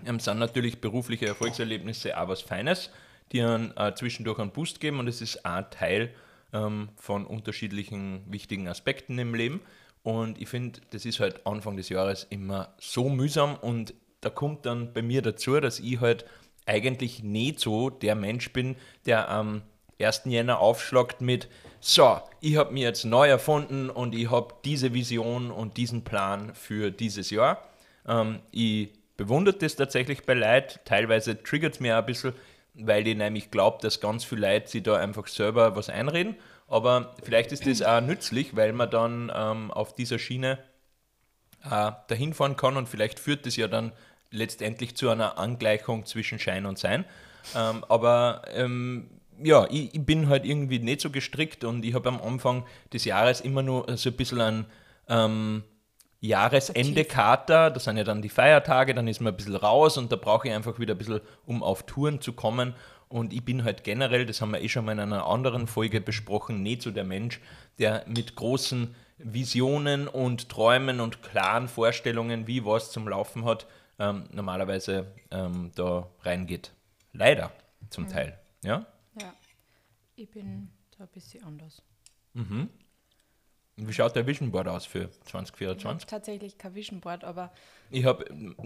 ähm, 0.06 0.19
sind 0.19 0.39
natürlich 0.39 0.82
berufliche 0.82 1.28
Erfolgserlebnisse 1.28 2.19
auch 2.19 2.28
was 2.28 2.41
Feines, 2.41 2.89
die 3.32 3.41
einen 3.41 3.76
äh, 3.78 3.93
zwischendurch 3.95 4.39
einen 4.39 4.52
Boost 4.52 4.80
geben 4.80 4.99
und 4.99 5.08
es 5.08 5.21
ist 5.21 5.45
ein 5.45 5.65
Teil 5.71 6.13
ähm, 6.52 6.89
von 6.95 7.26
unterschiedlichen 7.26 8.23
wichtigen 8.28 8.67
Aspekten 8.67 9.17
im 9.17 9.34
Leben. 9.34 9.62
Und 10.04 10.39
ich 10.41 10.49
finde, 10.49 10.82
das 10.89 11.06
ist 11.06 11.19
halt 11.19 11.45
Anfang 11.47 11.78
des 11.78 11.89
Jahres 11.89 12.28
immer 12.30 12.73
so 12.78 13.08
mühsam 13.10 13.56
und 13.56 13.93
da 14.19 14.30
kommt 14.30 14.65
dann 14.65 14.93
bei 14.93 15.02
mir 15.02 15.21
dazu, 15.21 15.60
dass 15.60 15.80
ich 15.80 15.99
halt 15.99 16.26
eigentlich 16.65 17.23
nicht 17.23 17.60
so 17.60 17.89
der 17.89 18.15
Mensch 18.15 18.52
bin, 18.52 18.76
der 19.06 19.30
am 19.30 19.63
1. 20.02 20.23
Jänner 20.26 20.60
aufschlagt 20.60 21.21
mit, 21.21 21.49
so, 21.86 22.22
ich 22.39 22.56
habe 22.56 22.72
mir 22.72 22.84
jetzt 22.84 23.04
neu 23.04 23.28
erfunden 23.28 23.89
und 23.89 24.15
ich 24.15 24.32
habe 24.32 24.54
diese 24.63 24.93
Vision 24.93 25.52
und 25.52 25.76
diesen 25.76 26.06
Plan 26.06 26.56
für 26.56 26.91
dieses 26.91 27.30
Jahr. 27.30 27.62
Ähm, 28.08 28.39
ich 28.52 28.89
bewundere 29.17 29.58
das 29.58 29.76
tatsächlich 29.76 30.26
bei 30.26 30.34
Leuten. 30.34 30.80
Teilweise 30.86 31.43
triggert 31.43 31.74
es 31.74 31.80
mir 31.82 31.98
ein 31.98 32.06
bisschen, 32.06 32.34
weil 32.74 33.06
ich 33.06 33.17
nämlich 33.17 33.52
glaube, 33.52 33.80
dass 33.82 34.00
ganz 34.00 34.24
viele 34.24 34.48
Leute 34.48 34.69
sich 34.69 34.84
da 34.84 34.96
einfach 34.96 35.28
selber 35.28 35.76
was 35.76 35.89
einreden. 35.89 36.38
Aber 36.69 37.15
vielleicht 37.22 37.52
ist 37.52 37.67
das 37.67 37.82
auch 37.82 38.00
nützlich, 38.00 38.56
weil 38.56 38.72
man 38.72 38.89
dann 38.89 39.30
ähm, 39.36 39.69
auf 39.69 39.93
dieser 39.93 40.19
Schiene 40.19 40.60
äh, 41.69 41.91
dahin 42.08 42.34
fahren 42.34 42.56
kann 42.56 42.78
und 42.78 42.88
vielleicht 42.88 43.19
führt 43.19 43.46
das 43.46 43.58
ja 43.58 43.67
dann 43.67 43.91
letztendlich 44.32 44.96
zu 44.96 45.10
einer 45.10 45.38
Angleichung 45.38 46.06
zwischen 46.06 46.39
Schein 46.39 46.65
und 46.65 46.80
Sein. 46.80 47.04
Ähm, 47.58 47.84
aber 47.89 48.43
ähm, 48.54 49.10
ja, 49.41 49.67
ich, 49.69 49.93
ich 49.93 50.06
bin 50.06 50.30
halt 50.30 50.46
irgendwie 50.46 50.80
nicht 50.80 51.02
so 51.02 51.10
gestrickt 51.10 51.63
und 51.63 51.86
ich 51.86 51.93
habe 51.93 52.10
am 52.10 52.22
Anfang 52.22 52.65
des 52.91 53.06
Jahres 53.06 53.41
immer 53.41 53.63
nur 53.63 53.86
so 53.98 54.10
ein 54.10 54.15
bisschen 54.15 54.41
ein 54.41 54.65
ähm, 55.08 55.63
Jahresende-Kater, 56.24 57.69
das 57.69 57.84
sind 57.84 57.98
ja 57.98 58.06
dann 58.06 58.22
die 58.22 58.30
Feiertage, 58.30 58.93
dann 58.93 59.08
ist 59.08 59.19
man 59.19 59.34
ein 59.34 59.38
bisschen 59.38 59.58
raus 59.58 59.98
und 59.98 60.12
da 60.12 60.15
brauche 60.15 60.48
ich 60.48 60.54
einfach 60.54 60.80
wieder 60.80 60.93
ein 60.96 60.98
bisschen, 60.98 61.19
um 61.46 61.62
auf 61.62 61.84
Touren 61.84 62.22
zu 62.22 62.32
kommen. 62.32 62.76
Und 63.10 63.34
ich 63.34 63.43
bin 63.43 63.63
halt 63.63 63.84
generell, 63.84 64.26
das 64.26 64.41
haben 64.41 64.52
wir 64.52 64.62
eh 64.62 64.69
schon 64.69 64.86
mal 64.86 64.93
in 64.93 65.02
einer 65.02 65.28
anderen 65.28 65.67
Folge 65.67 66.00
besprochen, 66.00 66.63
nicht 66.63 66.82
so 66.82 66.91
der 66.91 67.04
Mensch, 67.04 67.41
der 67.78 68.06
mit 68.08 68.36
großen 68.36 68.96
Visionen 69.17 70.08
und 70.08 70.50
Träumen 70.50 71.00
und 71.00 71.22
klaren 71.24 71.67
Vorstellungen, 71.67 72.48
wie 72.48 72.65
was 72.65 72.91
zum 72.91 73.08
Laufen 73.08 73.46
hat, 73.46 73.67
ähm, 74.00 74.24
normalerweise 74.32 75.08
ähm, 75.30 75.72
da 75.76 76.08
reingeht. 76.22 76.72
Leider 77.12 77.52
zum 77.89 78.08
Teil. 78.08 78.39
Ja? 78.63 78.86
Ich 80.23 80.31
bin 80.31 80.69
da 80.97 81.03
ein 81.03 81.09
bisschen 81.09 81.43
anders. 81.43 81.81
Und 82.33 82.69
wie 83.75 83.91
schaut 83.91 84.15
der 84.15 84.25
Vision 84.25 84.51
Board 84.51 84.69
aus 84.69 84.86
für 84.86 84.99
Ich 84.99 85.33
habe 85.33 85.45
2024? 85.45 86.07
tatsächlich 86.07 86.57
kein 86.57 86.73
Vision 86.75 87.01
Board, 87.01 87.25
aber 87.25 87.51
Ich 87.93 88.06
habe, 88.06 88.25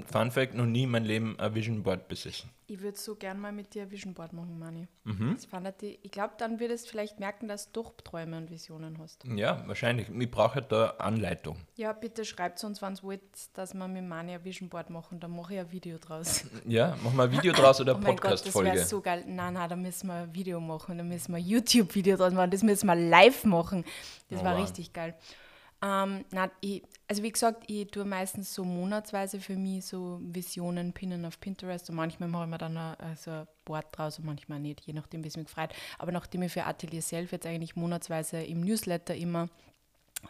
Fun 0.09 0.31
Fact, 0.31 0.53
noch 0.53 0.65
nie 0.65 0.83
in 0.83 0.91
meinem 0.91 1.05
Leben 1.05 1.37
ein 1.39 1.53
Vision 1.53 1.83
Board 1.83 2.07
besessen. 2.07 2.49
ich 2.67 2.79
würde 2.81 2.97
so 2.97 3.15
gern 3.15 3.39
mal 3.39 3.51
mit 3.51 3.73
dir 3.73 3.83
ein 3.83 3.91
Vision 3.91 4.13
Board 4.13 4.31
machen, 4.31 4.57
Mani. 4.57 4.87
Mhm. 5.03 5.33
Das 5.35 5.45
fand 5.45 5.67
ich, 5.83 5.99
ich 6.01 6.11
glaube, 6.11 6.35
dann 6.37 6.59
würdest 6.61 6.85
du 6.85 6.91
vielleicht 6.91 7.19
merken, 7.19 7.47
dass 7.49 7.71
du 7.71 7.81
doch 7.83 7.93
Träume 8.03 8.37
und 8.37 8.49
Visionen 8.49 8.97
hast. 8.99 9.25
Ja, 9.25 9.63
wahrscheinlich. 9.67 10.07
Ich 10.09 10.31
brauche 10.31 10.55
halt 10.55 10.71
da 10.71 10.91
Anleitung. 10.99 11.57
Ja, 11.75 11.91
bitte 11.91 12.23
schreibt 12.23 12.63
uns, 12.63 12.81
wenn 12.81 12.93
ihr 12.95 13.03
wollt, 13.03 13.21
dass 13.53 13.73
wir 13.73 13.87
mit 13.89 14.05
Mani 14.05 14.33
ein 14.33 14.43
Vision 14.45 14.69
Board 14.69 14.89
machen. 14.89 15.19
Dann 15.19 15.31
mache 15.35 15.55
ich 15.55 15.59
ein 15.59 15.71
Video 15.71 15.97
draus. 15.97 16.45
Ja, 16.65 16.95
machen 17.03 17.17
wir 17.17 17.23
ein 17.23 17.31
Video 17.31 17.51
draus 17.51 17.81
oder 17.81 17.95
Oh 17.97 17.99
mein 17.99 18.15
Gott, 18.15 18.31
das 18.31 18.41
Podcast-Folge. 18.43 18.71
wäre 18.75 18.85
so 18.85 19.01
geil. 19.01 19.25
Nein, 19.27 19.55
nein, 19.55 19.69
da 19.69 19.75
müssen 19.75 20.07
wir 20.07 20.13
ein 20.15 20.33
Video 20.33 20.59
machen. 20.61 20.97
Da 20.97 21.03
müssen 21.03 21.33
wir 21.33 21.37
ein 21.39 21.45
YouTube-Video 21.45 22.15
draus 22.15 22.31
machen. 22.33 22.51
Das 22.51 22.63
müssen 22.63 22.87
wir 22.87 22.95
live 22.95 23.43
machen. 23.43 23.83
Das 24.29 24.39
Oh, 24.41 24.43
war 24.45 24.55
wow. 24.57 24.63
richtig 24.63 24.93
geil. 24.93 25.15
Ähm, 25.81 26.25
nein, 26.31 26.49
ich, 26.61 26.83
also 27.07 27.21
wie 27.21 27.31
gesagt, 27.31 27.63
ich 27.67 27.87
tue 27.87 28.03
meistens 28.03 28.53
so 28.53 28.63
monatsweise 28.63 29.39
für 29.39 29.55
mich 29.55 29.85
so 29.85 30.19
Visionen 30.21 30.91
pinnen 30.91 31.23
auf 31.25 31.39
Pinterest 31.39 31.89
und 31.89 31.95
manchmal 31.95 32.29
mache 32.29 32.45
ich 32.45 32.49
mir 32.49 32.57
dann 32.57 32.77
ein, 32.77 32.95
also 32.95 33.31
ein 33.31 33.47
Board 33.63 33.85
draus 33.91 34.17
und 34.17 34.25
manchmal 34.25 34.59
nicht, 34.59 34.81
je 34.81 34.93
nachdem, 34.93 35.23
wie 35.23 35.27
es 35.27 35.37
mich 35.37 35.47
freut. 35.47 35.69
Aber 35.99 36.11
nachdem 36.11 36.41
ich 36.41 36.51
für 36.51 36.65
Atelier 36.65 37.01
Self 37.01 37.31
jetzt 37.31 37.45
eigentlich 37.45 37.75
monatsweise 37.75 38.41
im 38.41 38.61
Newsletter 38.61 39.15
immer 39.15 39.49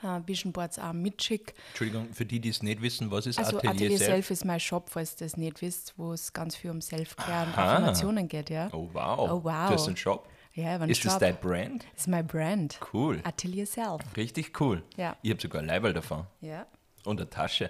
äh, 0.03 0.19
Vision 0.25 0.51
Boards 0.51 0.79
auch 0.79 0.91
mitschicke, 0.91 1.53
Entschuldigung, 1.69 2.13
für 2.13 2.25
die, 2.25 2.41
die 2.41 2.49
es 2.49 2.62
nicht 2.62 2.81
wissen, 2.81 3.10
was 3.10 3.25
ist 3.25 3.39
also 3.39 3.57
Atelier, 3.60 3.71
Atelier, 3.71 3.97
Self? 3.97 4.10
Self 4.10 4.31
ist 4.31 4.45
mein 4.45 4.60
Shop, 4.60 4.89
falls 4.89 5.13
ihr 5.13 5.27
das 5.27 5.38
nicht 5.38 5.62
wisst, 5.62 5.93
wo 5.95 6.12
es 6.12 6.33
ganz 6.33 6.57
viel 6.57 6.71
um 6.71 6.81
Self-Care 6.81 7.47
und 7.47 7.57
Aha. 7.57 7.75
Affirmationen 7.75 8.27
geht, 8.27 8.49
ja. 8.49 8.69
Oh 8.73 8.89
wow. 8.91 9.31
Oh, 9.31 9.43
wow. 9.45 9.69
Du 9.69 9.73
hast 9.75 9.88
einen 9.88 9.95
Shop. 9.95 10.27
Ja, 10.57 10.83
Ist 10.85 11.05
das 11.05 11.19
dein 11.19 11.37
Brand? 11.37 11.83
Das 11.93 12.01
ist 12.01 12.07
mein 12.07 12.25
Brand. 12.25 12.79
Cool. 12.91 13.21
Atelier 13.23 13.67
Self. 13.67 14.01
Richtig 14.17 14.59
cool. 14.59 14.81
Ja. 14.95 15.15
Ich 15.21 15.29
habe 15.31 15.39
sogar 15.41 15.61
ein 15.61 15.67
Leiberl 15.67 15.93
davon. 15.93 16.25
Ja. 16.41 16.65
Und 17.05 17.21
eine 17.21 17.29
Tasche. 17.29 17.69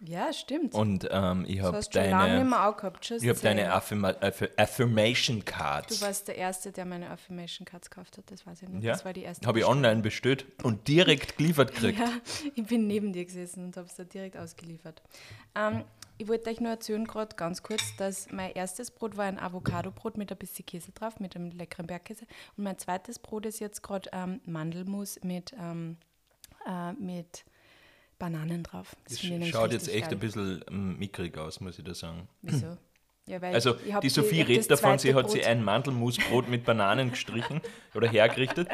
Ja, 0.00 0.32
stimmt. 0.32 0.74
Und 0.74 1.08
ähm, 1.10 1.44
ich 1.48 1.60
habe 1.62 1.78
du 1.80 1.88
deine, 1.92 2.10
gehabt. 2.10 3.10
Ich 3.12 3.28
hab 3.28 3.40
deine. 3.40 3.72
Affirma 3.72 4.10
Aff 4.20 4.42
Affirmation 4.56 5.38
Du 5.38 5.44
Cards. 5.44 6.02
warst 6.02 6.28
der 6.28 6.36
Erste, 6.36 6.72
der 6.72 6.84
meine 6.84 7.08
Affirmation 7.08 7.64
Cards 7.64 7.88
gekauft 7.88 8.18
hat, 8.18 8.30
das 8.30 8.44
weiß 8.44 8.62
ich 8.62 8.68
noch. 8.68 8.82
Ja, 8.82 8.92
Das 8.92 9.04
war 9.04 9.12
die 9.14 9.22
erste. 9.22 9.46
habe 9.46 9.60
ich 9.60 9.64
online 9.64 10.02
bestellt 10.02 10.44
und 10.62 10.88
direkt 10.88 11.38
geliefert 11.38 11.72
gekriegt. 11.74 12.00
Ja, 12.00 12.10
ich 12.54 12.64
bin 12.66 12.86
neben 12.88 13.12
dir 13.12 13.24
gesessen 13.24 13.64
und 13.64 13.76
habe 13.76 13.86
es 13.86 13.94
da 13.94 14.04
direkt 14.04 14.36
ausgeliefert. 14.36 15.02
Ähm, 15.54 15.84
ich 16.18 16.28
wollte 16.28 16.50
euch 16.50 16.60
nur 16.60 16.70
erzählen, 16.70 17.04
gerade 17.04 17.34
ganz 17.36 17.62
kurz, 17.62 17.96
dass 17.96 18.30
mein 18.30 18.52
erstes 18.52 18.90
Brot 18.90 19.16
war 19.16 19.24
ein 19.24 19.38
Avocado-Brot 19.38 20.16
mit 20.16 20.30
ein 20.30 20.38
bisschen 20.38 20.64
Käse 20.66 20.92
drauf, 20.92 21.18
mit 21.20 21.34
einem 21.36 21.50
leckeren 21.50 21.86
Bergkäse. 21.86 22.24
Und 22.56 22.64
mein 22.64 22.78
zweites 22.78 23.18
Brot 23.18 23.46
ist 23.46 23.58
jetzt 23.60 23.82
gerade 23.82 24.08
ähm, 24.12 24.40
Mandelmus 24.44 25.18
mit, 25.22 25.52
ähm, 25.58 25.96
äh, 26.66 26.92
mit 26.92 27.44
Bananen 28.18 28.62
drauf. 28.62 28.94
Das 29.08 29.22
nämlich 29.22 29.50
schaut 29.50 29.72
jetzt 29.72 29.88
echt 29.88 30.04
geil. 30.04 30.12
ein 30.12 30.18
bisschen 30.20 30.64
ähm, 30.70 30.98
mickrig 30.98 31.36
aus, 31.36 31.60
muss 31.60 31.78
ich 31.78 31.84
da 31.84 31.94
sagen. 31.94 32.28
Wieso? 32.42 32.76
Ja, 33.26 33.40
Also 33.40 33.72
die 34.02 34.10
Sophie 34.10 34.40
hab 34.42 34.48
redet 34.48 34.70
das 34.70 34.80
davon, 34.80 34.98
sie 34.98 35.14
hat 35.14 35.30
sich 35.30 35.40
Brot- 35.42 35.50
ein 35.50 35.64
Mandelmusbrot 35.64 36.48
mit 36.48 36.64
Bananen 36.64 37.10
gestrichen 37.10 37.60
oder 37.94 38.06
hergerichtet. 38.08 38.68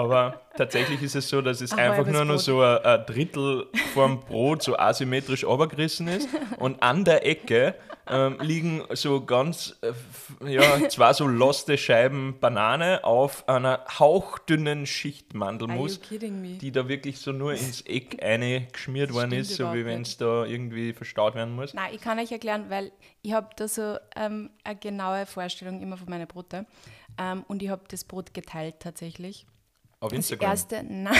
Aber 0.00 0.40
tatsächlich 0.56 1.02
ist 1.02 1.14
es 1.14 1.28
so, 1.28 1.42
dass 1.42 1.60
es 1.60 1.72
Ein 1.72 1.90
einfach 1.90 2.10
nur 2.10 2.24
noch 2.24 2.38
so 2.38 2.62
ein, 2.62 2.78
ein 2.84 3.04
Drittel 3.06 3.66
vom 3.92 4.20
Brot 4.20 4.62
so 4.62 4.76
asymmetrisch 4.78 5.44
runtergerissen 5.44 6.08
ist. 6.08 6.28
Und 6.58 6.82
an 6.82 7.04
der 7.04 7.26
Ecke 7.26 7.74
ähm, 8.08 8.38
liegen 8.40 8.82
so 8.94 9.24
ganz, 9.24 9.76
äh, 9.82 9.92
ja, 10.50 10.88
zwei 10.88 11.12
so 11.12 11.26
loste 11.26 11.76
Scheiben 11.76 12.38
Banane 12.40 13.04
auf 13.04 13.46
einer 13.46 13.84
hauchdünnen 13.98 14.86
Schicht 14.86 15.34
Mandelmus, 15.34 16.00
die 16.00 16.72
da 16.72 16.88
wirklich 16.88 17.18
so 17.18 17.32
nur 17.32 17.52
ins 17.52 17.82
Eck 17.82 18.22
eine 18.24 18.68
geschmiert 18.72 19.12
worden 19.12 19.32
ist, 19.32 19.54
so 19.54 19.72
wie 19.74 19.84
wenn 19.84 20.02
es 20.02 20.16
da 20.16 20.46
irgendwie 20.46 20.94
verstaut 20.94 21.34
werden 21.34 21.54
muss. 21.54 21.74
Nein, 21.74 21.90
ich 21.94 22.00
kann 22.00 22.18
euch 22.18 22.32
erklären, 22.32 22.66
weil 22.70 22.90
ich 23.22 23.32
habe 23.32 23.48
da 23.56 23.68
so 23.68 23.96
ähm, 24.16 24.50
eine 24.64 24.76
genaue 24.76 25.26
Vorstellung 25.26 25.82
immer 25.82 25.98
von 25.98 26.08
meinen 26.08 26.26
Broten. 26.26 26.66
Ähm, 27.18 27.44
und 27.48 27.62
ich 27.62 27.68
habe 27.68 27.82
das 27.88 28.04
Brot 28.04 28.32
geteilt 28.32 28.76
tatsächlich. 28.80 29.46
Auf 30.00 30.08
Das 30.10 30.16
Instagram. 30.16 30.50
erste, 30.50 30.82
nein, 30.88 31.14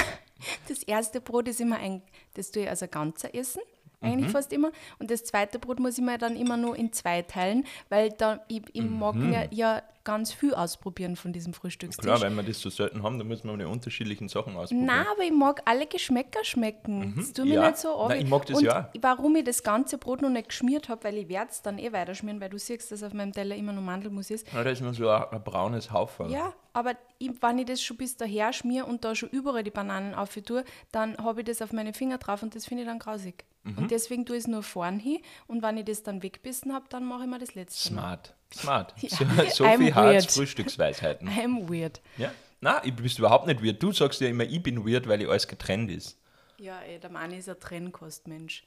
das 0.69 0.83
erste 0.83 1.21
Brot 1.21 1.49
ist 1.49 1.61
immer 1.61 1.77
ein, 1.77 2.03
das 2.35 2.51
tue 2.51 2.62
ich 2.64 2.69
als 2.69 2.83
ein 2.83 2.90
ganzer 2.90 3.35
essen, 3.35 3.61
eigentlich 4.01 4.29
Mhm. 4.29 4.33
fast 4.33 4.53
immer. 4.55 4.71
Und 4.99 5.11
das 5.11 5.23
zweite 5.25 5.59
Brot 5.59 5.79
muss 5.79 5.99
ich 5.99 6.05
mir 6.05 6.16
dann 6.16 6.35
immer 6.37 6.57
nur 6.57 6.75
in 6.77 6.90
zwei 6.93 7.21
teilen, 7.23 7.66
weil 7.90 8.11
da, 8.11 8.40
ich, 8.49 8.62
ich 8.73 8.83
mag 8.83 9.14
mir 9.14 9.49
ja 9.51 9.83
ganz 10.03 10.33
viel 10.33 10.55
ausprobieren 10.55 11.14
von 11.16 11.35
diesem 11.35 11.53
Frühstückstisch. 11.53 12.03
Mhm. 12.07 12.09
Klar, 12.09 12.23
wenn 12.23 12.35
wir 12.35 12.43
das 12.43 12.59
so 12.59 12.71
selten 12.71 13.03
haben, 13.03 13.19
dann 13.19 13.29
müssen 13.29 13.47
wir 13.51 13.57
die 13.59 13.64
unterschiedlichen 13.64 14.31
Sachen 14.31 14.57
ausprobieren. 14.57 14.87
Nein, 14.87 15.05
aber 15.12 15.23
ich 15.25 15.33
mag 15.33 15.61
alle 15.66 15.87
Geschmäcker 15.87 16.43
schmecken. 16.43 17.12
Das 17.19 17.35
tut 17.35 17.45
mir 17.45 17.51
Mhm. 17.59 17.62
Ja. 17.62 17.66
nicht 17.69 17.77
so. 17.79 18.09
Nein, 18.09 18.23
ich 18.23 18.29
mag 18.31 18.47
das 18.47 18.57
Und 18.57 18.64
ja 18.64 18.90
warum 19.03 19.37
ich 19.37 19.45
das 19.45 19.62
ganze 19.62 19.99
Brot 19.99 20.23
noch 20.23 20.31
nicht 20.31 20.49
geschmiert 20.49 20.88
habe, 20.88 21.05
weil 21.05 21.19
ich 21.19 21.29
werde 21.29 21.51
es 21.51 21.61
dann 21.61 21.79
eh 21.79 21.93
weiter 21.93 22.14
schmieren, 22.14 22.40
weil 22.40 22.49
du 22.49 22.59
siehst, 22.59 22.90
dass 22.90 23.03
auf 23.03 23.12
meinem 23.12 23.33
Teller 23.35 23.55
immer 23.55 23.75
noch 23.75 23.83
Mandelmus 23.83 24.31
ist. 24.31 24.51
Ja, 24.51 24.64
da 24.64 24.71
ist 24.71 24.81
nur 24.81 24.95
so 24.95 25.11
ein, 25.11 25.25
ein 25.31 25.45
braunes 25.45 25.93
Haufen. 25.93 26.31
Ja, 26.31 26.55
aber 26.73 26.97
ich, 27.19 27.31
wenn 27.41 27.59
ich 27.59 27.67
das 27.67 27.83
schon 27.83 27.97
bis 27.97 28.17
daher 28.17 28.53
schmier 28.53 28.87
und 28.87 29.05
da 29.05 29.15
schon 29.15 29.29
überall 29.31 29.63
die 29.63 29.71
Bananen 29.71 30.15
auf 30.15 30.35
tue, 30.35 30.65
dann 30.93 31.17
habe 31.19 31.41
ich 31.41 31.47
das 31.47 31.63
auf 31.63 31.73
meine 31.73 31.93
Finger 31.93 32.19
drauf 32.19 32.43
und 32.43 32.55
das 32.55 32.67
finde 32.67 32.83
ich 32.83 32.89
dann 32.89 32.99
grausig. 32.99 33.45
Mhm. 33.65 33.79
Und 33.79 33.91
deswegen 33.91 34.25
tue 34.25 34.37
ich 34.37 34.45
es 34.45 34.49
nur 34.49 34.63
vorn 34.63 34.99
hin 34.99 35.19
und 35.47 35.63
wenn 35.63 35.77
ich 35.77 35.85
das 35.85 36.03
dann 36.03 36.23
wegbissen 36.23 36.73
habe, 36.73 36.87
dann 36.89 37.05
mache 37.05 37.25
ich 37.25 37.31
mir 37.31 37.39
das 37.39 37.55
letzte. 37.55 37.89
Smart. 37.89 38.35
Smart. 38.55 38.95
Ja. 39.03 39.51
So, 39.51 39.65
viel 39.65 39.95
Harz. 39.95 40.35
Frühstücksweisheiten. 40.35 41.29
I'm 41.31 41.69
weird. 41.69 42.01
Ja? 42.17 42.33
Nein, 42.61 42.81
ich 42.85 42.95
bist 42.95 43.19
überhaupt 43.19 43.47
nicht 43.47 43.63
weird. 43.63 43.83
Du 43.83 43.93
sagst 43.93 44.21
ja 44.21 44.29
immer, 44.29 44.45
ich 44.45 44.63
bin 44.63 44.87
weird, 44.87 45.09
weil 45.09 45.23
ich 45.23 45.29
alles 45.29 45.49
getrennt 45.49 45.91
ist. 45.91 46.19
Ja, 46.59 46.81
ey, 46.81 46.99
der 46.99 47.11
Mani 47.11 47.39
ist 47.39 47.49
ein 47.49 47.59
Trennkostmensch. 47.59 48.65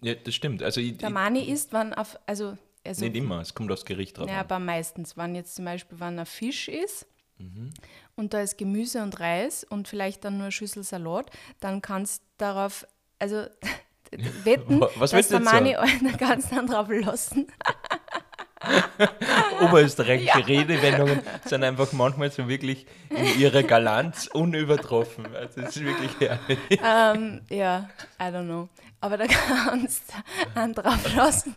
Ja, 0.00 0.14
das 0.14 0.34
stimmt. 0.34 0.62
Also 0.62 0.80
ich, 0.80 0.98
Der 0.98 1.10
Mani 1.10 1.42
isst, 1.50 1.72
wenn 1.72 1.92
auf, 1.92 2.18
also, 2.26 2.56
also 2.84 3.04
nicht 3.04 3.16
immer, 3.16 3.40
es 3.40 3.54
kommt 3.54 3.72
aufs 3.72 3.84
Gericht 3.84 4.18
drauf. 4.18 4.26
Naja, 4.26 4.40
an. 4.40 4.44
aber 4.44 4.58
meistens, 4.58 5.16
wenn 5.16 5.34
jetzt 5.34 5.56
zum 5.56 5.64
Beispiel 5.64 5.98
wenn 5.98 6.18
ein 6.18 6.26
Fisch 6.26 6.68
ist 6.68 7.06
Mhm. 7.38 7.70
und 8.16 8.32
da 8.34 8.40
ist 8.40 8.56
Gemüse 8.58 9.02
und 9.02 9.20
Reis 9.20 9.64
und 9.64 9.88
vielleicht 9.88 10.24
dann 10.24 10.34
nur 10.38 10.44
eine 10.44 10.52
Schüssel 10.52 10.82
Salat, 10.82 11.30
dann 11.60 11.82
kannst 11.82 12.22
du 12.22 12.26
darauf, 12.38 12.86
also 13.18 13.44
wetten, 14.44 14.80
Wa- 14.80 14.88
was 14.96 15.10
dass 15.10 15.12
willst 15.18 15.30
du 15.32 15.34
der 15.34 15.44
Mani 15.44 15.76
einen 15.76 16.16
ganz 16.16 16.48
dann 16.50 16.66
drauf 16.66 16.88
lassen. 16.88 17.48
Oberösterreichische 19.60 20.46
Redewendungen 20.46 21.20
sind 21.44 21.62
einfach 21.62 21.92
manchmal 21.92 22.30
so 22.30 22.48
wirklich 22.48 22.86
in 23.10 23.38
ihrer 23.38 23.62
Galanz 23.62 24.26
unübertroffen. 24.32 25.26
Also 25.34 25.60
das 25.60 25.76
ist 25.76 25.84
wirklich 25.84 26.10
herrlich. 26.18 26.58
ähm, 26.82 27.42
ja, 27.50 27.88
I 28.20 28.24
don't 28.24 28.44
know. 28.46 28.68
Aber 29.00 29.18
da 29.18 29.26
kannst 29.26 30.04
du 30.54 30.60
einen 30.60 30.74
drauf 30.74 31.14
lassen. 31.14 31.54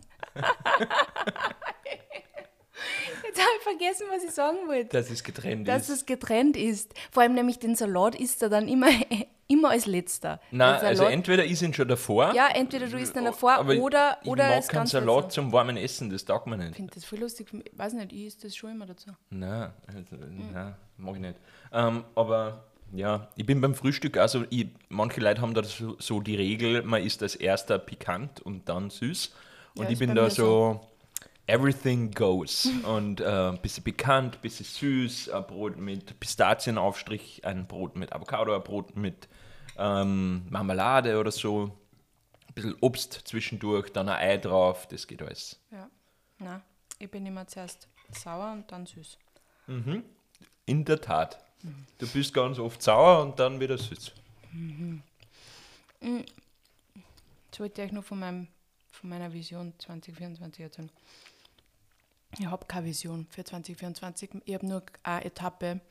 Jetzt 3.25 3.39
habe 3.39 3.49
ich 3.57 3.63
vergessen, 3.63 4.05
was 4.11 4.23
ich 4.23 4.31
sagen 4.31 4.57
wollte. 4.67 4.89
Dass 4.97 5.09
es 5.09 5.23
getrennt 5.23 5.67
Dass 5.67 5.83
ist. 5.89 5.89
es 5.97 6.05
getrennt 6.05 6.57
ist. 6.57 6.93
Vor 7.11 7.23
allem 7.23 7.33
nämlich 7.33 7.59
den 7.59 7.75
Salat 7.75 8.15
isst 8.15 8.41
er 8.41 8.49
dann 8.49 8.67
immer, 8.67 8.87
immer 9.47 9.69
als 9.71 9.85
letzter. 9.85 10.39
Nein, 10.51 10.79
also 10.81 11.03
entweder 11.05 11.45
ich 11.45 11.61
ihn 11.61 11.73
schon 11.73 11.87
davor, 11.87 12.33
Ja, 12.33 12.47
entweder 12.53 12.87
du 12.87 12.97
isst 12.97 13.15
dann 13.15 13.25
davor 13.25 13.53
aber 13.53 13.75
oder, 13.75 14.17
ich 14.23 14.27
oder 14.29 14.49
mag 14.49 14.59
es 14.59 14.67
keinen 14.67 14.87
Salat 14.87 15.25
dazu. 15.25 15.41
zum 15.41 15.51
warmen 15.51 15.77
Essen, 15.77 16.09
das 16.09 16.25
taugt 16.25 16.47
mir 16.47 16.57
nicht. 16.57 16.71
Ich 16.71 16.75
finde 16.77 16.93
das 16.93 17.05
voll 17.05 17.19
lustig. 17.19 17.47
Ich 17.53 17.77
weiß 17.77 17.93
nicht, 17.93 18.11
ich 18.13 18.25
isst 18.25 18.43
das 18.43 18.55
schon 18.55 18.71
immer 18.71 18.85
dazu. 18.85 19.11
Nein, 19.29 19.71
also, 19.87 19.99
Hm. 20.23 20.51
nein, 20.53 20.75
mag 20.97 21.15
ich 21.15 21.21
nicht. 21.21 21.35
Ähm, 21.73 22.03
aber 22.15 22.63
ja, 22.91 23.27
ich 23.35 23.45
bin 23.45 23.61
beim 23.61 23.75
Frühstück, 23.75 24.17
also 24.17 24.45
ich, 24.49 24.67
manche 24.89 25.21
Leute 25.21 25.41
haben 25.41 25.53
da 25.53 25.63
so, 25.63 25.95
so 25.99 26.21
die 26.21 26.35
Regel, 26.35 26.81
man 26.83 27.03
isst 27.03 27.21
als 27.21 27.35
erster 27.35 27.77
pikant 27.77 28.41
und 28.41 28.67
dann 28.67 28.89
süß. 28.89 29.31
Und 29.75 29.83
Ja, 29.83 29.89
ich 29.89 29.93
ist 29.93 29.99
bin 29.99 30.15
da 30.15 30.23
mir 30.23 30.29
so, 30.31 30.81
everything 31.49 32.11
goes. 32.11 32.69
und 32.83 33.21
äh, 33.21 33.49
ein 33.49 33.61
bisschen 33.61 33.83
pikant, 33.83 34.35
ein 34.35 34.41
bisschen 34.41 34.65
süß, 34.65 35.29
ein 35.29 35.47
Brot 35.47 35.77
mit 35.77 36.19
Pistazienaufstrich, 36.19 37.45
ein 37.45 37.67
Brot 37.67 37.95
mit 37.95 38.13
Avocado, 38.13 38.55
ein 38.55 38.63
Brot 38.63 38.95
mit 38.95 39.27
ähm, 39.77 40.45
Marmelade 40.49 41.19
oder 41.19 41.31
so. 41.31 41.77
Ein 42.47 42.53
bisschen 42.53 42.75
Obst 42.81 43.13
zwischendurch, 43.25 43.91
dann 43.91 44.09
ein 44.09 44.17
Ei 44.17 44.37
drauf, 44.37 44.87
das 44.87 45.07
geht 45.07 45.21
alles. 45.21 45.59
Ja. 45.71 45.89
Nein, 46.39 46.61
ich 46.99 47.09
bin 47.09 47.25
immer 47.25 47.47
zuerst 47.47 47.87
sauer 48.11 48.51
und 48.53 48.71
dann 48.71 48.85
süß. 48.85 49.17
In 50.65 50.85
der 50.85 51.01
Tat. 51.01 51.43
Du 51.97 52.07
bist 52.07 52.33
ganz 52.33 52.57
oft 52.59 52.81
sauer 52.81 53.21
und 53.21 53.39
dann 53.39 53.59
wieder 53.59 53.77
süß. 53.77 54.13
Jetzt 56.01 57.59
wollte 57.59 57.81
ich 57.81 57.87
euch 57.87 57.91
noch 57.91 58.03
von, 58.03 58.19
meinem, 58.19 58.47
von 58.91 59.09
meiner 59.09 59.31
Vision 59.33 59.73
2024 59.77 60.63
erzählen. 60.63 60.89
Ich 62.37 62.45
habe 62.45 62.65
keine 62.65 62.85
Vision 62.85 63.25
für 63.29 63.43
2024. 63.43 64.29
Ich 64.45 64.53
habe 64.53 64.65
nur 64.65 64.83
eine 65.03 65.25
Etappe, 65.25 65.81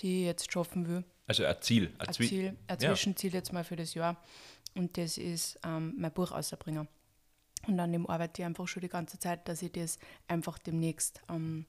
die 0.00 0.20
ich 0.20 0.26
jetzt 0.26 0.52
schaffen 0.52 0.88
will. 0.88 1.04
Also 1.26 1.44
ein 1.44 1.56
Ziel. 1.60 1.92
Ein 1.98 2.08
Ein 2.08 2.14
Ziel, 2.14 2.56
ein 2.66 2.78
Ja. 2.80 2.88
Zwischenziel 2.90 3.32
jetzt 3.34 3.52
mal 3.52 3.64
für 3.64 3.76
das 3.76 3.94
Jahr. 3.94 4.16
Und 4.74 4.96
das 4.98 5.16
ist 5.18 5.58
ähm, 5.64 5.94
mein 5.96 6.12
Buch 6.12 6.32
auszubringen. 6.32 6.88
Und 7.66 7.80
an 7.80 7.92
dem 7.92 8.08
arbeite 8.08 8.42
ich 8.42 8.46
einfach 8.46 8.68
schon 8.68 8.82
die 8.82 8.88
ganze 8.88 9.18
Zeit, 9.18 9.48
dass 9.48 9.62
ich 9.62 9.72
das 9.72 9.98
einfach 10.28 10.58
demnächst 10.58 11.20
ähm, 11.28 11.66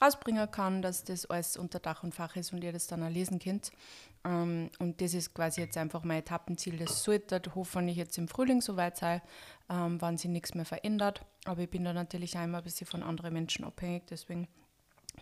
rausbringen 0.00 0.48
kann, 0.50 0.80
dass 0.82 1.02
das 1.04 1.26
alles 1.26 1.56
unter 1.56 1.80
Dach 1.80 2.04
und 2.04 2.14
Fach 2.14 2.36
ist 2.36 2.52
und 2.52 2.62
ihr 2.62 2.72
das 2.72 2.86
dann 2.86 3.02
auch 3.02 3.08
lesen 3.10 3.38
könnt. 3.38 3.72
Ähm, 4.24 4.70
und 4.78 5.00
das 5.00 5.14
ist 5.14 5.34
quasi 5.34 5.62
jetzt 5.62 5.76
einfach 5.76 6.04
mein 6.04 6.18
Etappenziel. 6.18 6.76
Das 6.76 7.02
sollte 7.02 7.42
hoffentlich 7.54 7.96
jetzt 7.96 8.16
im 8.18 8.28
Frühling 8.28 8.60
soweit 8.60 8.96
sein, 8.96 9.22
ähm, 9.68 10.00
wenn 10.00 10.16
sich 10.18 10.30
nichts 10.30 10.54
mehr 10.54 10.64
verändert. 10.66 11.24
Aber 11.44 11.62
ich 11.62 11.70
bin 11.70 11.84
da 11.84 11.92
natürlich 11.92 12.36
auch 12.36 12.44
immer 12.44 12.58
ein 12.58 12.64
bisschen 12.64 12.86
von 12.86 13.02
anderen 13.02 13.32
Menschen 13.32 13.64
abhängig, 13.64 14.06
deswegen 14.08 14.48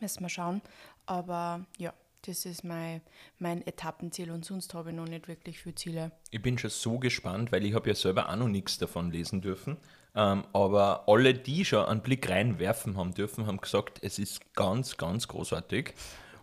müssen 0.00 0.22
wir 0.22 0.28
schauen. 0.28 0.62
Aber 1.07 1.64
ja, 1.78 1.92
das 2.22 2.44
ist 2.44 2.64
mein, 2.64 3.00
mein 3.38 3.66
Etappenziel 3.66 4.31
und 4.31 4.44
sonst 4.44 4.74
habe 4.74 4.90
ich 4.90 4.96
noch 4.96 5.07
nicht 5.07 5.28
wirklich 5.28 5.61
viele 5.61 5.74
Ziele. 5.74 6.12
Ich 6.31 6.42
bin 6.42 6.59
schon 6.59 6.70
so 6.70 6.98
gespannt, 6.98 7.52
weil 7.52 7.64
ich 7.64 7.74
habe 7.74 7.88
ja 7.88 7.94
selber 7.94 8.28
auch 8.28 8.37
noch 8.37 8.48
nichts 8.48 8.78
davon 8.78 9.11
lesen 9.11 9.40
dürfen. 9.40 9.76
Ähm, 10.14 10.44
aber 10.52 11.09
alle, 11.09 11.35
die 11.35 11.64
schon 11.64 11.87
einen 11.87 12.02
Blick 12.02 12.28
reinwerfen 12.28 12.96
haben 12.96 13.14
dürfen, 13.14 13.46
haben 13.46 13.61
gesagt, 13.61 14.00
es 14.02 14.18
ist 14.18 14.54
ganz, 14.54 14.96
ganz 14.96 15.28
großartig. 15.28 15.94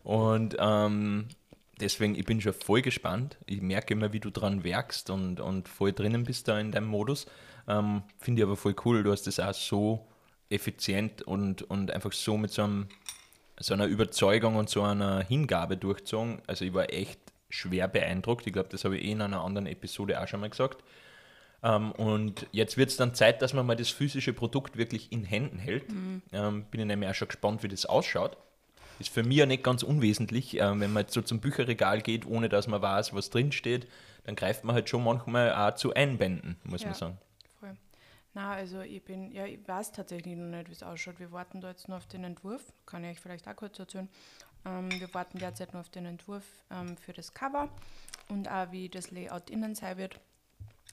Und 0.03 0.55
ähm, 0.59 1.27
deswegen, 1.79 2.15
ich 2.15 2.25
bin 2.25 2.39
schon 2.39 2.53
voll 2.53 2.81
gespannt. 2.81 3.38
Ich 3.45 3.61
merke 3.61 3.93
immer, 3.93 4.13
wie 4.13 4.19
du 4.19 4.29
dran 4.29 4.63
werkst 4.63 5.09
und, 5.09 5.39
und 5.39 5.67
voll 5.67 5.91
drinnen 5.91 6.23
bist 6.23 6.47
da 6.47 6.59
in 6.59 6.71
deinem 6.71 6.88
Modus. 6.88 7.25
Ähm, 7.67 8.04
Finde 8.19 8.41
ich 8.41 8.45
aber 8.45 8.56
voll 8.58 8.75
cool. 8.86 9.04
Du 9.04 9.12
hast 9.12 9.28
das 9.28 9.39
auch 9.39 9.54
so 9.54 10.06
effizient 10.49 11.21
und, 11.23 11.63
und 11.63 11.91
einfach 11.91 12.12
so 12.12 12.38
mit 12.38 12.51
so, 12.51 12.63
einem, 12.63 12.88
so 13.60 13.73
einer 13.73 13.86
Überzeugung 13.86 14.56
und 14.56 14.69
so 14.69 14.84
einer 14.84 15.21
Hingabe 15.23 15.78
durchgezogen. 15.78 16.41
Also 16.47 16.65
ich 16.65 16.73
war 16.73 16.91
echt 16.93 17.19
schwer 17.49 17.88
beeindruckt. 17.88 18.45
Ich 18.47 18.54
glaube, 18.54 18.69
das 18.69 18.84
habe 18.86 18.97
ich 18.97 19.06
eh 19.06 19.12
in 19.12 19.21
einer 19.21 19.41
anderen 19.41 19.67
Episode 19.67 20.21
auch 20.21 20.28
schon 20.28 20.41
mal 20.41 20.49
gesagt. 20.49 20.84
Ähm, 21.63 21.91
und 21.93 22.45
jetzt 22.51 22.78
wird 22.78 22.89
es 22.89 22.97
dann 22.97 23.15
Zeit, 23.15 23.41
dass 23.41 23.54
man 23.54 23.65
mal 23.65 23.75
das 23.75 23.89
physische 23.89 24.34
Produkt 24.34 24.78
wirklich 24.78 25.12
in 25.12 25.23
Händen 25.23 25.58
hält. 25.58 25.86
Ähm, 26.32 26.65
bin 26.69 26.82
ich 26.82 26.86
nämlich 26.86 27.10
auch 27.10 27.15
schon 27.15 27.30
gespannt, 27.30 27.63
wie 27.63 27.67
das 27.67 27.86
ausschaut. 27.86 28.38
Ist 28.99 29.09
für 29.09 29.24
mich 29.24 29.38
ja 29.38 29.45
nicht 29.45 29.63
ganz 29.63 29.84
unwesentlich, 29.84 30.59
äh, 30.59 30.80
wenn 30.80 30.93
man 30.93 31.03
jetzt 31.03 31.13
so 31.13 31.22
zum 31.22 31.39
Bücherregal 31.39 32.01
geht, 32.01 32.26
ohne 32.28 32.47
dass 32.49 32.68
man 32.68 32.82
weiß, 32.82 33.13
was 33.13 33.30
drin 33.30 33.51
steht, 33.51 33.88
dann 34.26 34.36
greift 34.36 34.63
man 34.63 34.76
halt 34.76 34.89
schon 34.89 35.03
manchmal 35.03 35.53
auch 35.53 35.76
zu 35.76 35.93
Einbänden, 35.93 36.57
muss 36.63 36.82
Ja. 36.82 36.89
man 36.89 36.95
sagen. 36.95 37.18
Na, 38.36 38.51
also 38.51 38.81
ich 38.81 39.01
bin, 39.01 39.31
ja, 39.31 39.45
ich 39.45 39.65
weiß 39.65 39.93
tatsächlich 39.93 40.36
noch 40.36 40.45
nicht, 40.45 40.67
wie 40.67 40.73
es 40.73 40.83
ausschaut. 40.83 41.19
Wir 41.19 41.31
warten 41.31 41.61
da 41.61 41.69
jetzt 41.69 41.88
noch 41.88 41.97
auf 41.97 42.05
den 42.05 42.25
Entwurf. 42.25 42.61
Kann 42.86 43.05
ich 43.05 43.11
euch 43.11 43.21
vielleicht 43.21 43.47
auch 43.47 43.55
kurz 43.55 43.79
erzählen. 43.79 44.09
Ähm, 44.65 44.91
wir 44.91 45.13
warten 45.13 45.39
derzeit 45.39 45.73
noch 45.73 45.79
auf 45.79 45.89
den 45.89 46.05
Entwurf 46.05 46.43
ähm, 46.69 46.97
für 46.97 47.13
das 47.13 47.33
Cover 47.33 47.69
und 48.27 48.51
auch 48.51 48.71
wie 48.71 48.89
das 48.89 49.09
Layout 49.09 49.49
innen 49.49 49.73
sein 49.73 49.97
wird. 49.97 50.19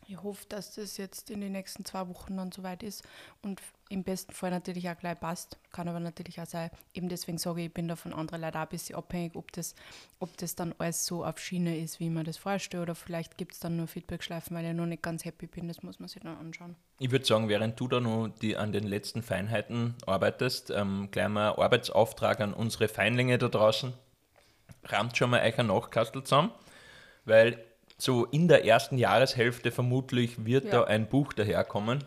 Ich 0.06 0.22
hoffe, 0.22 0.44
dass 0.48 0.74
das 0.74 0.96
jetzt 0.98 1.30
in 1.30 1.40
den 1.40 1.52
nächsten 1.52 1.84
zwei 1.84 2.06
Wochen 2.08 2.36
dann 2.36 2.52
soweit 2.52 2.82
ist 2.84 3.02
und 3.42 3.60
im 3.88 4.04
besten 4.04 4.32
Fall 4.32 4.50
natürlich 4.50 4.88
auch 4.88 4.98
gleich 4.98 5.18
passt. 5.18 5.58
Kann 5.70 5.88
aber 5.88 6.00
natürlich 6.00 6.40
auch 6.40 6.46
sein, 6.46 6.70
eben 6.94 7.08
deswegen 7.08 7.38
sage 7.38 7.60
ich, 7.60 7.66
ich 7.68 7.74
bin 7.74 7.88
da 7.88 7.96
von 7.96 8.12
anderen 8.12 8.42
Leuten 8.42 8.56
auch 8.56 8.62
ein 8.62 8.68
bisschen 8.68 8.96
abhängig, 8.96 9.34
ob 9.34 9.50
das, 9.52 9.74
ob 10.18 10.36
das 10.36 10.54
dann 10.54 10.74
alles 10.78 11.06
so 11.06 11.24
auf 11.24 11.38
Schiene 11.38 11.76
ist, 11.78 11.98
wie 11.98 12.10
mir 12.10 12.24
das 12.24 12.36
vorstelle 12.36 12.82
oder 12.82 12.94
vielleicht 12.94 13.36
gibt 13.36 13.54
es 13.54 13.60
dann 13.60 13.76
nur 13.76 13.88
Feedback-Schleifen, 13.88 14.56
weil 14.56 14.66
ich 14.66 14.74
noch 14.74 14.86
nicht 14.86 15.02
ganz 15.02 15.24
happy 15.24 15.46
bin. 15.46 15.68
Das 15.68 15.82
muss 15.82 15.98
man 15.98 16.08
sich 16.08 16.22
dann 16.22 16.36
anschauen. 16.36 16.76
Ich 17.02 17.10
würde 17.10 17.24
sagen, 17.24 17.48
während 17.48 17.80
du 17.80 17.88
da 17.88 17.98
noch 17.98 18.28
die, 18.28 18.56
an 18.56 18.70
den 18.70 18.84
letzten 18.84 19.24
Feinheiten 19.24 19.96
arbeitest, 20.06 20.70
ähm, 20.70 21.08
gleich 21.10 21.26
mal 21.28 21.48
Arbeitsauftrag 21.48 22.38
an 22.40 22.54
unsere 22.54 22.86
Feinlinge 22.86 23.38
da 23.38 23.48
draußen. 23.48 23.92
ramt 24.84 25.16
schon 25.16 25.30
mal 25.30 25.42
euch 25.44 25.58
ein 25.58 25.66
Nachkastel 25.66 26.22
zusammen, 26.22 26.50
weil 27.24 27.58
so 27.98 28.24
in 28.26 28.46
der 28.48 28.64
ersten 28.64 28.98
Jahreshälfte 28.98 29.70
vermutlich 29.72 30.44
wird 30.44 30.64
Ja. 30.66 30.70
da 30.70 30.84
ein 30.84 31.08
Buch 31.08 31.32
daherkommen 31.32 32.04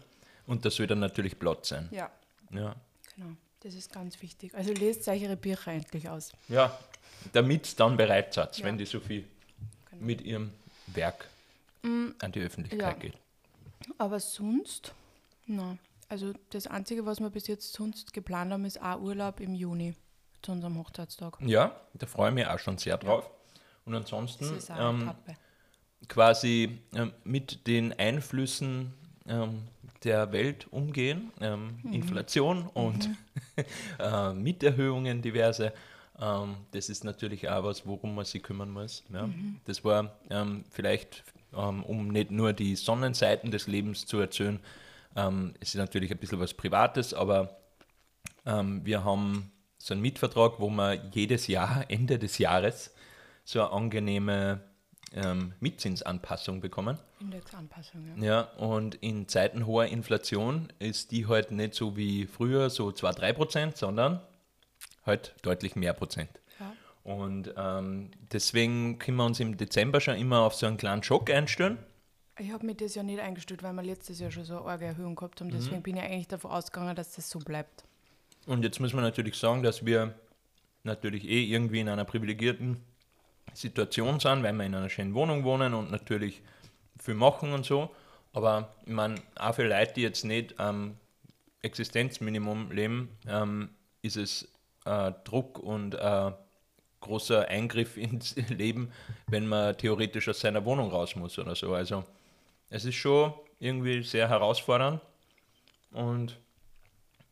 und 0.48 0.64
das 0.66 0.80
wird 0.80 0.91
dann 0.91 1.00
natürlich 1.00 1.38
Plot 1.39 1.66
sein. 1.66 1.88
Ja, 1.91 2.10
Ja, 2.52 2.76
genau. 3.16 3.32
Das 3.62 3.74
ist 3.74 3.91
ganz 3.93 4.22
wichtig. 4.22 4.54
Also 4.56 4.72
lest 4.74 5.08
euch 5.10 5.22
ihre 5.24 5.36
Bücher 5.38 5.72
endlich 5.74 6.08
aus. 6.10 6.32
ja 6.48 6.78
damit 7.34 7.80
dann 7.80 7.98
bereit 7.98 8.34
seid, 8.34 8.58
Ja. 8.60 8.66
wenn 8.66 8.78
die 8.78 8.86
Sophie 8.86 9.26
Genau. 9.91 10.06
mit 10.06 10.22
ihrem 10.22 10.52
Werk 10.88 11.28
an 11.84 12.32
die 12.34 12.41
Öffentlichkeit 12.41 12.82
ja. 12.82 12.93
geht. 12.93 13.14
Aber 13.97 14.19
sonst, 14.19 14.93
na, 15.45 15.77
also 16.09 16.33
das 16.49 16.67
Einzige, 16.67 17.05
was 17.05 17.19
wir 17.19 17.29
bis 17.29 17.47
jetzt 17.47 17.73
sonst 17.73 18.13
geplant 18.13 18.51
haben, 18.51 18.65
ist 18.65 18.81
auch 18.81 18.99
Urlaub 19.01 19.39
im 19.39 19.53
Juni 19.55 19.95
zu 20.41 20.51
unserem 20.51 20.77
Hochzeitstag. 20.77 21.38
Ja, 21.41 21.75
da 21.93 22.05
freue 22.05 22.29
ich 22.29 22.36
mich 22.36 22.47
auch 22.47 22.59
schon 22.59 22.77
sehr 22.77 22.97
drauf. 22.97 23.29
Und 23.86 23.95
ansonsten 23.95 24.57
ähm, 24.77 25.11
quasi 26.07 26.79
ähm, 26.93 27.13
mit 27.23 27.67
den 27.67 27.93
Einflüssen 27.93 28.93
ähm, 29.27 29.63
der 30.03 30.31
Welt 30.31 30.67
umgehen, 30.71 31.31
ähm, 31.41 31.79
Mhm. 31.83 31.93
Inflation 31.93 32.67
und 32.67 33.09
äh, 33.99 34.33
Mieterhöhungen 34.33 35.21
diverse. 35.21 35.73
Ähm, 36.19 36.55
das 36.71 36.89
ist 36.89 37.03
natürlich 37.03 37.49
auch 37.49 37.63
was, 37.63 37.86
worum 37.86 38.15
man 38.15 38.25
sich 38.25 38.41
kümmern 38.43 38.69
muss. 38.69 39.03
Ja. 39.11 39.27
Mhm. 39.27 39.59
Das 39.65 39.83
war 39.83 40.15
ähm, 40.29 40.63
vielleicht, 40.69 41.23
um 41.56 42.10
nicht 42.10 42.32
nur 42.32 42.53
die 42.53 42.76
Sonnenseiten 42.76 43.51
des 43.51 43.68
Lebens 43.68 44.06
zu 44.06 44.20
erzählen, 44.20 44.60
ähm, 45.16 45.53
es 45.60 45.70
ist 45.70 45.76
natürlich 45.76 46.12
ein 46.12 46.18
bisschen 46.18 46.39
was 46.39 46.53
Privates, 46.53 47.14
aber 47.14 47.58
ähm, 48.45 48.86
wir 48.86 49.03
haben 49.03 49.51
so 49.78 49.93
einen 49.93 50.01
Mietvertrag, 50.01 50.60
wo 50.60 50.70
wir 50.70 50.95
jedes 51.12 51.47
Jahr, 51.47 51.86
Ende 51.89 52.20
des 52.20 52.38
Jahres, 52.38 52.93
so 53.43 53.62
eine 53.62 53.72
angenehme 53.72 54.62
ähm, 55.14 55.53
Mietzinsanpassung 55.60 56.62
bekommen. 56.62 56.97
Indexanpassung, 57.20 58.18
ja. 58.18 58.24
Ja, 58.24 58.41
und 58.58 58.95
in 58.95 59.28
Zeiten 59.28 59.66
hoher 59.66 59.86
Inflation 59.86 60.74
ist 60.80 61.12
die 61.12 61.28
halt 61.28 61.51
nicht 61.51 61.76
so 61.76 61.95
wie 61.95 62.26
früher, 62.26 62.70
so 62.70 62.89
2-3 62.89 63.34
Prozent, 63.34 63.78
sondern 63.78 64.22
halt 65.06 65.36
deutlich 65.43 65.76
mehr 65.76 65.93
Prozent. 65.93 66.30
Und 67.06 67.53
ähm, 67.56 68.10
deswegen 68.34 68.97
können 68.97 69.18
wir 69.18 69.26
uns 69.26 69.39
im 69.39 69.58
Dezember 69.58 70.01
schon 70.01 70.18
immer 70.18 70.39
auf 70.39 70.56
so 70.56 70.66
einen 70.66 70.78
kleinen 70.78 71.03
Schock 71.03 71.30
einstellen. 71.30 71.78
Ich 72.39 72.51
habe 72.51 72.66
mich 72.66 72.78
das 72.78 72.95
ja 72.95 73.03
nicht 73.03 73.20
eingestellt, 73.20 73.62
weil 73.62 73.74
wir 73.74 73.84
letztes 73.84 74.20
Jahr 74.20 74.32
schon 74.32 74.43
so 74.43 74.58
eine 74.58 74.66
arge 74.66 74.86
Erhöhung 74.86 75.16
gehabt 75.16 75.39
Mhm. 75.39 75.45
haben. 75.45 75.51
Deswegen 75.51 75.84
bin 75.84 75.97
ich 75.97 76.03
eigentlich 76.03 76.28
davon 76.28 76.49
ausgegangen, 76.49 76.95
dass 76.95 77.14
das 77.14 77.30
so 77.30 77.38
bleibt. 77.39 77.86
Und 78.47 78.64
jetzt 78.64 78.80
muss 78.80 78.91
man 78.93 79.03
natürlich 79.03 79.36
sagen, 79.36 79.62
dass 79.62 79.86
wir 79.86 80.16
natürlich 80.84 81.26
eh 81.30 81.43
irgendwie 81.43 81.80
in 81.80 81.89
einer 81.89 82.06
privilegierten 82.06 82.84
Situation 83.53 84.20
sind, 84.20 84.41
weil 84.41 84.53
wir 84.53 84.66
in 84.66 84.74
einer 84.76 84.89
schönen 84.89 85.14
Wohnung 85.14 85.43
wohnen 85.43 85.76
und 85.76 85.91
natürlich 85.91 86.41
viel 86.99 87.14
machen 87.14 87.53
und 87.53 87.66
so. 87.68 87.91
Aber 88.34 88.74
ich 88.86 88.91
meine, 88.93 89.16
auch 89.36 89.53
für 89.53 89.68
Leute, 89.68 89.93
die 89.93 90.01
jetzt 90.01 90.26
nicht 90.26 90.60
am 90.60 90.97
Existenzminimum 91.62 92.72
leben, 92.72 93.10
ähm, 93.28 93.70
ist 94.01 94.18
es 94.18 94.47
äh, 94.86 95.12
Druck 95.24 95.60
und 95.60 95.93
äh, 95.95 96.32
großer 97.06 97.47
Eingriff 97.47 97.97
ins 98.08 98.36
Leben, 98.49 98.91
wenn 99.28 99.47
man 99.47 99.78
theoretisch 99.78 100.28
aus 100.30 100.39
seiner 100.39 100.66
Wohnung 100.66 100.91
raus 100.91 101.16
muss 101.16 101.39
oder 101.39 101.56
so. 101.56 101.74
Also 101.74 102.03
es 102.70 102.86
ist 102.86 102.95
schon 102.95 103.34
irgendwie 103.60 104.03
sehr 104.03 104.28
herausfordernd 104.28 105.01
und 105.91 106.38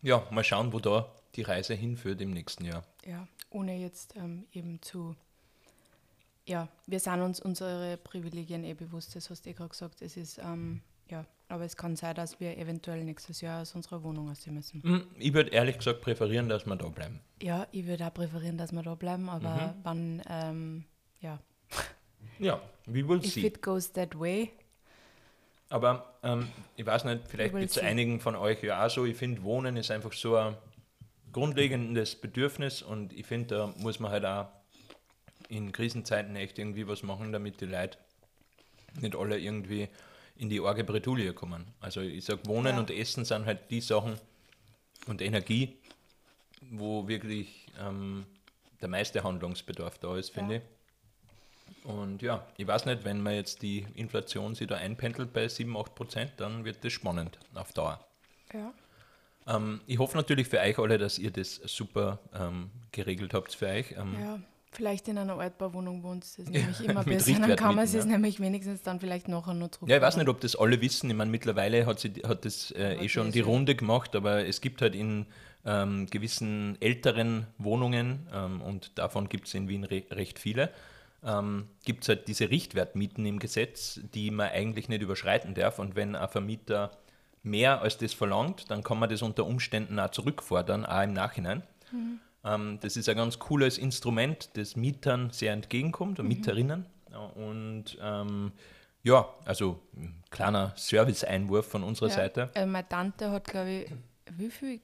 ja, 0.01 0.25
mal 0.31 0.43
schauen, 0.43 0.71
wo 0.73 0.79
da 0.79 1.09
die 1.35 1.41
Reise 1.41 1.73
hinführt 1.73 2.21
im 2.21 2.31
nächsten 2.31 2.65
Jahr. 2.65 2.83
Ja, 3.05 3.27
ohne 3.49 3.77
jetzt 3.77 4.15
ähm, 4.15 4.45
eben 4.53 4.81
zu. 4.81 5.15
Ja, 6.45 6.67
wir 6.87 6.99
sind 6.99 7.21
uns 7.21 7.39
unsere 7.39 7.97
Privilegien 7.97 8.65
eh 8.65 8.73
bewusst, 8.73 9.15
das 9.15 9.29
hast 9.29 9.45
du 9.45 9.49
eh 9.49 9.53
gerade 9.53 9.69
gesagt. 9.69 10.01
Es 10.01 10.17
ist, 10.17 10.39
ähm, 10.39 10.81
ja, 11.09 11.25
aber 11.53 11.65
es 11.65 11.77
kann 11.77 11.95
sein, 11.95 12.15
dass 12.15 12.39
wir 12.39 12.57
eventuell 12.57 13.03
nächstes 13.03 13.41
Jahr 13.41 13.61
aus 13.61 13.75
unserer 13.75 14.03
Wohnung 14.03 14.29
aussehen 14.29 14.55
müssen. 14.55 14.81
Hm, 14.83 15.07
Ich 15.19 15.33
würde 15.33 15.51
ehrlich 15.51 15.77
gesagt 15.77 16.01
präferieren, 16.01 16.49
dass 16.49 16.65
wir 16.65 16.75
da 16.75 16.87
bleiben. 16.89 17.19
Ja, 17.41 17.67
ich 17.71 17.85
würde 17.85 18.05
auch 18.07 18.13
präferieren, 18.13 18.57
dass 18.57 18.71
wir 18.71 18.81
da 18.83 18.95
bleiben, 18.95 19.29
aber 19.29 19.75
wann, 19.83 20.21
ähm, 20.29 20.83
ja, 21.21 21.39
Ja, 22.39 22.59
we 22.87 23.07
will 23.07 23.19
if 23.23 23.33
see. 23.33 23.45
it 23.45 23.61
goes 23.61 23.91
that 23.93 24.19
way, 24.19 24.51
Aber 25.69 26.13
ähm, 26.23 26.47
ich 26.75 26.85
weiß 26.85 27.05
nicht, 27.05 27.27
vielleicht 27.27 27.51
We 27.53 27.57
will 27.57 27.61
geht 27.61 27.69
es 27.69 27.75
see. 27.75 27.81
einigen 27.85 28.19
von 28.19 28.35
euch 28.35 28.61
ja 28.63 28.85
auch 28.85 28.89
so. 28.89 29.05
Ich 29.05 29.15
finde, 29.17 29.43
Wohnen 29.43 29.77
ist 29.77 29.91
einfach 29.91 30.13
so 30.13 30.35
ein 30.35 30.55
grundlegendes 31.31 32.15
Bedürfnis 32.15 32.81
und 32.81 33.13
ich 33.13 33.25
finde, 33.25 33.55
da 33.55 33.73
muss 33.77 33.99
man 33.99 34.11
halt 34.11 34.25
auch 34.25 34.47
in 35.49 35.71
Krisenzeiten 35.71 36.35
echt 36.35 36.57
irgendwie 36.59 36.87
was 36.87 37.03
machen, 37.03 37.31
damit 37.31 37.61
die 37.61 37.65
Leute 37.65 37.97
nicht 39.01 39.15
alle 39.15 39.39
irgendwie 39.39 39.87
in 40.43 40.49
die 40.49 40.59
arge 40.59 40.83
Bretouille 40.83 41.33
kommen. 41.33 41.65
Also 41.79 42.01
ich 42.01 42.25
sage, 42.25 42.45
Wohnen 42.45 42.75
Ja. 42.75 42.79
und 42.79 42.91
Essen 42.91 43.23
sind 43.25 43.45
halt 43.45 43.71
die 43.71 43.81
Sachen 43.81 44.19
und 45.07 45.21
Energie, 45.21 45.77
wo 46.69 47.07
wirklich 47.07 47.67
ähm, 47.79 48.25
der 48.81 48.89
meiste 48.89 49.23
Handlungsbedarf 49.23 49.97
da 49.99 50.17
ist, 50.17 50.31
finde 50.31 50.55
Ja. 50.55 50.59
ich. 50.61 51.85
Und 51.85 52.21
ja, 52.21 52.45
ich 52.57 52.67
weiß 52.67 52.85
nicht, 52.85 53.03
wenn 53.05 53.21
man 53.21 53.33
jetzt 53.35 53.61
die 53.61 53.85
Inflation 53.95 54.53
sich 54.55 54.67
da 54.67 54.75
einpendelt 54.75 55.33
bei 55.33 55.47
7, 55.47 55.75
8 55.75 55.95
Prozent, 55.95 56.31
dann 56.37 56.65
wird 56.65 56.83
das 56.83 56.93
spannend 56.93 57.39
auf 57.55 57.71
Dauer. 57.73 58.05
ja. 58.53 58.73
Ähm, 59.45 59.81
ich 59.87 59.99
hoffe 59.99 60.15
natürlich 60.15 60.47
für 60.47 60.59
euch 60.59 60.79
alle, 60.79 60.97
dass 60.97 61.19
ihr 61.19 61.29
das 61.31 61.55
super 61.65 62.19
ähm, 62.33 62.69
geregelt 62.93 63.33
habt 63.33 63.53
für 63.53 63.67
euch. 63.67 63.91
Ähm, 63.97 64.15
Ja, 64.17 64.39
vielleicht 64.75 65.07
in 65.07 65.17
einer 65.17 65.37
Altbauwohnung 65.37 66.03
wohnt, 66.03 66.23
das 66.23 66.37
ist 66.37 66.49
nämlich 66.49 66.83
immer 66.83 67.03
besser. 67.05 67.33
Dann 67.39 67.55
kann 67.55 67.75
man 67.75 67.85
es 67.85 67.93
ja. 67.93 68.05
nämlich 68.05 68.39
wenigstens 68.39 68.81
dann 68.81 68.99
vielleicht 68.99 69.27
nachher 69.27 69.53
noch 69.53 69.71
zurück. 69.71 69.89
Ja, 69.89 69.97
ich 69.97 70.01
weiß 70.01 70.17
nicht, 70.17 70.27
ob 70.27 70.41
das 70.41 70.55
alle 70.55 70.81
wissen. 70.81 71.09
Ich 71.09 71.15
meine, 71.15 71.31
mittlerweile 71.31 71.85
hat, 71.85 71.99
sie, 71.99 72.13
hat 72.27 72.45
das 72.45 72.71
äh, 72.71 72.95
eh 72.95 73.09
schon 73.09 73.31
die. 73.31 73.41
Runde 73.41 73.75
gemacht, 73.75 74.15
aber 74.15 74.45
es 74.47 74.61
gibt 74.61 74.81
halt 74.81 74.95
in 74.95 75.25
ähm, 75.65 76.07
gewissen 76.07 76.77
älteren 76.81 77.47
Wohnungen, 77.57 78.27
ähm, 78.33 78.61
und 78.61 78.97
davon 78.97 79.29
gibt 79.29 79.47
es 79.47 79.53
in 79.53 79.67
Wien 79.67 79.83
re 79.83 80.03
recht 80.11 80.39
viele, 80.39 80.69
ähm, 81.23 81.67
gibt 81.85 82.03
es 82.03 82.09
halt 82.09 82.27
diese 82.27 82.49
Richtwertmieten 82.49 83.25
im 83.25 83.39
Gesetz, 83.39 83.99
die 84.13 84.31
man 84.31 84.49
eigentlich 84.49 84.89
nicht 84.89 85.01
überschreiten 85.01 85.53
darf. 85.53 85.79
Und 85.79 85.95
wenn 85.95 86.15
ein 86.15 86.29
Vermieter 86.29 86.91
mehr 87.43 87.81
als 87.81 87.97
das 87.97 88.13
verlangt, 88.13 88.71
dann 88.71 88.83
kann 88.83 88.99
man 88.99 89.09
das 89.09 89.21
unter 89.21 89.45
Umständen 89.45 89.99
auch 89.99 90.11
zurückfordern, 90.11 90.85
auch 90.85 91.03
im 91.03 91.13
Nachhinein. 91.13 91.63
Ähm, 92.45 92.79
das 92.81 92.97
ist 92.97 93.07
ein 93.09 93.15
ganz 93.15 93.39
cooles 93.39 93.77
Instrument, 93.77 94.49
das 94.57 94.75
Mietern 94.75 95.29
sehr 95.31 95.53
entgegenkommt, 95.53 96.19
und 96.19 96.27
Mieterinnen. 96.27 96.85
Ja, 97.11 97.19
Und 97.19 97.97
ähm, 98.01 98.51
ja, 99.03 99.27
also 99.45 99.79
ein 99.95 100.23
kleiner 100.29 100.73
Service-Einwurf 100.77 101.67
von 101.67 101.83
unserer 101.83 102.09
ja. 102.09 102.15
Seite. 102.15 102.49
Äh, 102.55 102.65
meine 102.65 102.87
Tante 102.87 103.31
hat, 103.31 103.45
glaube 103.45 103.69
ich, 103.69 103.91
wie 104.37 104.49
viel? 104.49 104.81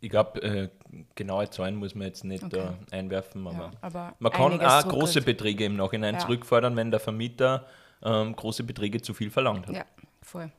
Ich 0.00 0.10
glaube, 0.10 0.40
äh, 0.42 0.68
genaue 1.16 1.50
Zahlen 1.50 1.74
muss 1.74 1.94
man 1.94 2.06
jetzt 2.06 2.22
nicht 2.24 2.44
Okay. 2.44 2.56
da 2.90 2.96
einwerfen, 2.96 3.46
aber 3.48 3.56
Ja, 3.58 3.70
aber 3.80 4.14
man 4.20 4.32
kann 4.32 4.52
auch 4.52 4.58
zurückkriegt. 4.58 4.88
große 4.88 5.22
Beträge 5.22 5.64
im 5.64 5.76
Nachhinein 5.76 6.14
Ja. 6.14 6.20
zurückfordern, 6.20 6.76
wenn 6.76 6.90
der 6.92 7.00
Vermieter 7.00 7.66
ähm, 8.02 8.34
große 8.36 8.62
Beträge 8.62 9.02
zu 9.02 9.12
viel 9.12 9.28
verlangt 9.30 9.66
hat. 9.66 9.74
Ja, 9.74 9.84
voll. 10.22 10.52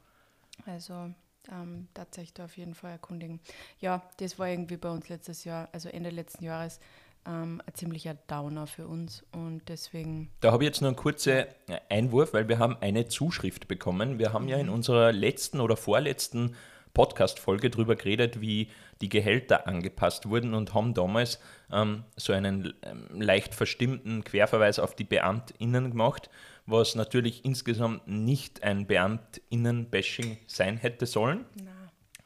Also 0.65 1.11
ähm, 1.51 1.87
tatsächlich 1.93 2.33
da 2.33 2.45
auf 2.45 2.57
jeden 2.57 2.75
Fall 2.75 2.91
erkundigen. 2.91 3.39
Ja, 3.79 4.03
das 4.17 4.39
war 4.39 4.47
irgendwie 4.47 4.77
bei 4.77 4.89
uns 4.89 5.09
letztes 5.09 5.43
Jahr, 5.43 5.69
also 5.71 5.89
Ende 5.89 6.09
letzten 6.09 6.43
Jahres, 6.43 6.79
ähm, 7.25 7.61
ein 7.65 7.73
ziemlicher 7.73 8.15
Downer 8.27 8.67
für 8.67 8.87
uns 8.87 9.25
und 9.31 9.61
deswegen, 9.67 10.29
Da 10.39 10.51
habe 10.51 10.63
ich 10.63 10.69
jetzt 10.69 10.81
nur 10.81 10.89
einen 10.89 10.97
kurzen 10.97 11.45
Einwurf, 11.89 12.33
weil 12.33 12.47
wir 12.47 12.59
haben 12.59 12.77
eine 12.79 13.07
Zuschrift 13.07 13.67
bekommen. 13.67 14.19
Wir 14.19 14.33
haben 14.33 14.47
ja 14.47 14.57
in 14.57 14.69
unserer 14.69 15.11
letzten 15.11 15.59
oder 15.59 15.75
vorletzten 15.75 16.55
Podcast-Folge 16.93 17.69
darüber 17.69 17.95
geredet, 17.95 18.41
wie 18.41 18.69
die 19.01 19.09
Gehälter 19.09 19.67
angepasst 19.67 20.27
wurden 20.27 20.53
und 20.53 20.73
haben 20.73 20.93
damals 20.93 21.39
ähm, 21.71 22.03
so 22.15 22.33
einen 22.33 22.73
ähm, 22.81 23.07
leicht 23.21 23.55
verstimmten 23.55 24.23
Querverweis 24.23 24.79
auf 24.79 24.95
die 24.95 25.03
BeamtInnen 25.03 25.91
gemacht, 25.91 26.29
was 26.69 26.95
natürlich 26.95 27.45
insgesamt 27.45 28.07
nicht 28.07 28.63
ein 28.63 28.85
BeamtInnen-Bashing 28.87 30.37
sein 30.47 30.77
hätte 30.77 31.05
sollen 31.05 31.45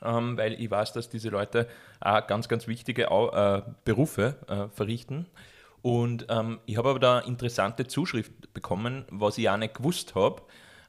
ähm, 0.04 0.38
weil 0.38 0.60
ich 0.60 0.70
weiß, 0.70 0.94
dass 0.94 1.10
diese 1.10 1.30
Leute 1.30 1.68
auch 2.00 2.26
ganz, 2.28 2.48
ganz 2.48 2.68
wichtige 2.68 3.04
äh, 3.04 3.62
Berufe 3.86 4.36
äh, 4.48 4.68
verrichten. 4.76 5.28
Und 5.82 6.28
ähm, 6.30 6.60
ich 6.66 6.78
habe 6.78 6.90
aber 6.90 7.00
da 7.00 7.20
interessante 7.20 7.88
Zuschrift 7.88 8.54
bekommen, 8.54 9.06
was 9.10 9.38
ich 9.38 9.50
auch 9.50 9.58
nicht 9.58 9.76
gewusst 9.76 10.16
habe. 10.16 10.42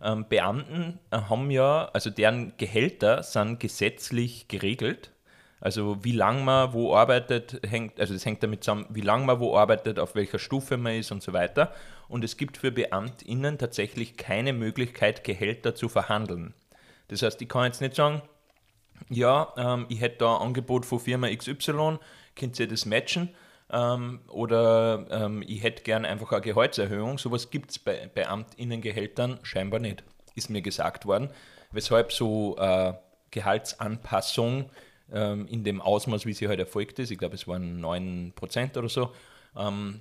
Ähm, 0.03 0.27
Beamten 0.29 0.99
äh, 1.11 1.17
haben 1.17 1.51
ja, 1.51 1.89
also 1.93 2.11
deren 2.11 2.57
Gehälter 2.57 3.23
sind 3.23 3.59
gesetzlich 3.59 4.49
geregelt. 4.49 5.11
Also 5.65 6.05
wie 6.05 6.13
lange 6.13 6.43
man 6.43 6.73
wo 6.73 6.95
arbeitet, 6.95 7.61
hängt, 7.67 7.99
also 7.99 8.15
das 8.15 8.25
hängt 8.25 8.43
damit 8.43 8.63
zusammen, 8.63 8.87
wie 8.91 9.01
lange 9.01 9.25
man 9.25 9.41
wo 9.41 9.57
arbeitet, 9.57 9.99
auf 9.99 10.15
welcher 10.15 10.39
Stufe 10.39 10.77
man 10.77 10.95
ist 10.95 11.11
und 11.11 11.23
so 11.23 11.33
weiter. 11.33 11.73
Und 12.09 12.23
es 12.23 12.37
gibt 12.37 12.57
für 12.57 12.71
BeamtInnen 12.71 13.59
tatsächlich 13.59 14.17
keine 14.17 14.53
Möglichkeit, 14.53 15.25
Gehälter 15.25 15.75
zu 15.75 15.89
verhandeln. 15.89 16.55
Das 17.09 17.23
heißt, 17.23 17.43
ich 17.43 17.49
kann 17.49 17.65
jetzt 17.65 17.81
nicht 17.81 17.97
sagen, 17.97 18.23
ja, 19.09 19.53
ähm, 19.57 19.87
ich 19.89 20.01
hätte 20.01 20.19
da 20.19 20.37
ein 20.37 20.43
Angebot 20.43 20.87
von 20.87 21.01
Firma 21.01 21.29
XY, 21.35 21.99
könnt 22.37 22.61
ihr 22.61 22.69
das 22.69 22.87
matchen? 22.87 23.31
ähm, 23.75 24.21
oder 24.29 25.07
ähm, 25.11 25.43
ich 25.47 25.63
hätte 25.63 25.83
gern 25.83 26.05
einfach 26.05 26.33
eine 26.33 26.43
Gehaltserhöhung. 26.43 27.19
Sowas 27.19 27.51
gibt 27.51 27.71
es 27.71 27.79
bei 27.79 28.09
Beamtinnengehältern 28.15 29.41
scheinbar 29.43 29.81
nicht, 29.81 30.05
ist 30.35 30.51
mir 30.51 30.63
gesagt 30.63 31.07
worden. 31.07 31.31
Weshalb 31.73 32.13
so 32.13 32.57
äh, 32.59 32.95
Gehaltsanpassung 33.31 34.71
ähm, 35.13 35.47
in 35.49 35.65
dem 35.65 35.81
Ausmaß, 35.81 36.27
wie 36.27 36.33
sie 36.33 36.47
heute 36.47 36.59
halt 36.59 36.69
erfolgt 36.69 36.99
ist, 36.99 37.11
ich 37.11 37.19
glaube 37.19 37.35
es 37.35 37.47
waren 37.47 37.85
9% 37.85 38.79
oder 38.79 38.89
so, 38.89 39.11
ähm, 39.57 40.01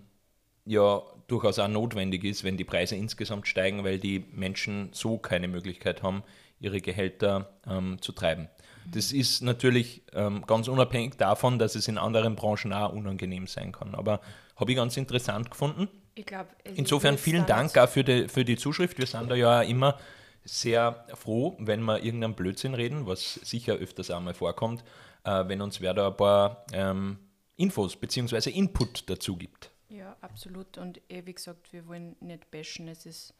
ja 0.66 1.02
durchaus 1.28 1.60
auch 1.60 1.68
notwendig 1.68 2.24
ist, 2.24 2.44
wenn 2.44 2.58
die 2.58 2.64
Preise 2.64 2.96
insgesamt 2.96 3.48
steigen, 3.48 3.84
weil 3.84 4.00
die 4.00 4.26
Menschen 4.32 4.90
so 4.92 5.18
keine 5.18 5.48
Möglichkeit 5.48 6.04
haben, 6.04 6.24
ihre 6.60 6.82
Gehälter 6.82 7.50
ähm, 7.68 8.02
zu 8.02 8.12
treiben. 8.12 8.50
Das 8.86 9.12
ist 9.12 9.42
natürlich 9.42 10.04
ähm, 10.14 10.44
ganz 10.46 10.68
unabhängig 10.68 11.16
davon, 11.16 11.60
dass 11.60 11.76
es 11.76 11.88
in 11.88 11.98
anderen 11.98 12.36
Branchen 12.36 12.74
auch 12.74 12.92
unangenehm 12.92 13.48
sein 13.48 13.72
kann. 13.72 13.96
Aber 13.96 14.20
habe 14.56 14.72
ich 14.72 14.78
ganz 14.78 14.98
interessant 14.98 15.50
gefunden. 15.50 15.88
Ich 16.16 16.26
glaub, 16.26 16.48
Insofern 16.76 17.18
vielen 17.18 17.46
Dank 17.46 17.78
auch 17.78 17.90
für 17.90 18.04
die, 18.04 18.28
für 18.28 18.46
die 18.46 18.58
Zuschrift. 18.58 18.98
Wir 18.98 19.08
sind 19.08 19.32
da 19.32 19.36
ja 19.36 19.62
immer 19.62 19.98
sehr 20.46 21.06
froh, 21.14 21.56
wenn 21.60 21.82
wir 21.84 22.04
irgendeinen 22.04 22.36
Blödsinn 22.36 22.74
reden, 22.74 23.06
was 23.06 23.36
sicher 23.36 23.74
öfters 23.76 24.12
einmal 24.12 24.34
vorkommt, 24.34 24.84
äh, 25.24 25.48
wenn 25.48 25.62
uns 25.62 25.82
wer 25.82 25.94
da 25.94 26.08
ein 26.08 26.18
paar 26.18 26.66
ähm, 26.74 27.18
Infos 27.56 27.96
bzw. 27.96 28.50
Input 28.50 29.10
dazu 29.10 29.36
gibt. 29.38 29.72
Ja, 29.90 30.16
absolut. 30.22 30.78
Und 30.78 31.00
eh, 31.10 31.26
wie 31.26 31.34
gesagt, 31.34 31.72
wir 31.72 31.88
wollen 31.88 32.16
nicht 32.20 32.50
bashen. 32.50 32.88
Es 32.88 33.06
ist, 33.06 33.34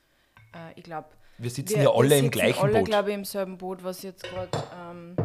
äh, 0.54 0.74
ich 0.76 0.84
glaube, 0.84 1.10
wir 1.40 1.50
sitzen 1.50 1.78
wir, 1.78 1.84
ja 1.84 1.92
alle 1.92 2.18
im 2.18 2.30
gleichen 2.30 2.60
alle, 2.62 2.74
Boot. 2.74 2.78
alle, 2.78 2.86
glaube 2.86 3.10
ich, 3.10 3.16
im 3.16 3.26
selben 3.26 3.58
Boot, 3.58 3.84
was 3.84 4.04
jetzt 4.04 4.24
gerade 4.24 4.50
ähm, 4.80 5.16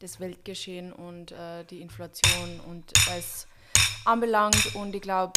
das 0.00 0.18
Weltgeschehen 0.18 0.92
und 0.92 1.32
äh, 1.32 1.64
die 1.64 1.80
Inflation 1.80 2.60
und 2.66 2.84
alles 3.08 3.46
anbelangt. 4.04 4.74
Und 4.74 4.94
ich 4.94 5.02
glaube, 5.02 5.32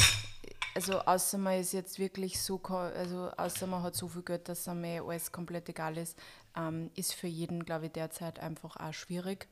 also 0.76 1.00
außer 1.00 1.38
man 1.38 1.60
ist 1.60 1.72
jetzt 1.72 1.98
wirklich 2.00 2.40
so, 2.40 2.62
also 2.64 3.32
außer 3.38 3.66
man 3.66 3.82
hat 3.82 3.96
so 3.96 4.08
viel 4.10 4.24
Geld, 4.24 4.50
dass 4.50 4.68
einem 4.68 5.08
alles 5.08 5.32
komplett 5.32 5.70
egal 5.70 5.98
ist, 5.98 6.20
ähm, 6.56 6.92
ist 6.96 7.14
für 7.14 7.28
jeden, 7.28 7.64
glaube 7.64 7.86
ich, 7.86 7.94
derzeit 7.94 8.40
einfach 8.40 8.76
auch 8.76 8.94
schwierig. 8.94 9.48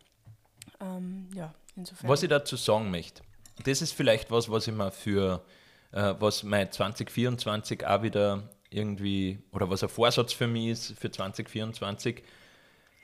Ähm, 0.81 1.29
ja, 1.33 1.53
insofern. 1.75 2.09
Was 2.09 2.23
ich 2.23 2.29
dazu 2.29 2.57
sagen 2.57 2.91
möchte, 2.91 3.23
das 3.63 3.81
ist 3.81 3.93
vielleicht 3.93 4.31
was, 4.31 4.49
was 4.49 4.67
ich 4.67 4.73
mir 4.73 4.91
für, 4.91 5.43
äh, 5.91 6.13
was 6.19 6.43
mein 6.43 6.71
2024 6.71 7.87
auch 7.87 8.03
wieder 8.03 8.49
irgendwie, 8.69 9.39
oder 9.51 9.69
was 9.69 9.81
ein 9.83 9.89
Vorsatz 9.89 10.33
für 10.33 10.47
mich 10.47 10.67
ist 10.67 10.99
für 10.99 11.09
2024, 11.09 12.21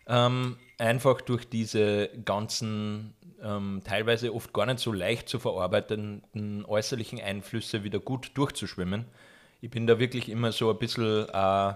ähm, 0.08 0.58
einfach 0.78 1.22
durch 1.22 1.48
diese 1.48 2.10
ganzen, 2.26 3.14
ähm, 3.44 3.82
teilweise 3.84 4.34
oft 4.34 4.54
gar 4.54 4.66
nicht 4.66 4.80
so 4.80 4.92
leicht 4.92 5.30
zu 5.30 5.40
verarbeitenden 5.40 6.66
äußerlichen 6.66 7.22
Einflüsse 7.22 7.84
wieder 7.84 8.00
gut 8.00 8.32
durchzuschwimmen. 8.36 9.06
Ich 9.62 9.70
bin 9.70 9.88
da 9.88 10.00
wirklich 10.00 10.30
immer 10.30 10.52
so 10.52 10.70
ein 10.70 10.78
bisschen, 10.78 11.28
äh, 11.30 11.74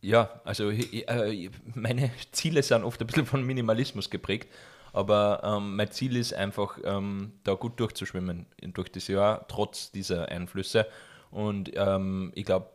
ja, 0.00 0.40
also 0.44 0.70
äh, 0.70 1.50
meine 1.74 2.10
Ziele 2.32 2.62
sind 2.62 2.84
oft 2.84 3.00
ein 3.00 3.06
bisschen 3.06 3.26
von 3.26 3.44
Minimalismus 3.44 4.10
geprägt, 4.10 4.48
aber 4.92 5.42
ähm, 5.44 5.76
mein 5.76 5.90
Ziel 5.90 6.16
ist 6.16 6.32
einfach, 6.32 6.78
ähm, 6.84 7.32
da 7.44 7.54
gut 7.54 7.78
durchzuschwimmen 7.78 8.46
durch 8.62 8.90
das 8.90 9.08
Jahr, 9.08 9.46
trotz 9.48 9.90
dieser 9.90 10.28
Einflüsse. 10.28 10.86
Und 11.30 11.72
ähm, 11.74 12.32
ich 12.34 12.44
glaube, 12.44 12.70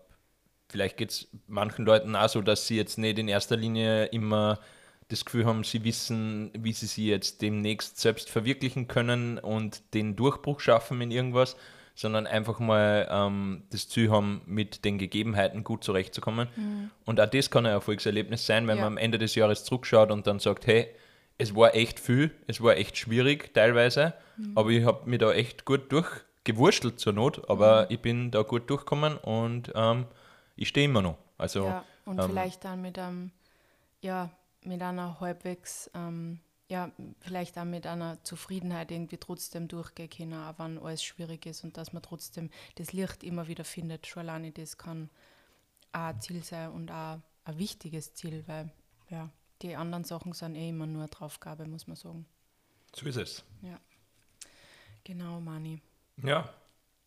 vielleicht 0.69 0.97
geht 0.97 1.11
es 1.11 1.27
manchen 1.47 1.85
Leuten 1.85 2.15
auch 2.15 2.29
so, 2.29 2.41
dass 2.41 2.67
sie 2.67 2.77
jetzt 2.77 2.97
nicht 2.97 3.17
in 3.17 3.27
erster 3.27 3.57
Linie 3.57 4.05
immer 4.05 4.59
das 5.11 5.25
Gefühl 5.25 5.45
haben, 5.45 5.63
sie 5.63 5.83
wissen, 5.83 6.51
wie 6.53 6.73
sie 6.73 6.85
sich 6.85 7.05
jetzt 7.05 7.41
demnächst 7.41 7.99
selbst 7.99 8.29
verwirklichen 8.29 8.87
können 8.87 9.37
und 9.37 9.93
den 9.93 10.15
Durchbruch 10.15 10.59
schaffen 10.59 11.01
in 11.01 11.11
irgendwas, 11.11 11.57
sondern 11.95 12.27
einfach 12.27 12.59
mal 12.59 13.07
ähm, 13.11 13.63
das 13.69 13.89
Ziel 13.89 14.09
haben, 14.09 14.41
mit 14.45 14.85
den 14.85 14.97
Gegebenheiten 14.97 15.63
gut 15.63 15.83
zurechtzukommen. 15.83 16.47
Mhm. 16.55 16.91
Und 17.05 17.19
auch 17.19 17.29
das 17.29 17.51
kann 17.51 17.65
ein 17.65 17.73
Erfolgserlebnis 17.73 18.45
sein, 18.45 18.67
wenn 18.67 18.77
ja. 18.77 18.83
man 18.83 18.93
am 18.93 18.97
Ende 18.97 19.17
des 19.17 19.35
Jahres 19.35 19.65
zurückschaut 19.65 20.11
und 20.11 20.27
dann 20.27 20.39
sagt, 20.39 20.65
hey, 20.67 20.87
es 21.37 21.55
war 21.55 21.75
echt 21.75 21.99
viel, 21.99 22.31
es 22.47 22.61
war 22.61 22.77
echt 22.77 22.97
schwierig 22.97 23.53
teilweise, 23.53 24.13
mhm. 24.37 24.51
aber 24.55 24.69
ich 24.69 24.85
habe 24.85 25.09
mich 25.09 25.19
da 25.19 25.31
echt 25.33 25.65
gut 25.65 25.91
durch 25.91 26.07
gewurschtelt 26.43 26.99
zur 26.99 27.13
Not, 27.13 27.49
aber 27.49 27.83
mhm. 27.83 27.87
ich 27.89 27.99
bin 27.99 28.31
da 28.31 28.41
gut 28.43 28.69
durchgekommen 28.69 29.17
und 29.17 29.71
ähm, 29.75 30.05
ich 30.55 30.69
stehe 30.69 30.85
immer 30.85 31.01
noch. 31.01 31.17
Also, 31.37 31.65
ja, 31.65 31.83
und 32.05 32.19
ähm, 32.19 32.29
vielleicht 32.29 32.63
dann 32.63 32.81
mit 32.81 32.97
einem, 32.97 33.31
ja, 34.01 34.29
mit 34.63 34.81
einer 34.81 35.19
halbwegs, 35.19 35.89
ähm, 35.93 36.39
ja, 36.69 36.91
vielleicht 37.19 37.57
auch 37.57 37.65
mit 37.65 37.85
einer 37.85 38.23
Zufriedenheit 38.23 38.91
irgendwie 38.91 39.17
trotzdem 39.17 39.67
durchgehen 39.67 40.09
können, 40.09 40.33
auch 40.33 40.57
wenn 40.59 40.77
alles 40.77 41.03
schwierig 41.03 41.45
ist 41.45 41.63
und 41.63 41.77
dass 41.77 41.93
man 41.93 42.01
trotzdem 42.01 42.49
das 42.75 42.93
Licht 42.93 43.23
immer 43.23 43.47
wieder 43.47 43.63
findet. 43.63 44.07
Schon 44.07 44.21
alleine 44.21 44.51
das 44.51 44.77
kann 44.77 45.09
auch 45.91 45.99
ein 45.99 46.21
Ziel 46.21 46.43
sein 46.43 46.71
und 46.71 46.91
auch 46.91 47.19
ein 47.43 47.57
wichtiges 47.57 48.13
Ziel, 48.13 48.43
weil 48.47 48.71
ja, 49.09 49.29
die 49.61 49.75
anderen 49.75 50.03
Sachen 50.03 50.33
sind 50.33 50.55
eh 50.55 50.69
immer 50.69 50.87
nur 50.87 51.07
Draufgabe, 51.07 51.65
muss 51.65 51.87
man 51.87 51.97
sagen. 51.97 52.25
So 52.95 53.05
ist 53.05 53.17
es. 53.17 53.43
Ja. 53.61 53.79
Genau, 55.03 55.39
Mani. 55.41 55.81
Ja, 56.23 56.53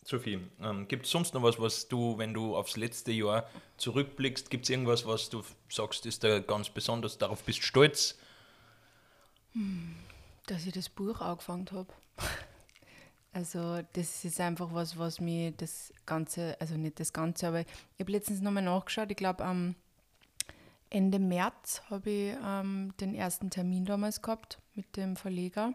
Sophie, 0.04 0.38
ähm, 0.60 0.86
gibt 0.86 1.06
es 1.06 1.12
sonst 1.12 1.32
noch 1.32 1.42
was, 1.42 1.58
was 1.58 1.88
du, 1.88 2.18
wenn 2.18 2.34
du 2.34 2.54
aufs 2.56 2.76
letzte 2.76 3.10
Jahr 3.10 3.48
zurückblickst, 3.78 4.50
gibt 4.50 4.64
es 4.64 4.70
irgendwas, 4.70 5.06
was 5.06 5.30
du 5.30 5.42
sagst, 5.70 6.04
ist 6.04 6.22
da 6.22 6.40
ganz 6.40 6.68
besonders, 6.68 7.16
darauf 7.16 7.42
bist 7.42 7.60
du 7.60 7.62
stolz? 7.62 8.18
Hm, 9.52 9.96
dass 10.46 10.66
ich 10.66 10.72
das 10.72 10.90
Buch 10.90 11.20
angefangen 11.20 11.68
habe. 11.72 11.88
Also 13.36 13.80
das 13.94 14.24
ist 14.24 14.40
einfach 14.40 14.72
was, 14.72 14.96
was 14.96 15.20
mir 15.20 15.50
das 15.50 15.92
Ganze, 16.06 16.56
also 16.60 16.76
nicht 16.76 17.00
das 17.00 17.12
Ganze, 17.12 17.48
aber 17.48 17.60
ich 17.62 17.66
habe 17.98 18.12
letztens 18.12 18.40
nochmal 18.40 18.62
nachgeschaut, 18.62 19.10
ich 19.10 19.16
glaube 19.16 19.44
am 19.44 19.74
Ende 20.88 21.18
März 21.18 21.82
habe 21.90 22.08
ich 22.08 22.36
ähm, 22.46 22.94
den 23.00 23.16
ersten 23.16 23.50
Termin 23.50 23.86
damals 23.86 24.22
gehabt 24.22 24.60
mit 24.76 24.96
dem 24.96 25.16
Verleger 25.16 25.74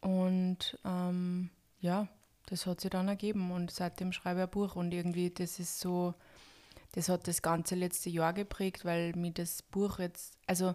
und 0.00 0.78
ähm, 0.82 1.50
ja, 1.80 2.08
das 2.48 2.66
hat 2.66 2.80
sich 2.80 2.90
dann 2.90 3.08
ergeben 3.08 3.50
und 3.50 3.70
seitdem 3.70 4.12
schreibe 4.12 4.40
ich 4.40 4.44
ein 4.44 4.50
Buch 4.50 4.74
und 4.74 4.92
irgendwie 4.92 5.30
das 5.30 5.58
ist 5.58 5.80
so, 5.80 6.14
das 6.92 7.08
hat 7.08 7.28
das 7.28 7.42
ganze 7.42 7.74
letzte 7.74 8.08
Jahr 8.08 8.32
geprägt, 8.32 8.84
weil 8.84 9.12
mir 9.14 9.32
das 9.32 9.62
Buch 9.62 9.98
jetzt, 9.98 10.38
also 10.46 10.74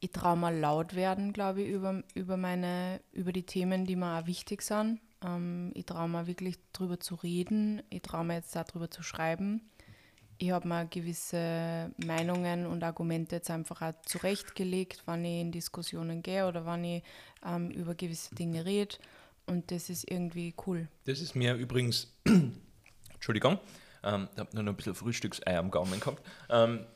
ich 0.00 0.12
traue 0.12 0.36
mal 0.36 0.56
laut 0.56 0.94
werden, 0.94 1.32
glaube 1.32 1.62
ich, 1.62 1.68
über, 1.68 2.02
über 2.14 2.36
meine, 2.36 3.00
über 3.12 3.32
die 3.32 3.44
Themen, 3.44 3.86
die 3.86 3.96
mir 3.96 4.18
auch 4.18 4.26
wichtig 4.26 4.62
sind. 4.62 5.00
Ähm, 5.22 5.70
ich 5.74 5.86
traue 5.86 6.08
mir 6.08 6.26
wirklich 6.26 6.58
drüber 6.72 6.98
zu 6.98 7.14
reden, 7.14 7.82
ich 7.90 8.02
traue 8.02 8.24
mir 8.24 8.34
jetzt 8.34 8.56
darüber 8.56 8.90
zu 8.90 9.02
schreiben. 9.02 9.62
Ich 10.38 10.50
habe 10.50 10.66
mir 10.66 10.86
gewisse 10.86 11.92
Meinungen 12.04 12.66
und 12.66 12.82
Argumente 12.82 13.36
jetzt 13.36 13.50
einfach 13.50 13.82
auch 13.82 13.94
zurechtgelegt, 14.04 15.02
wann 15.06 15.24
ich 15.24 15.40
in 15.40 15.52
Diskussionen 15.52 16.22
gehe 16.22 16.48
oder 16.48 16.66
wann 16.66 16.84
ich 16.84 17.02
ähm, 17.46 17.70
über 17.70 17.94
gewisse 17.94 18.34
Dinge 18.34 18.64
rede. 18.64 18.96
Und 19.46 19.70
das 19.70 19.90
ist 19.90 20.10
irgendwie 20.10 20.54
cool. 20.66 20.88
Das 21.04 21.20
ist 21.20 21.34
mir 21.34 21.54
übrigens, 21.54 22.14
Entschuldigung, 23.14 23.58
ähm, 24.02 24.28
ich 24.32 24.38
habe 24.38 24.50
nur 24.54 24.62
noch 24.62 24.72
ein 24.72 24.76
bisschen 24.76 24.94
Frühstücksei 24.94 25.58
am 25.58 25.70
Gaumen 25.70 26.00
gehabt. 26.00 26.22
Ähm, 26.48 26.86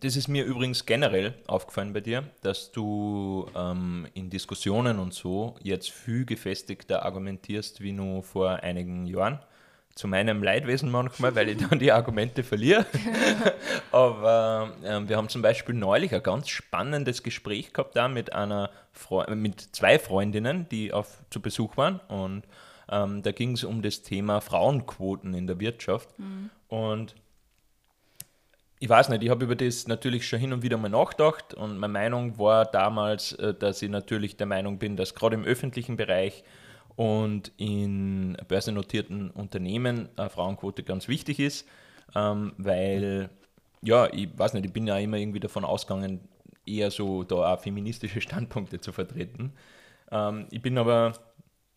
das 0.00 0.16
ist 0.16 0.28
mir 0.28 0.44
übrigens 0.44 0.86
generell 0.86 1.34
aufgefallen 1.46 1.92
bei 1.92 2.00
dir, 2.00 2.24
dass 2.40 2.72
du 2.72 3.46
ähm, 3.54 4.08
in 4.14 4.30
Diskussionen 4.30 4.98
und 4.98 5.12
so 5.12 5.56
jetzt 5.62 5.90
viel 5.90 6.24
gefestigter 6.24 7.04
argumentierst 7.04 7.82
wie 7.82 7.92
nur 7.92 8.22
vor 8.22 8.50
einigen 8.62 9.06
Jahren 9.06 9.40
zu 9.94 10.08
meinem 10.08 10.42
Leidwesen 10.42 10.90
manchmal, 10.90 11.34
weil 11.36 11.48
ich 11.50 11.58
dann 11.58 11.78
die 11.78 11.92
Argumente 11.92 12.42
verliere. 12.42 12.84
Aber 13.92 14.72
ähm, 14.84 15.08
wir 15.08 15.16
haben 15.16 15.28
zum 15.28 15.42
Beispiel 15.42 15.74
neulich 15.74 16.14
ein 16.14 16.22
ganz 16.22 16.48
spannendes 16.48 17.22
Gespräch 17.22 17.72
gehabt 17.72 17.96
da 17.96 18.08
mit 18.08 18.32
einer 18.32 18.70
Fre 18.92 19.34
mit 19.34 19.60
zwei 19.60 19.98
Freundinnen, 19.98 20.68
die 20.68 20.92
auf, 20.92 21.18
zu 21.30 21.40
Besuch 21.40 21.76
waren. 21.76 22.00
Und 22.08 22.42
ähm, 22.90 23.22
da 23.22 23.30
ging 23.30 23.52
es 23.52 23.62
um 23.62 23.82
das 23.82 24.02
Thema 24.02 24.40
Frauenquoten 24.40 25.32
in 25.32 25.46
der 25.46 25.60
Wirtschaft. 25.60 26.18
Mhm. 26.18 26.50
Und 26.68 27.14
ich 28.80 28.88
weiß 28.88 29.08
nicht, 29.08 29.22
ich 29.22 29.30
habe 29.30 29.44
über 29.44 29.54
das 29.54 29.86
natürlich 29.86 30.26
schon 30.28 30.40
hin 30.40 30.52
und 30.52 30.62
wieder 30.62 30.76
mal 30.76 30.90
nachgedacht 30.90 31.54
und 31.54 31.78
meine 31.78 31.92
Meinung 31.92 32.38
war 32.38 32.66
damals, 32.66 33.32
äh, 33.32 33.54
dass 33.54 33.80
ich 33.80 33.88
natürlich 33.88 34.36
der 34.36 34.46
Meinung 34.46 34.78
bin, 34.78 34.96
dass 34.96 35.14
gerade 35.14 35.36
im 35.36 35.44
öffentlichen 35.44 35.96
Bereich 35.96 36.42
und 36.96 37.52
in 37.56 38.36
börsennotierten 38.48 39.30
Unternehmen 39.30 40.08
eine 40.16 40.30
Frauenquote 40.30 40.82
ganz 40.82 41.08
wichtig 41.08 41.40
ist, 41.40 41.66
ähm, 42.14 42.52
weil, 42.56 43.30
ja, 43.82 44.12
ich 44.12 44.28
weiß 44.36 44.54
nicht, 44.54 44.66
ich 44.66 44.72
bin 44.72 44.86
ja 44.86 44.98
immer 44.98 45.16
irgendwie 45.16 45.40
davon 45.40 45.64
ausgegangen, 45.64 46.20
eher 46.66 46.90
so 46.90 47.24
da 47.24 47.54
auch 47.54 47.60
feministische 47.60 48.20
Standpunkte 48.22 48.80
zu 48.80 48.92
vertreten. 48.92 49.52
Ähm, 50.10 50.46
ich 50.50 50.62
bin 50.62 50.78
aber, 50.78 51.14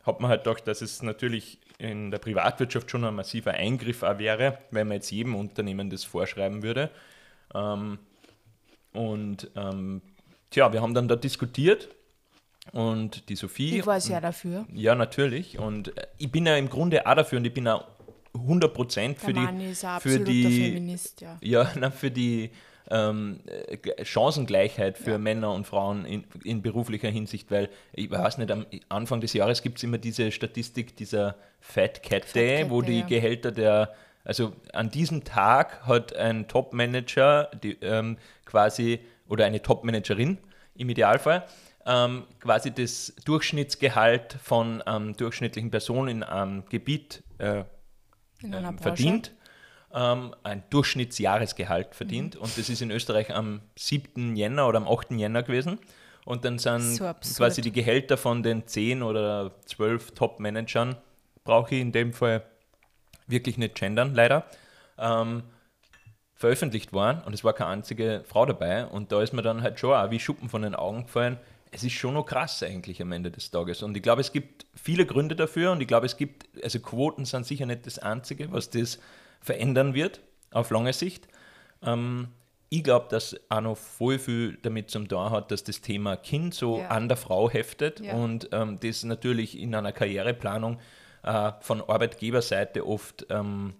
habe 0.04 0.22
mir 0.22 0.30
halt 0.30 0.44
gedacht, 0.44 0.68
dass 0.68 0.82
es 0.82 1.02
natürlich 1.02 1.60
in 1.80 2.12
der 2.12 2.20
Privatwirtschaft 2.20 2.90
schon 2.90 3.04
ein 3.04 3.16
massiver 3.16 3.54
Eingriff 3.54 4.04
auch 4.04 4.20
wäre, 4.20 4.60
wenn 4.72 4.88
man 4.88 4.96
jetzt 4.96 5.12
jedem 5.12 5.36
Unternehmen 5.36 5.90
das 5.90 6.04
vorschreiben 6.04 6.64
würde. 6.64 6.92
Ähm, 7.54 8.00
und 8.94 9.50
ähm, 9.56 10.02
tja, 10.50 10.72
wir 10.72 10.82
haben 10.82 10.94
dann 10.94 11.08
da 11.08 11.16
diskutiert 11.16 11.90
und 12.74 13.30
die 13.30 13.36
Sophie. 13.36 13.78
Ich 13.80 13.86
weiß 13.86 14.10
ja 14.10 14.22
dafür. 14.22 14.66
Ja, 14.74 14.96
natürlich. 14.96 15.60
Und 15.60 15.98
äh, 15.98 16.08
ich 16.18 16.32
bin 16.32 16.46
ja 16.46 16.56
im 16.56 16.70
Grunde 16.70 17.06
auch 17.06 17.16
dafür 17.16 17.40
und 17.40 17.46
ich 17.46 17.54
bin 17.54 17.68
auch 17.68 17.86
100% 18.34 19.16
für 19.16 19.34
Der 19.34 19.52
die. 19.52 20.00
Für 20.00 20.20
die 20.20 20.64
Feminist, 20.64 21.22
ja. 21.22 21.38
ja, 21.42 21.72
na, 21.80 21.92
für 21.92 22.12
die 22.12 22.52
ähm, 22.90 23.40
äh, 23.46 24.06
Chancengleichheit 24.06 24.98
für 24.98 25.18
Männer 25.18 25.52
und 25.52 25.66
Frauen 25.66 26.06
in, 26.06 26.24
in 26.44 26.62
beruflicher 26.62 27.10
Hinsicht, 27.10 27.52
weil 27.52 27.70
ich 27.94 28.10
weiß 28.10 28.38
nicht, 28.38 28.52
am 28.52 28.66
Anfang 28.90 29.22
des 29.22 29.34
Jahres 29.34 29.62
gibt 29.62 29.78
es 29.78 29.84
immer 29.84 29.98
diese 29.98 30.32
Statistik, 30.32 30.96
dieser 30.96 31.36
Fat 31.60 32.02
Cat 32.04 32.34
Day, 32.36 32.62
Cat 32.62 32.70
wo 32.70 32.82
Day, 32.82 32.92
die 32.92 33.00
ja. 33.00 33.06
Gehälter 33.06 33.52
der, 33.52 33.94
also 34.24 34.54
an 34.74 34.90
diesem 34.90 35.24
Tag 35.24 35.86
hat 35.86 36.16
ein 36.16 36.48
Top-Manager 36.48 37.52
die, 37.62 37.78
ähm, 37.82 38.18
quasi, 38.46 39.00
oder 39.28 39.46
eine 39.46 39.62
Top-Managerin 39.62 40.38
im 40.76 40.90
Idealfall, 40.90 41.46
ähm, 41.88 42.26
quasi 42.42 42.72
das 42.72 43.16
Durchschnittsgehalt 43.26 44.38
von 44.44 44.84
ähm, 44.86 45.16
durchschnittlichen 45.16 45.72
Personen 45.72 46.10
in 46.10 46.24
einem 46.24 46.66
Gebiet 46.68 47.24
äh, 47.38 47.64
In 48.42 48.52
Branche. 48.52 48.78
verdient, 48.82 49.32
ähm, 49.94 50.36
ein 50.44 50.64
Durchschnittsjahresgehalt 50.70 51.96
verdient. 51.96 52.36
Mhm. 52.36 52.42
Und 52.42 52.58
das 52.58 52.70
ist 52.70 52.82
in 52.82 52.92
Österreich 52.92 53.34
am 53.34 53.62
7. 53.78 54.36
Jänner 54.36 54.68
oder 54.68 54.78
am 54.78 54.88
8. 54.88 55.12
Jänner 55.12 55.44
gewesen. 55.44 55.80
Und 56.26 56.44
dann 56.44 56.60
sind 56.60 56.82
So 56.82 57.14
quasi 57.38 57.62
die 57.62 57.72
Gehälter 57.72 58.18
von 58.18 58.44
den 58.44 58.68
10 58.68 59.02
oder 59.02 59.52
12 59.66 60.12
Top-Managern, 60.12 60.98
brauche 61.46 61.74
ich 61.74 61.80
in 61.80 61.94
dem 61.94 62.12
Fall 62.12 62.44
wirklich 63.28 63.58
nicht 63.58 63.76
gendern, 63.76 64.14
leider, 64.14 64.46
ähm, 64.98 65.44
veröffentlicht 66.36 66.92
worden 66.92 67.22
und 67.26 67.34
es 67.34 67.44
war 67.44 67.54
keine 67.54 67.72
einzige 67.72 68.24
Frau 68.28 68.46
dabei. 68.46 68.86
Und 68.86 69.14
da 69.14 69.22
ist 69.22 69.32
mir 69.32 69.42
dann 69.42 69.62
halt 69.62 69.80
schon 69.80 69.94
auch 69.94 70.12
wie 70.12 70.20
Schuppen 70.20 70.50
von 70.50 70.64
den 70.64 70.76
Augen 70.76 71.04
gefallen. 71.04 71.38
Es 71.72 71.84
ist 71.84 71.94
schon 71.94 72.14
noch 72.14 72.26
krass 72.26 72.64
eigentlich 72.64 73.02
am 73.02 73.12
Ende 73.12 73.32
des 73.32 73.52
Tages. 73.52 73.84
Und 73.84 73.96
ich 73.98 74.04
glaube, 74.04 74.22
es 74.22 74.32
gibt 74.32 74.66
viele 74.76 75.06
Gründe 75.06 75.36
dafür 75.36 75.72
und 75.72 75.82
ich 75.82 75.88
glaube, 75.88 76.06
es 76.06 76.18
gibt, 76.18 76.48
also 76.64 76.80
Quoten 76.80 77.26
sind 77.26 77.46
sicher 77.46 77.66
nicht 77.66 77.86
das 77.86 78.00
Einzige, 78.00 78.52
was 78.52 78.70
das 78.70 79.00
verändern 79.42 79.94
wird 79.94 80.22
auf 80.52 80.70
lange 80.72 80.94
Sicht. 80.94 81.28
Ähm, 81.84 82.30
ich 82.70 82.84
glaube, 82.84 83.08
dass 83.10 83.36
auch 83.50 83.62
noch 83.62 83.78
voll 83.78 84.20
viel 84.20 84.58
damit 84.62 84.90
zum 84.90 85.08
tun 85.08 85.30
hat, 85.30 85.52
dass 85.52 85.64
das 85.64 85.80
Thema 85.82 86.18
Kind 86.18 86.54
so 86.54 86.80
Ja. 86.80 86.88
an 86.90 87.08
der 87.08 87.18
Frau 87.18 87.50
heftet 87.50 88.00
Ja. 88.02 88.14
und 88.14 88.50
ähm, 88.52 88.80
das 88.82 89.04
natürlich 89.04 89.58
in 89.58 89.74
einer 89.74 89.92
Karriereplanung 89.94 90.80
äh, 91.24 91.52
von 91.62 91.82
Arbeitgeberseite 91.82 92.86
oft 92.86 93.26
ähm, 93.30 93.74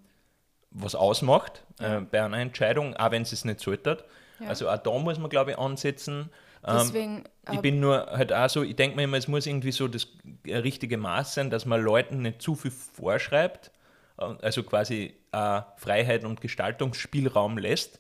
was 0.72 0.96
ausmacht 0.96 1.64
äh, 1.80 2.02
bei 2.02 2.24
einer 2.24 2.38
Entscheidung, 2.38 2.96
auch 2.96 3.12
wenn 3.12 3.24
es 3.24 3.32
es 3.32 3.46
nicht 3.46 3.60
sollte. 3.60 4.04
Ja. 4.40 4.48
Also 4.50 4.70
auch 4.70 4.78
da 4.78 4.92
muss 5.00 5.18
man, 5.18 5.30
glaube 5.30 5.52
ich, 5.52 5.58
ansetzen. 5.58 6.30
Ähm, 6.68 6.78
Deswegen, 6.80 7.24
ich 7.52 7.58
äh, 7.60 7.62
bin 7.62 7.80
nur 7.80 8.08
halt 8.08 8.34
auch 8.34 8.50
so, 8.50 8.62
ich 8.64 8.76
denke 8.76 8.98
mir 8.98 9.04
immer, 9.04 9.18
es 9.18 9.28
muss 9.28 9.46
irgendwie 9.48 9.72
so 9.72 9.88
das 9.88 10.08
äh, 10.46 10.58
richtige 10.58 10.98
Maß 10.98 11.34
sein, 11.36 11.50
dass 11.50 11.66
man 11.66 11.82
Leuten 11.82 12.22
nicht 12.22 12.42
zu 12.42 12.56
viel 12.56 12.72
vorschreibt, 12.72 13.72
äh, 14.18 14.26
also 14.42 14.64
quasi 14.64 15.16
äh, 15.32 15.62
Freiheit 15.78 16.26
und 16.26 16.42
Gestaltungsspielraum 16.42 17.58
lässt. 17.58 18.00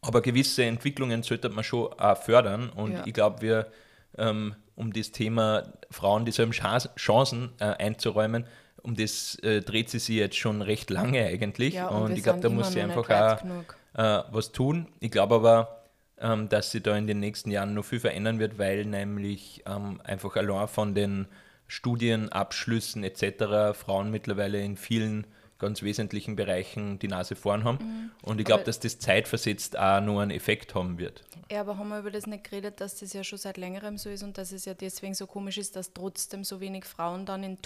Aber 0.00 0.20
gewisse 0.22 0.64
Entwicklungen 0.64 1.22
sollte 1.22 1.48
man 1.48 1.62
schon 1.62 1.92
auch 1.92 2.16
fördern. 2.16 2.70
Und 2.70 2.92
Ja. 2.92 3.06
ich 3.06 3.12
glaube, 3.14 3.42
wir, 3.42 3.66
ähm, 4.18 4.56
um 4.74 4.92
das 4.92 5.12
Thema 5.12 5.64
Frauen 5.90 6.24
dieselben 6.24 6.52
Chance- 6.52 6.90
Chancen 6.96 7.52
äh, 7.60 7.64
einzuräumen, 7.64 8.46
um 8.82 8.96
das 8.96 9.36
äh, 9.44 9.60
dreht 9.60 9.90
sie 9.90 10.00
sich 10.00 10.16
jetzt 10.16 10.36
schon 10.36 10.60
recht 10.62 10.90
lange 10.90 11.24
eigentlich. 11.24 11.74
ja, 11.74 11.88
und 11.88 12.08
wir 12.08 12.16
ich 12.16 12.22
glaube, 12.22 12.40
da 12.40 12.48
muss 12.48 12.72
sie 12.72 12.80
einfach 12.80 13.08
auch 13.08 13.44
äh, 13.94 14.22
was 14.32 14.50
tun. 14.50 14.88
Ich 14.98 15.10
glaube 15.12 15.36
aber, 15.36 15.81
ähm, 16.22 16.48
dass 16.48 16.70
sie 16.70 16.80
da 16.80 16.96
in 16.96 17.06
den 17.06 17.20
nächsten 17.20 17.50
Jahren 17.50 17.74
noch 17.74 17.84
viel 17.84 18.00
verändern 18.00 18.38
wird, 18.38 18.58
weil 18.58 18.86
nämlich 18.86 19.62
ähm, 19.66 20.00
einfach 20.04 20.36
allein 20.36 20.68
von 20.68 20.94
den 20.94 21.26
Studienabschlüssen 21.66 23.04
etc. 23.04 23.76
Frauen 23.78 24.10
mittlerweile 24.10 24.62
in 24.62 24.76
vielen 24.76 25.26
ganz 25.58 25.82
wesentlichen 25.82 26.34
Bereichen 26.34 26.98
die 26.98 27.06
Nase 27.06 27.36
vorn 27.36 27.62
haben. 27.62 28.10
Und 28.22 28.40
ich 28.40 28.44
glaube, 28.44 28.64
dass 28.64 28.80
das 28.80 28.98
zeitversetzt 28.98 29.78
auch 29.78 30.00
nur 30.00 30.20
einen 30.20 30.32
Effekt 30.32 30.74
haben 30.74 30.98
wird. 30.98 31.22
Ja, 31.50 31.60
aber 31.60 31.78
haben 31.78 31.88
wir 31.88 32.00
über 32.00 32.10
das 32.10 32.26
nicht 32.26 32.44
geredet, 32.44 32.80
dass 32.80 32.98
das 32.98 33.12
ja 33.12 33.22
schon 33.22 33.38
seit 33.38 33.58
längerem 33.58 33.96
so 33.96 34.10
ist 34.10 34.24
und 34.24 34.36
dass 34.38 34.50
es 34.50 34.64
ja 34.64 34.74
deswegen 34.74 35.14
so 35.14 35.26
komisch 35.26 35.58
ist, 35.58 35.76
dass 35.76 35.92
trotzdem 35.92 36.42
so 36.42 36.60
wenig 36.60 36.84
Frauen 36.84 37.26
dann 37.26 37.44
in 37.44 37.58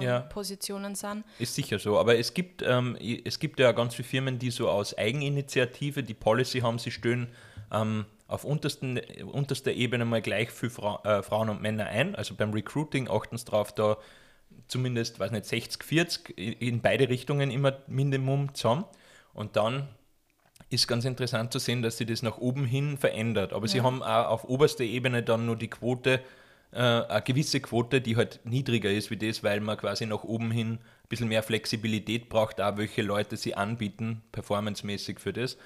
Ja. 0.00 0.20
Top-Positionen 0.20 0.96
sind? 0.96 1.24
Ist 1.38 1.54
sicher 1.54 1.78
so, 1.78 1.98
aber 1.98 2.18
es 2.18 2.34
gibt, 2.34 2.62
ähm, 2.62 2.96
es 3.24 3.38
gibt 3.38 3.60
ja 3.60 3.70
ganz 3.72 3.94
viele 3.94 4.08
Firmen, 4.08 4.38
die 4.40 4.50
so 4.50 4.68
aus 4.68 4.98
Eigeninitiative 4.98 6.02
die 6.02 6.14
Policy 6.14 6.60
haben, 6.60 6.80
sie 6.80 6.90
stellen 6.90 7.28
ähm, 7.72 8.04
auf 8.26 8.44
untersten, 8.44 9.00
unterster 9.32 9.72
Ebene 9.72 10.04
mal 10.04 10.22
gleich 10.22 10.50
für 10.50 10.70
Fra 10.70 11.00
äh, 11.04 11.22
Frauen 11.22 11.48
und 11.48 11.60
Männer 11.62 11.86
ein. 11.86 12.14
Also 12.14 12.34
beim 12.34 12.52
Recruiting 12.52 13.08
achten 13.08 13.36
sie 13.36 13.44
darauf, 13.44 13.72
da 13.74 13.96
zumindest, 14.68 15.18
weiß 15.18 15.30
nicht, 15.32 15.46
60, 15.46 15.82
40 15.84 16.38
i- 16.38 16.52
in 16.68 16.80
beide 16.80 17.08
Richtungen 17.08 17.50
immer 17.50 17.78
Minimum 17.86 18.54
zusammen. 18.54 18.84
Und 19.32 19.56
dann 19.56 19.88
ist 20.68 20.86
ganz 20.86 21.04
interessant 21.04 21.52
zu 21.52 21.58
sehen, 21.58 21.82
dass 21.82 21.96
sie 21.98 22.06
das 22.06 22.22
nach 22.22 22.38
oben 22.38 22.64
hin 22.64 22.96
verändert. 22.96 23.52
Aber 23.52 23.66
sie 23.66 23.78
Ja. 23.78 23.84
haben 23.84 24.02
auch 24.02 24.28
auf 24.28 24.44
oberster 24.44 24.84
Ebene 24.84 25.22
dann 25.22 25.46
nur 25.46 25.56
die 25.56 25.68
Quote, 25.68 26.20
äh, 26.72 26.78
eine 26.78 27.22
gewisse 27.22 27.60
Quote, 27.60 28.00
die 28.00 28.16
halt 28.16 28.40
niedriger 28.44 28.90
ist 28.90 29.10
wie 29.10 29.16
das, 29.16 29.42
weil 29.42 29.60
man 29.60 29.76
quasi 29.76 30.06
nach 30.06 30.22
oben 30.22 30.52
hin 30.52 30.74
ein 30.74 31.08
bisschen 31.08 31.28
mehr 31.28 31.42
Flexibilität 31.42 32.28
braucht, 32.28 32.60
auch 32.60 32.76
welche 32.76 33.02
Leute 33.02 33.36
sie 33.36 33.56
anbieten, 33.56 34.22
performancemäßig 34.30 35.18
für 35.18 35.32
das. 35.32 35.56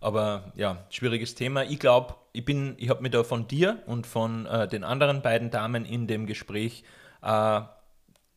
Aber 0.00 0.52
ja, 0.54 0.84
schwieriges 0.90 1.34
Thema. 1.34 1.64
Ich 1.64 1.78
glaube, 1.78 2.14
ich 2.32 2.44
bin, 2.44 2.74
ich 2.78 2.90
habe 2.90 3.02
mich 3.02 3.12
da 3.12 3.24
von 3.24 3.48
dir 3.48 3.82
und 3.86 4.06
von 4.06 4.46
äh, 4.46 4.68
den 4.68 4.84
anderen 4.84 5.22
beiden 5.22 5.50
Damen 5.50 5.84
in 5.84 6.06
dem 6.06 6.26
Gespräch 6.26 6.84
äh, 7.22 7.60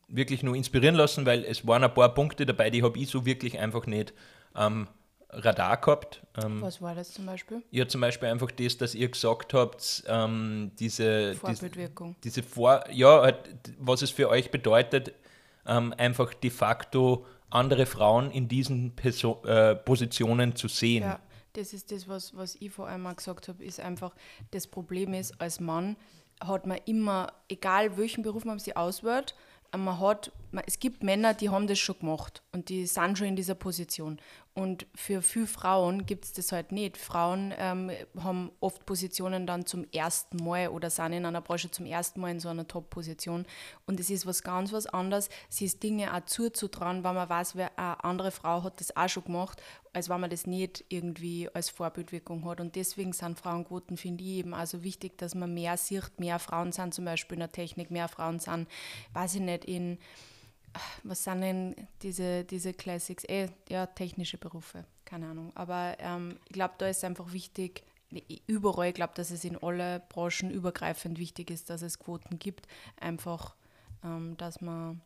wirklich 0.07 0.43
nur 0.43 0.55
inspirieren 0.55 0.95
lassen, 0.95 1.26
weil 1.26 1.43
es 1.43 1.68
waren 1.68 1.84
ein 1.84 1.93
paar 1.93 2.14
Punkte 2.14 2.45
dabei, 2.45 2.70
die 2.70 2.84
habe 2.84 2.97
ich 2.97 3.10
so 3.10 3.26
wirklich 3.26 3.60
einfach 3.60 3.86
nicht 3.86 4.14
am 4.53 4.88
Radar 5.32 5.78
gehabt. 5.78 6.22
Ähm, 6.43 6.62
Was 6.62 6.82
war 6.82 6.95
das 6.95 7.14
zum 7.14 7.26
Beispiel? 7.26 7.62
ja, 7.72 7.88
zum 7.88 8.01
Beispiel 8.01 8.30
einfach 8.30 8.51
das, 8.51 8.78
dass 8.78 8.95
ihr 8.95 9.10
gesagt 9.10 9.53
habt, 9.53 10.03
ähm, 10.07 10.72
diese, 10.80 11.32
diese, 11.32 11.39
Vorbildwirkung. 11.39 12.16
diese 12.24 12.41
Vor 12.41 12.84
ja, 12.91 13.22
halt, 13.22 13.38
was 13.78 14.01
es 14.01 14.10
für 14.12 14.30
euch 14.30 14.49
bedeutet, 14.49 15.14
ähm, 15.68 15.93
einfach 15.97 16.34
de 16.34 16.49
facto 16.49 17.26
andere 17.51 17.86
Frauen 17.86 18.32
in 18.32 18.47
diesen 18.47 18.95
Perso 18.95 19.43
äh, 19.45 19.76
Positionen 19.76 20.55
zu 20.55 20.68
sehen. 20.68 21.03
Ja, 21.03 21.20
das 21.54 21.74
ist 21.74 21.91
das, 21.91 22.08
was, 22.08 22.36
was 22.36 22.56
ich 22.60 22.72
vor 22.72 22.88
allem 22.88 23.08
auch 23.08 23.16
gesagt 23.16 23.47
habe, 23.47 23.64
ist 23.64 23.80
einfach, 23.80 24.16
das 24.52 24.68
Problem 24.68 25.14
ist, 25.14 25.39
als 25.41 25.60
Mann 25.60 25.97
hat 26.39 26.66
man 26.66 26.80
immer, 26.86 27.34
egal 27.50 27.97
welchen 27.97 28.24
Beruf 28.24 28.45
man 28.45 28.60
sich 28.60 28.78
auswählt, 28.78 29.36
man 29.78 30.00
hat, 30.00 30.32
man, 30.52 30.64
es 30.66 30.80
gibt 30.80 31.04
Männer, 31.04 31.34
die 31.34 31.50
haben 31.50 31.68
das 31.68 31.78
schon 31.80 32.00
gemacht 32.00 32.41
und 32.52 32.70
die 32.70 32.88
sind 32.88 33.18
schon 33.18 33.28
in 33.28 33.36
dieser 33.36 33.56
Position. 33.56 34.20
Und 34.56 34.88
für 34.95 35.22
viele 35.22 35.47
Frauen 35.47 36.06
gibt 36.06 36.26
es 36.26 36.34
das 36.34 36.52
halt 36.52 36.72
nicht. 36.72 36.97
Frauen 36.97 37.54
ähm, 37.58 37.91
haben 38.20 38.52
oft 38.60 38.86
Positionen 38.86 39.45
dann 39.45 39.66
zum 39.66 39.86
ersten 39.93 40.43
Mal 40.43 40.70
oder 40.70 40.89
sind 40.89 41.14
in 41.14 41.26
einer 41.26 41.41
Branche 41.41 41.72
zum 41.72 41.86
ersten 41.86 42.20
Mal 42.20 42.32
in 42.32 42.39
so 42.39 42.50
einer 42.50 42.68
Top-Position. 42.68 43.45
Und 43.86 44.00
es 44.00 44.10
ist 44.10 44.26
was 44.26 44.43
ganz 44.43 44.74
was 44.74 44.88
anderes, 44.88 45.30
sie 45.50 45.66
ist 45.66 45.84
Dinge 45.84 46.14
auch 46.14 46.26
zuzutrauen, 46.26 47.04
weil 47.04 47.14
man 47.14 47.30
weiß, 47.30 47.56
wer 47.56 47.78
eine 47.78 48.04
andere 48.04 48.32
Frau 48.32 48.64
hat 48.64 48.80
das 48.80 48.95
auch 48.97 49.08
schon 49.08 49.26
gemacht, 49.26 49.62
als 49.94 50.10
wenn 50.10 50.22
man 50.22 50.30
das 50.30 50.48
nicht 50.48 50.86
irgendwie 50.90 51.50
als 51.54 51.70
Vorbildwirkung 51.70 52.46
hat. 52.46 52.60
Und 52.62 52.76
deswegen 52.76 53.14
sind 53.14 53.40
Frauenquoten, 53.40 53.98
finde 53.98 54.24
ich, 54.24 54.30
eben 54.32 54.54
also 54.54 54.84
wichtig, 54.84 55.18
dass 55.18 55.36
man 55.36 55.54
mehr 55.54 55.78
sieht, 55.78 56.20
mehr 56.20 56.40
Frauen 56.40 56.72
sind 56.72 56.94
zum 56.94 57.06
Beispiel 57.06 57.36
in 57.36 57.42
der 57.42 57.52
Technik, 57.52 57.92
mehr 57.92 58.08
Frauen 58.08 58.40
sind, 58.40 58.68
weiß 59.14 59.36
ich 59.36 59.42
nicht, 59.42 59.66
in 59.66 59.98
was 61.04 61.24
sind 61.24 61.42
denn 61.42 61.76
diese, 62.02 62.44
diese 62.44 62.74
Classics? 62.74 63.24
Eh, 63.26 63.50
ja, 63.70 63.88
technische 63.88 64.38
Berufe, 64.38 64.86
keine 65.06 65.28
Ahnung. 65.28 65.52
Aber 65.56 65.96
ähm, 66.00 66.38
ich 66.46 66.54
glaube, 66.54 66.76
da 66.78 66.88
ist 66.88 67.04
einfach 67.04 67.34
wichtig, 67.34 67.84
überall, 68.48 68.90
ich 68.90 68.94
glaube, 68.94 69.14
dass 69.16 69.32
es 69.32 69.44
in 69.44 69.58
alle 69.62 70.02
Branchen 70.10 70.50
übergreifend 70.50 71.20
wichtig 71.20 71.52
ist, 71.52 71.70
dass 71.70 71.82
es 71.82 72.00
Quoten 72.00 72.40
gibt. 72.40 72.68
Einfach, 73.00 73.56
ähm, 74.04 74.36
dass 74.38 74.62
man 74.62 75.02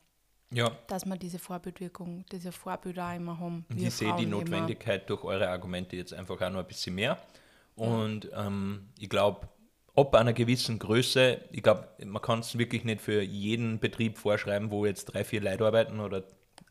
Ja, 0.54 0.72
dass 0.88 1.06
man 1.06 1.18
diese 1.20 1.40
Vorbildwirkung, 1.40 2.26
diese 2.32 2.52
Vorbilder 2.52 3.10
auch 3.10 3.16
immer 3.16 3.40
haben. 3.40 3.66
und 3.70 3.80
wir 3.80 3.88
ich 3.88 3.94
sehe 3.94 4.08
die 4.08 4.12
Frauen 4.12 4.24
immer. 4.24 4.38
Notwendigkeit 4.38 5.10
durch 5.10 5.24
eure 5.24 5.50
Argumente 5.50 5.96
jetzt 5.96 6.14
einfach 6.14 6.40
auch 6.42 6.50
noch 6.50 6.60
ein 6.60 6.68
bisschen 6.68 6.96
mehr. 6.96 7.18
Und 7.76 8.30
ähm, 8.36 8.90
ich 9.00 9.10
glaube, 9.10 9.48
ob 9.96 10.14
einer 10.16 10.34
gewissen 10.34 10.78
Größe, 10.80 11.42
ich 11.52 11.64
glaube, 11.64 11.88
man 12.06 12.22
kann 12.22 12.40
es 12.40 12.58
wirklich 12.58 12.84
nicht 12.84 13.02
für 13.02 13.22
jeden 13.22 13.80
Betrieb 13.80 14.18
vorschreiben, 14.18 14.70
wo 14.72 14.86
jetzt 14.86 15.06
drei, 15.06 15.24
vier 15.24 15.42
Leute 15.42 15.66
arbeiten 15.66 16.00
oder 16.00 16.24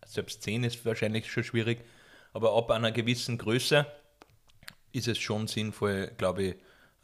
selbst 0.07 0.43
zehn 0.43 0.63
ist 0.65 0.85
wahrscheinlich 0.87 1.31
schon 1.31 1.45
schwierig. 1.45 1.85
Aber 2.33 2.57
ab 2.57 2.71
einer 2.71 2.93
gewissen 2.93 3.37
Größe 3.39 3.87
ist 4.93 5.09
es 5.09 5.19
schon 5.19 5.47
sinnvoll, 5.49 6.11
glaube 6.19 6.43
ich, 6.43 6.55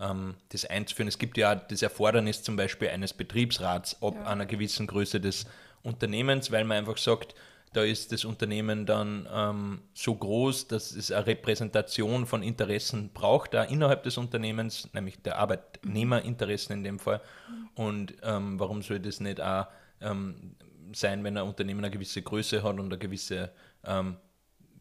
ähm, 0.01 0.37
das 0.51 0.65
einzuführen. 0.65 1.09
Es 1.09 1.19
gibt 1.19 1.37
ja 1.37 1.55
auch 1.57 1.67
das 1.69 1.83
Erfordernis 1.83 2.43
zum 2.43 2.57
Beispiel 2.57 2.89
eines 2.89 3.13
Betriebsrats 3.13 4.01
ab 4.03 4.15
Ja. 4.15 4.25
einer 4.27 4.47
gewissen 4.47 4.87
Größe 4.87 5.21
des 5.21 5.47
Unternehmens, 5.83 6.51
weil 6.51 6.65
man 6.65 6.79
einfach 6.79 6.99
sagt, 6.99 7.35
da 7.73 7.83
ist 7.83 8.13
das 8.13 8.25
Unternehmen 8.25 8.87
dann 8.87 9.29
ähm, 9.31 9.83
so 9.93 10.15
groß, 10.15 10.69
dass 10.69 10.93
es 10.93 11.13
eine 11.13 11.27
Repräsentation 11.27 12.27
von 12.27 12.43
Interessen 12.43 13.11
braucht, 13.13 13.55
da 13.55 13.65
innerhalb 13.65 14.05
des 14.05 14.17
Unternehmens, 14.17 14.89
nämlich 14.95 15.21
der 15.23 15.39
Arbeitnehmerinteressen 15.39 16.77
in 16.77 16.85
dem 16.85 16.99
Fall. 16.99 17.21
Und 17.75 18.15
ähm, 18.23 18.59
warum 18.59 18.83
soll 18.83 19.01
das 19.01 19.21
nicht 19.21 19.41
auch 19.41 19.67
ähm, 20.01 20.57
sein, 20.95 21.23
wenn 21.25 21.37
ein 21.37 21.47
Unternehmen 21.47 21.85
eine 21.85 21.91
gewisse 21.91 22.23
Größe 22.23 22.63
hat 22.63 22.79
und 22.79 22.87
eine 22.87 22.99
gewisse 22.99 23.51
ähm, 23.85 24.17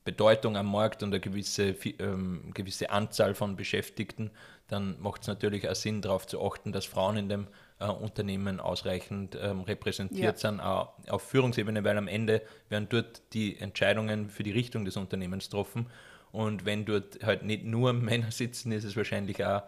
Bedeutung 0.06 0.56
am 0.56 0.72
Markt 0.72 1.04
und 1.04 1.10
eine 1.10 1.20
gewisse, 1.20 1.76
ähm, 2.00 2.52
gewisse 2.54 2.90
Anzahl 2.90 3.36
von 3.36 3.58
Beschäftigten, 3.58 4.32
dann 4.70 5.00
macht 5.02 5.24
es 5.24 5.28
natürlich 5.28 5.68
auch 5.68 5.76
Sinn, 5.76 6.02
darauf 6.02 6.26
zu 6.28 6.42
achten, 6.42 6.72
dass 6.72 6.86
Frauen 6.86 7.18
in 7.18 7.30
dem 7.30 7.48
äh, 7.80 7.86
Unternehmen 7.86 8.60
ausreichend 8.60 9.38
ähm, 9.40 9.62
repräsentiert 9.62 10.42
ja. 10.42 10.50
sind, 10.50 10.60
auch 10.60 10.94
auf 11.10 11.24
Führungsebene, 11.24 11.84
weil 11.84 11.98
am 11.98 12.08
Ende 12.08 12.42
werden 12.70 12.88
dort 12.90 13.22
die 13.34 13.60
Entscheidungen 13.60 14.30
für 14.30 14.44
die 14.44 14.52
Richtung 14.52 14.86
des 14.86 14.98
Unternehmens 14.98 15.46
getroffen. 15.46 15.88
Und 16.32 16.66
wenn 16.66 16.86
dort 16.86 17.24
halt 17.24 17.44
nicht 17.44 17.64
nur 17.64 17.94
Männer 17.94 18.32
sitzen, 18.32 18.72
ist 18.72 18.84
es 18.84 18.96
wahrscheinlich 18.96 19.44
auch 19.46 19.64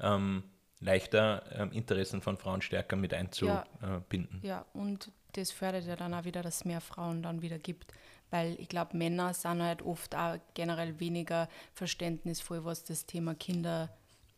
ähm, 0.00 0.44
leichter, 0.80 1.42
ähm, 1.52 1.72
Interessen 1.72 2.20
von 2.20 2.36
Frauen 2.36 2.62
stärker 2.62 2.96
mit 2.96 3.14
einzubinden. 3.14 4.40
Ja. 4.42 4.48
ja, 4.48 4.66
und 4.72 5.10
das 5.32 5.50
fördert 5.50 5.84
ja 5.84 5.96
dann 5.96 6.14
auch 6.14 6.24
wieder, 6.24 6.42
dass 6.42 6.56
es 6.56 6.64
mehr 6.64 6.80
Frauen 6.80 7.22
dann 7.22 7.42
wieder 7.42 7.58
gibt 7.58 7.92
weil 8.34 8.58
ich 8.58 8.68
glaube, 8.68 8.96
Männer 8.96 9.32
sind 9.32 9.62
halt 9.62 9.80
oft 9.82 10.16
auch 10.16 10.38
generell 10.54 10.98
weniger 10.98 11.48
verständnisvoll, 11.72 12.64
was 12.64 12.82
das 12.82 13.06
Thema 13.06 13.36
Kinder 13.36 13.90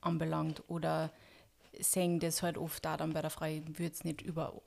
anbelangt 0.03 0.63
oder 0.69 1.11
sehen 1.81 2.21
das 2.21 2.43
halt 2.43 2.59
oft 2.59 2.87
auch 2.87 2.97
dann 2.97 3.13
bei 3.13 3.21
der 3.21 3.31
Frau, 3.31 3.47
ich 3.47 3.63
würde 3.67 3.93
es 3.93 4.05
nicht 4.05 4.23
über, 4.23 4.61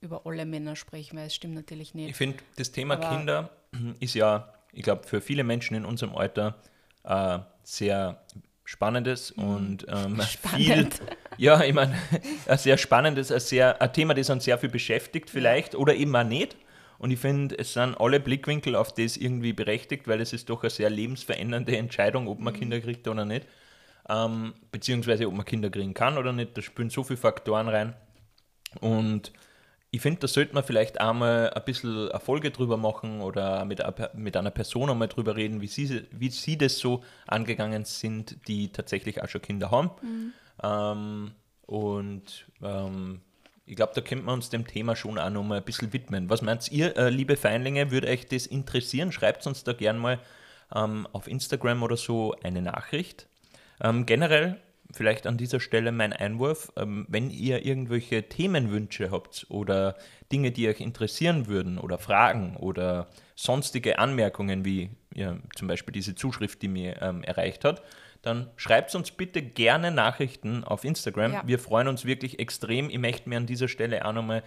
über 0.00 0.26
alle 0.26 0.44
Männer 0.44 0.76
sprechen, 0.76 1.18
weil 1.18 1.26
es 1.26 1.34
stimmt 1.34 1.54
natürlich 1.54 1.94
nicht. 1.94 2.10
Ich 2.10 2.16
finde, 2.16 2.38
das 2.56 2.72
Thema 2.72 2.94
Aber 2.94 3.16
Kinder 3.16 3.50
ist 4.00 4.14
ja, 4.14 4.52
ich 4.72 4.82
glaube, 4.82 5.06
für 5.06 5.20
viele 5.20 5.44
Menschen 5.44 5.76
in 5.76 5.84
unserem 5.84 6.14
Alter 6.14 6.56
äh, 7.04 7.38
sehr 7.62 8.22
spannendes 8.64 9.36
mhm. 9.36 9.44
und 9.44 9.86
ähm, 9.88 10.20
viel, 10.56 10.88
ja, 11.36 11.62
ich 11.62 11.74
meine, 11.74 11.94
ein 12.46 12.58
sehr 12.58 12.78
spannendes, 12.78 13.30
ein, 13.32 13.40
sehr, 13.40 13.80
ein 13.80 13.92
Thema, 13.92 14.14
das 14.14 14.30
uns 14.30 14.44
sehr 14.44 14.58
viel 14.58 14.70
beschäftigt 14.70 15.30
vielleicht 15.30 15.74
oder 15.74 15.94
eben 15.94 16.14
auch 16.16 16.24
nicht. 16.24 16.56
Und 16.98 17.10
ich 17.10 17.18
finde, 17.18 17.58
es 17.58 17.72
sind 17.72 17.96
alle 18.00 18.20
Blickwinkel 18.20 18.76
auf 18.76 18.94
das 18.94 19.16
irgendwie 19.16 19.52
berechtigt, 19.52 20.06
weil 20.06 20.20
es 20.20 20.32
ist 20.32 20.48
doch 20.48 20.62
eine 20.62 20.70
sehr 20.70 20.88
lebensverändernde 20.88 21.76
Entscheidung, 21.76 22.28
ob 22.28 22.38
man 22.38 22.54
mhm. 22.54 22.58
Kinder 22.58 22.80
kriegt 22.80 23.08
oder 23.08 23.24
nicht. 23.24 23.46
Ähm, 24.08 24.54
beziehungsweise 24.70 25.28
ob 25.28 25.34
man 25.34 25.44
Kinder 25.44 25.70
kriegen 25.70 25.94
kann 25.94 26.18
oder 26.18 26.32
nicht. 26.32 26.56
Da 26.56 26.62
spielen 26.62 26.90
so 26.90 27.04
viele 27.04 27.18
Faktoren 27.18 27.68
rein. 27.68 27.94
Und 28.80 29.32
ich 29.94 30.00
finde, 30.00 30.20
da 30.20 30.26
sollte 30.26 30.54
man 30.54 30.64
vielleicht 30.64 31.00
einmal 31.00 31.50
ein 31.50 31.64
bisschen 31.64 32.08
Erfolge 32.10 32.50
drüber 32.50 32.78
machen 32.78 33.20
oder 33.20 33.64
mit, 33.66 33.82
mit 34.14 34.36
einer 34.36 34.50
Person 34.50 34.88
einmal 34.88 35.08
drüber 35.08 35.36
reden, 35.36 35.60
wie 35.60 35.66
sie, 35.66 36.06
wie 36.10 36.30
sie 36.30 36.56
das 36.56 36.78
so 36.78 37.04
angegangen 37.26 37.84
sind, 37.84 38.48
die 38.48 38.72
tatsächlich 38.72 39.22
auch 39.22 39.28
schon 39.28 39.42
Kinder 39.42 39.70
haben. 39.70 39.90
Mhm. 40.02 40.32
Ähm, 40.62 41.32
und 41.66 42.46
ähm, 42.62 43.20
ich 43.66 43.76
glaube, 43.76 43.92
da 43.94 44.00
könnte 44.00 44.24
man 44.24 44.36
uns 44.36 44.48
dem 44.48 44.66
Thema 44.66 44.96
schon 44.96 45.18
auch 45.18 45.30
noch 45.30 45.42
mal 45.44 45.58
ein 45.58 45.64
bisschen 45.64 45.92
widmen. 45.92 46.30
Was 46.30 46.40
meint 46.42 46.72
ihr, 46.72 46.96
äh, 46.96 47.10
liebe 47.10 47.36
Feinlinge, 47.36 47.90
würde 47.90 48.08
euch 48.08 48.26
das 48.26 48.46
interessieren? 48.46 49.12
Schreibt 49.12 49.46
uns 49.46 49.62
da 49.62 49.74
gerne 49.74 49.98
mal 49.98 50.18
ähm, 50.74 51.06
auf 51.12 51.28
Instagram 51.28 51.82
oder 51.82 51.98
so 51.98 52.34
eine 52.42 52.62
Nachricht. 52.62 53.28
Ähm, 53.82 54.06
generell, 54.06 54.58
vielleicht 54.92 55.26
an 55.26 55.36
dieser 55.36 55.60
Stelle 55.60 55.92
mein 55.92 56.12
Einwurf, 56.12 56.72
ähm, 56.76 57.06
wenn 57.08 57.30
ihr 57.30 57.64
irgendwelche 57.66 58.28
Themenwünsche 58.28 59.10
habt 59.10 59.46
oder 59.48 59.96
Dinge, 60.30 60.52
die 60.52 60.68
euch 60.68 60.80
interessieren 60.80 61.46
würden 61.48 61.78
oder 61.78 61.98
Fragen 61.98 62.56
oder 62.56 63.08
sonstige 63.34 63.98
Anmerkungen, 63.98 64.64
wie 64.64 64.90
ja, 65.14 65.36
zum 65.56 65.68
Beispiel 65.68 65.92
diese 65.92 66.14
Zuschrift, 66.14 66.62
die 66.62 66.68
mir 66.68 67.02
ähm, 67.02 67.22
erreicht 67.24 67.64
hat, 67.64 67.82
dann 68.22 68.48
schreibt 68.56 68.94
uns 68.94 69.10
bitte 69.10 69.42
gerne 69.42 69.90
Nachrichten 69.90 70.62
auf 70.62 70.84
Instagram. 70.84 71.32
Ja. 71.32 71.42
Wir 71.44 71.58
freuen 71.58 71.88
uns 71.88 72.04
wirklich 72.04 72.38
extrem. 72.38 72.88
Ich 72.88 72.98
möchte 72.98 73.28
mir 73.28 73.36
an 73.36 73.46
dieser 73.46 73.66
Stelle 73.66 74.04
auch 74.04 74.12
nochmal 74.12 74.44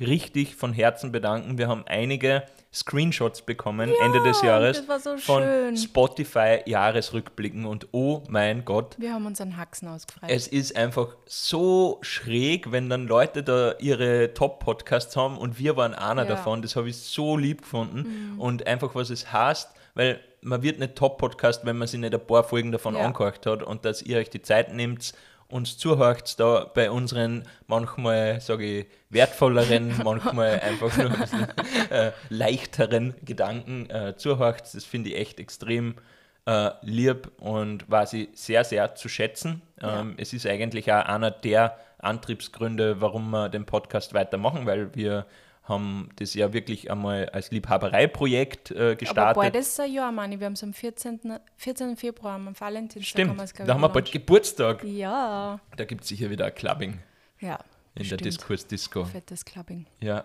richtig 0.00 0.56
von 0.56 0.72
Herzen 0.72 1.12
bedanken. 1.12 1.58
Wir 1.58 1.68
haben 1.68 1.84
einige 1.86 2.42
Screenshots 2.72 3.42
bekommen 3.42 3.90
ja, 3.90 4.04
Ende 4.04 4.22
des 4.24 4.42
Jahres 4.42 4.82
so 5.00 5.16
von 5.18 5.76
Spotify 5.76 6.58
Jahresrückblicken 6.66 7.66
und 7.66 7.88
oh 7.92 8.24
mein 8.28 8.64
Gott. 8.64 8.96
Wir 8.98 9.12
haben 9.14 9.26
unseren 9.26 9.56
Haxen 9.56 9.86
ausgefreut. 9.86 10.28
Es 10.28 10.48
ist 10.48 10.74
einfach 10.74 11.14
so 11.26 11.98
schräg, 12.02 12.72
wenn 12.72 12.90
dann 12.90 13.06
Leute 13.06 13.44
da 13.44 13.74
ihre 13.78 14.34
Top-Podcasts 14.34 15.16
haben 15.16 15.38
und 15.38 15.58
wir 15.60 15.76
waren 15.76 15.94
einer 15.94 16.22
ja. 16.22 16.30
davon. 16.30 16.62
Das 16.62 16.74
habe 16.74 16.88
ich 16.88 16.96
so 16.96 17.36
lieb 17.36 17.62
gefunden 17.62 18.32
mhm. 18.32 18.40
und 18.40 18.66
einfach 18.66 18.96
was 18.96 19.10
es 19.10 19.32
heißt, 19.32 19.70
weil 19.94 20.20
man 20.40 20.62
wird 20.62 20.80
nicht 20.80 20.96
Top-Podcast, 20.96 21.64
wenn 21.64 21.78
man 21.78 21.86
sich 21.86 22.00
nicht 22.00 22.12
ein 22.12 22.26
paar 22.26 22.42
Folgen 22.42 22.72
davon 22.72 22.96
ja. 22.96 23.04
angehört 23.06 23.46
hat 23.46 23.62
und 23.62 23.84
dass 23.84 24.02
ihr 24.02 24.18
euch 24.18 24.30
die 24.30 24.42
Zeit 24.42 24.74
nehmt, 24.74 25.14
uns 25.48 25.78
zuhört, 25.78 26.38
da 26.40 26.70
bei 26.74 26.90
unseren 26.90 27.44
manchmal, 27.66 28.40
sage 28.40 28.64
ich, 28.64 28.86
wertvolleren, 29.10 29.94
manchmal 30.04 30.60
einfach 30.60 30.96
nur 30.96 31.10
ein 31.10 31.20
bisschen, 31.20 31.46
äh, 31.90 32.12
leichteren 32.28 33.14
Gedanken 33.24 33.88
äh, 33.90 34.16
zuhört. 34.16 34.74
Das 34.74 34.84
finde 34.84 35.10
ich 35.10 35.16
echt 35.16 35.40
extrem 35.40 35.94
äh, 36.46 36.70
lieb 36.82 37.30
und 37.38 37.90
war 37.90 38.06
sie 38.06 38.28
sehr, 38.34 38.64
sehr 38.64 38.94
zu 38.94 39.08
schätzen. 39.08 39.62
Ähm, 39.80 40.10
ja. 40.10 40.14
Es 40.18 40.32
ist 40.32 40.46
eigentlich 40.46 40.92
auch 40.92 41.04
einer 41.04 41.30
der 41.30 41.78
Antriebsgründe, 41.98 43.00
warum 43.00 43.30
wir 43.30 43.48
den 43.48 43.64
Podcast 43.64 44.14
weitermachen, 44.14 44.66
weil 44.66 44.94
wir 44.94 45.26
haben 45.64 46.10
das 46.16 46.34
ja 46.34 46.52
wirklich 46.52 46.90
einmal 46.90 47.28
als 47.30 47.50
Liebhabereiprojekt 47.50 48.70
äh, 48.70 48.96
gestartet. 48.96 49.36
Aber 49.36 49.42
bald 49.42 49.56
ist 49.56 49.80
ein 49.80 49.92
Jahr, 49.92 50.12
Mani. 50.12 50.38
Wir 50.38 50.46
haben 50.46 50.52
es 50.52 50.62
am 50.62 50.74
14. 50.74 51.38
14. 51.56 51.96
Februar, 51.96 52.34
am 52.34 52.58
Valentinstag. 52.58 53.08
Stimmt, 53.08 53.40
haben 53.40 53.66
da 53.66 53.74
haben 53.74 53.80
wir 53.80 53.88
bald 53.88 54.12
Geburtstag. 54.12 54.84
Ja. 54.84 55.58
Da 55.76 55.84
gibt 55.84 56.02
es 56.02 56.08
sicher 56.08 56.28
wieder 56.28 56.46
ein 56.46 56.54
Clubbing. 56.54 57.00
Ja, 57.40 57.54
In 57.94 58.00
bestimmt. 58.00 58.20
der 58.20 58.24
Diskurs-Disco. 58.26 59.04
Fettes 59.04 59.44
Clubbing. 59.44 59.86
Ja. 60.00 60.24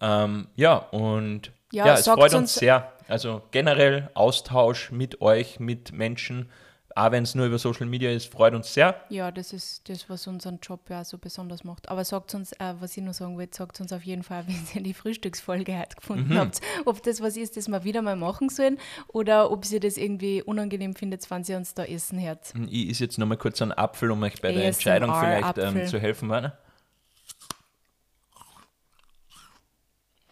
Ähm, 0.00 0.48
ja, 0.56 0.76
und 0.76 1.52
ja, 1.70 1.86
ja 1.86 1.94
es 1.94 2.04
freut 2.04 2.34
uns, 2.34 2.34
uns 2.34 2.54
sehr. 2.56 2.92
Also 3.08 3.42
generell 3.52 4.10
Austausch 4.14 4.90
mit 4.90 5.20
euch, 5.20 5.60
mit 5.60 5.92
Menschen 5.92 6.50
auch 6.96 7.12
wenn 7.12 7.24
es 7.24 7.34
nur 7.34 7.44
über 7.46 7.58
Social 7.58 7.84
Media 7.84 8.10
ist, 8.10 8.32
freut 8.32 8.54
uns 8.54 8.72
sehr. 8.72 8.98
Ja, 9.10 9.30
das 9.30 9.52
ist 9.52 9.86
das, 9.90 10.08
was 10.08 10.26
unseren 10.26 10.60
Job 10.62 10.80
ja 10.88 11.04
so 11.04 11.18
besonders 11.18 11.62
macht. 11.62 11.90
Aber 11.90 12.02
sagt 12.06 12.34
uns, 12.34 12.52
äh, 12.52 12.72
was 12.80 12.96
ich 12.96 13.02
noch 13.02 13.12
sagen 13.12 13.36
will, 13.36 13.48
sagt 13.52 13.78
uns 13.82 13.92
auf 13.92 14.02
jeden 14.02 14.22
Fall, 14.22 14.44
wenn 14.46 14.56
ihr 14.74 14.82
die 14.82 14.94
Frühstücksfolge 14.94 15.78
heute 15.78 15.96
gefunden 15.96 16.32
mhm. 16.32 16.38
habt, 16.38 16.62
ob 16.86 17.02
das 17.02 17.20
was 17.20 17.36
ist, 17.36 17.58
das 17.58 17.68
wir 17.68 17.84
wieder 17.84 18.00
mal 18.00 18.16
machen 18.16 18.48
sollen 18.48 18.78
oder 19.08 19.50
ob 19.50 19.66
sie 19.66 19.78
das 19.78 19.98
irgendwie 19.98 20.42
unangenehm 20.42 20.94
findet, 20.94 21.30
wenn 21.30 21.44
sie 21.44 21.54
uns 21.54 21.74
da 21.74 21.84
essen 21.84 22.18
hört. 22.18 22.54
Hm, 22.54 22.66
ich 22.70 22.88
ist 22.88 23.00
jetzt 23.00 23.18
nochmal 23.18 23.36
kurz 23.36 23.60
ein 23.60 23.72
Apfel, 23.72 24.10
um 24.10 24.22
euch 24.22 24.40
bei 24.40 24.52
der 24.52 24.64
Entscheidung 24.64 25.14
vielleicht 25.14 25.58
ähm, 25.58 25.86
zu 25.86 26.00
helfen. 26.00 26.30
Warte. 26.30 26.56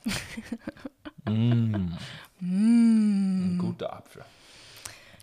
mm. 1.29 1.93
Mm. 2.41 2.41
Ein 2.41 3.59
guter 3.59 3.93
Apfel. 3.93 4.25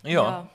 ja. 0.04 0.12
ja. 0.12 0.50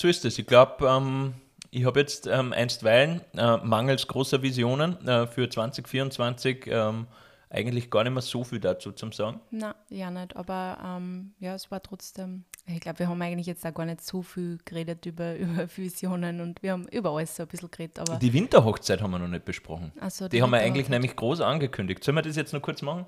So 0.00 0.06
ist 0.06 0.24
es. 0.24 0.38
Ich 0.38 0.46
glaube, 0.46 0.86
ähm, 0.86 1.34
ich 1.72 1.84
habe 1.84 1.98
jetzt 1.98 2.28
ähm, 2.28 2.52
einstweilen 2.52 3.20
äh, 3.36 3.56
mangels 3.56 4.06
großer 4.06 4.42
Visionen 4.42 4.96
äh, 5.04 5.26
für 5.26 5.50
2024 5.50 6.68
ähm, 6.68 7.08
eigentlich 7.50 7.90
gar 7.90 8.04
nicht 8.04 8.12
mehr 8.12 8.22
so 8.22 8.44
viel 8.44 8.60
dazu 8.60 8.92
zu 8.92 9.10
sagen. 9.10 9.40
Na, 9.50 9.74
ja 9.88 10.12
nicht. 10.12 10.36
Aber 10.36 10.78
ähm, 10.84 11.32
ja, 11.40 11.56
es 11.56 11.72
war 11.72 11.82
trotzdem. 11.82 12.44
Ich 12.66 12.78
glaube, 12.78 13.00
wir 13.00 13.08
haben 13.08 13.20
eigentlich 13.20 13.48
jetzt 13.48 13.66
auch 13.66 13.74
gar 13.74 13.86
nicht 13.86 14.00
so 14.02 14.22
viel 14.22 14.60
geredet 14.64 15.04
über, 15.04 15.34
über 15.36 15.66
Visionen 15.76 16.42
und 16.42 16.62
wir 16.62 16.74
haben 16.74 16.86
über 16.92 17.10
alles 17.10 17.34
so 17.34 17.42
ein 17.42 17.48
bisschen 17.48 17.68
geredet. 17.68 17.98
Aber 17.98 18.20
die 18.20 18.32
Winterhochzeit 18.32 19.02
haben 19.02 19.10
wir 19.10 19.18
noch 19.18 19.26
nicht 19.26 19.46
besprochen. 19.46 19.90
So, 20.10 20.28
die, 20.28 20.36
die 20.36 20.42
haben 20.44 20.50
wir 20.50 20.60
eigentlich 20.60 20.88
nämlich 20.88 21.16
groß 21.16 21.40
angekündigt. 21.40 22.04
Sollen 22.04 22.14
wir 22.14 22.22
das 22.22 22.36
jetzt 22.36 22.52
noch 22.52 22.62
kurz 22.62 22.82
machen? 22.82 23.04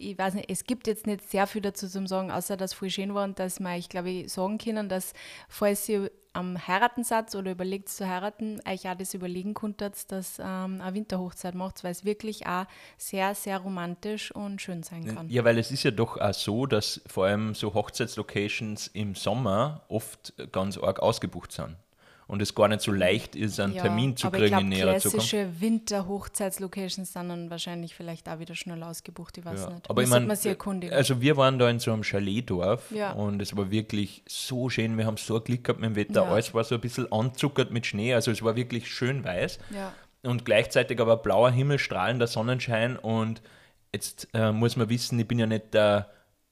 ich 0.00 0.16
weiß 0.16 0.34
nicht, 0.34 0.50
es 0.50 0.64
gibt 0.64 0.86
jetzt 0.86 1.06
nicht 1.06 1.28
sehr 1.30 1.46
viel 1.46 1.60
dazu 1.60 1.86
zu 1.86 2.06
sagen, 2.06 2.30
außer 2.30 2.56
dass 2.56 2.72
es 2.72 2.76
voll 2.78 2.88
schön 2.90 3.14
war 3.14 3.24
und 3.24 3.38
dass 3.38 3.60
wir 3.60 3.68
euch, 3.70 3.88
glaube 3.88 4.08
ich, 4.08 4.32
sagen 4.32 4.56
können, 4.56 4.88
dass, 4.88 5.12
falls 5.48 5.88
ihr 5.88 6.10
am 6.32 6.66
Heiratensatz 6.66 7.34
oder 7.34 7.50
überlegt 7.52 7.88
zu 7.88 8.08
heiraten, 8.08 8.60
euch 8.68 8.88
auch 8.88 8.94
das 8.94 9.14
überlegen 9.14 9.54
konntet, 9.54 10.10
dass 10.12 10.38
ähm, 10.38 10.80
eine 10.80 10.94
Winterhochzeit 10.94 11.54
macht, 11.54 11.82
weil 11.82 11.92
es 11.92 12.04
wirklich 12.04 12.46
auch 12.46 12.66
sehr, 12.96 13.34
sehr 13.34 13.58
romantisch 13.58 14.32
und 14.32 14.60
schön 14.62 14.82
sein 14.82 15.06
kann. 15.06 15.28
Ja, 15.28 15.44
weil 15.44 15.58
es 15.58 15.70
ist 15.70 15.82
ja 15.82 15.90
doch 15.90 16.16
auch 16.16 16.34
so, 16.34 16.66
dass 16.66 17.00
vor 17.06 17.26
allem 17.26 17.54
so 17.54 17.74
Hochzeitslocations 17.74 18.88
im 18.88 19.14
Sommer 19.14 19.82
oft 19.88 20.32
ganz 20.52 20.78
arg 20.78 21.00
ausgebucht 21.00 21.52
sind 21.52 21.76
und 22.30 22.40
es 22.40 22.54
gar 22.54 22.68
nicht 22.68 22.80
so 22.80 22.92
leicht 22.92 23.34
ist, 23.34 23.58
einen 23.58 23.74
ja, 23.74 23.82
Termin 23.82 24.16
zu 24.16 24.30
kriegen 24.30 24.46
glaub, 24.46 24.60
in 24.60 24.68
näherer 24.68 24.98
Zukunft. 24.98 25.30
klassische 25.30 25.60
Winter-Hochzeitslocations 25.60 27.12
sind 27.12 27.28
dann 27.28 27.50
wahrscheinlich 27.50 27.96
vielleicht 27.96 28.28
auch 28.28 28.38
wieder 28.38 28.54
schnell 28.54 28.80
ausgebucht, 28.84 29.36
ich 29.38 29.44
weiß 29.44 29.62
ja, 29.62 29.70
nicht. 29.70 29.90
Aber 29.90 30.00
ich 30.00 30.08
meine, 30.08 30.32
also 30.92 31.20
wir 31.20 31.36
waren 31.36 31.58
da 31.58 31.68
in 31.68 31.80
so 31.80 31.92
einem 31.92 32.02
Chaletdorf 32.02 32.92
ja. 32.92 33.12
und 33.12 33.42
es 33.42 33.56
war 33.56 33.72
wirklich 33.72 34.22
so 34.28 34.70
schön, 34.70 34.96
wir 34.96 35.06
haben 35.06 35.16
so 35.16 35.38
ein 35.38 35.44
Glück 35.44 35.64
gehabt 35.64 35.80
mit 35.80 35.90
dem 35.90 35.96
Wetter, 35.96 36.28
alles 36.28 36.54
war 36.54 36.62
so 36.62 36.76
ein 36.76 36.80
bisschen 36.80 37.10
anzuckert 37.10 37.72
mit 37.72 37.84
Schnee, 37.84 38.14
also 38.14 38.30
es 38.30 38.42
war 38.42 38.54
wirklich 38.54 38.88
schön 38.88 39.24
weiß 39.24 39.58
und 40.22 40.44
gleichzeitig 40.44 41.00
aber 41.00 41.16
blauer 41.16 41.50
Himmel, 41.50 41.80
strahlender 41.80 42.28
Sonnenschein 42.28 42.96
und 42.96 43.42
jetzt 43.92 44.28
äh, 44.34 44.52
muss 44.52 44.76
man 44.76 44.88
wissen, 44.88 45.18
ich 45.18 45.26
bin 45.26 45.40
ja 45.40 45.46
nicht 45.46 45.74
der 45.74 46.08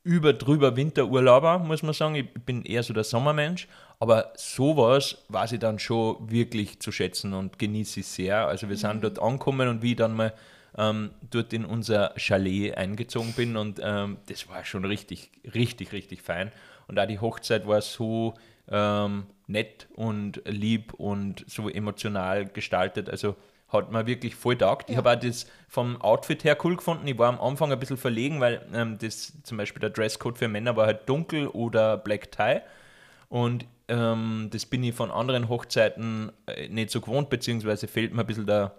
über 0.08 0.32
drüber 0.32 0.74
Winterurlauber, 0.74 1.58
muss 1.58 1.82
man 1.82 1.92
sagen. 1.92 2.14
Ich 2.14 2.32
bin 2.32 2.62
eher 2.62 2.82
so 2.82 2.94
der 2.94 3.04
Sommermensch. 3.04 3.68
Aber 4.00 4.32
sowas 4.36 5.18
weiß 5.28 5.52
ich 5.52 5.58
dann 5.58 5.78
schon 5.78 6.30
wirklich 6.30 6.78
zu 6.80 6.92
schätzen 6.92 7.34
und 7.34 7.58
genieße 7.58 8.00
ich 8.00 8.06
sehr. 8.06 8.46
Also 8.46 8.68
wir 8.68 8.76
sind 8.76 8.96
Mhm. 8.96 9.00
dort 9.00 9.18
angekommen 9.18 9.68
und 9.68 9.82
wie 9.82 9.90
ich 9.92 9.96
dann 9.96 10.14
mal 10.14 10.32
ähm, 10.76 11.10
dort 11.30 11.52
in 11.52 11.64
unser 11.64 12.14
Chalet 12.16 12.76
eingezogen 12.76 13.32
bin 13.32 13.56
und 13.56 13.80
ähm, 13.82 14.18
das 14.26 14.48
war 14.48 14.64
schon 14.64 14.84
richtig, 14.84 15.30
richtig, 15.54 15.92
richtig 15.92 16.22
fein. 16.22 16.52
Und 16.86 16.98
auch 17.00 17.06
die 17.06 17.18
Hochzeit 17.18 17.66
war 17.66 17.80
so 17.82 18.34
ähm, 18.70 19.26
nett 19.48 19.88
und 19.96 20.42
lieb 20.46 20.94
und 20.94 21.44
so 21.48 21.68
emotional 21.68 22.46
gestaltet. 22.46 23.10
Also 23.10 23.34
hat 23.68 23.90
mir 23.90 24.06
wirklich 24.06 24.34
voll 24.36 24.56
taugt. 24.56 24.88
Ich 24.90 24.96
habe 24.96 25.10
auch 25.10 25.16
das 25.18 25.46
vom 25.68 26.00
Outfit 26.00 26.44
her 26.44 26.56
cool 26.64 26.76
gefunden. 26.76 27.06
Ich 27.08 27.18
war 27.18 27.28
am 27.28 27.40
Anfang 27.40 27.72
ein 27.72 27.78
bisschen 27.80 27.96
verlegen, 27.98 28.40
weil 28.40 28.64
ähm, 28.72 28.96
das 28.98 29.32
zum 29.42 29.58
Beispiel 29.58 29.80
der 29.80 29.90
Dresscode 29.90 30.38
für 30.38 30.48
Männer 30.48 30.76
war 30.76 30.86
halt 30.86 31.08
dunkel 31.08 31.48
oder 31.48 31.96
Black 31.98 32.30
Tie. 32.30 32.60
Und 33.28 33.66
ähm, 33.88 34.48
das 34.50 34.66
bin 34.66 34.82
ich 34.84 34.94
von 34.94 35.10
anderen 35.10 35.48
Hochzeiten 35.48 36.32
äh, 36.46 36.68
nicht 36.68 36.90
so 36.90 37.00
gewohnt, 37.00 37.30
beziehungsweise 37.30 37.88
fehlt 37.88 38.14
mir 38.14 38.22
ein 38.22 38.26
bisschen 38.26 38.46
der, 38.46 38.74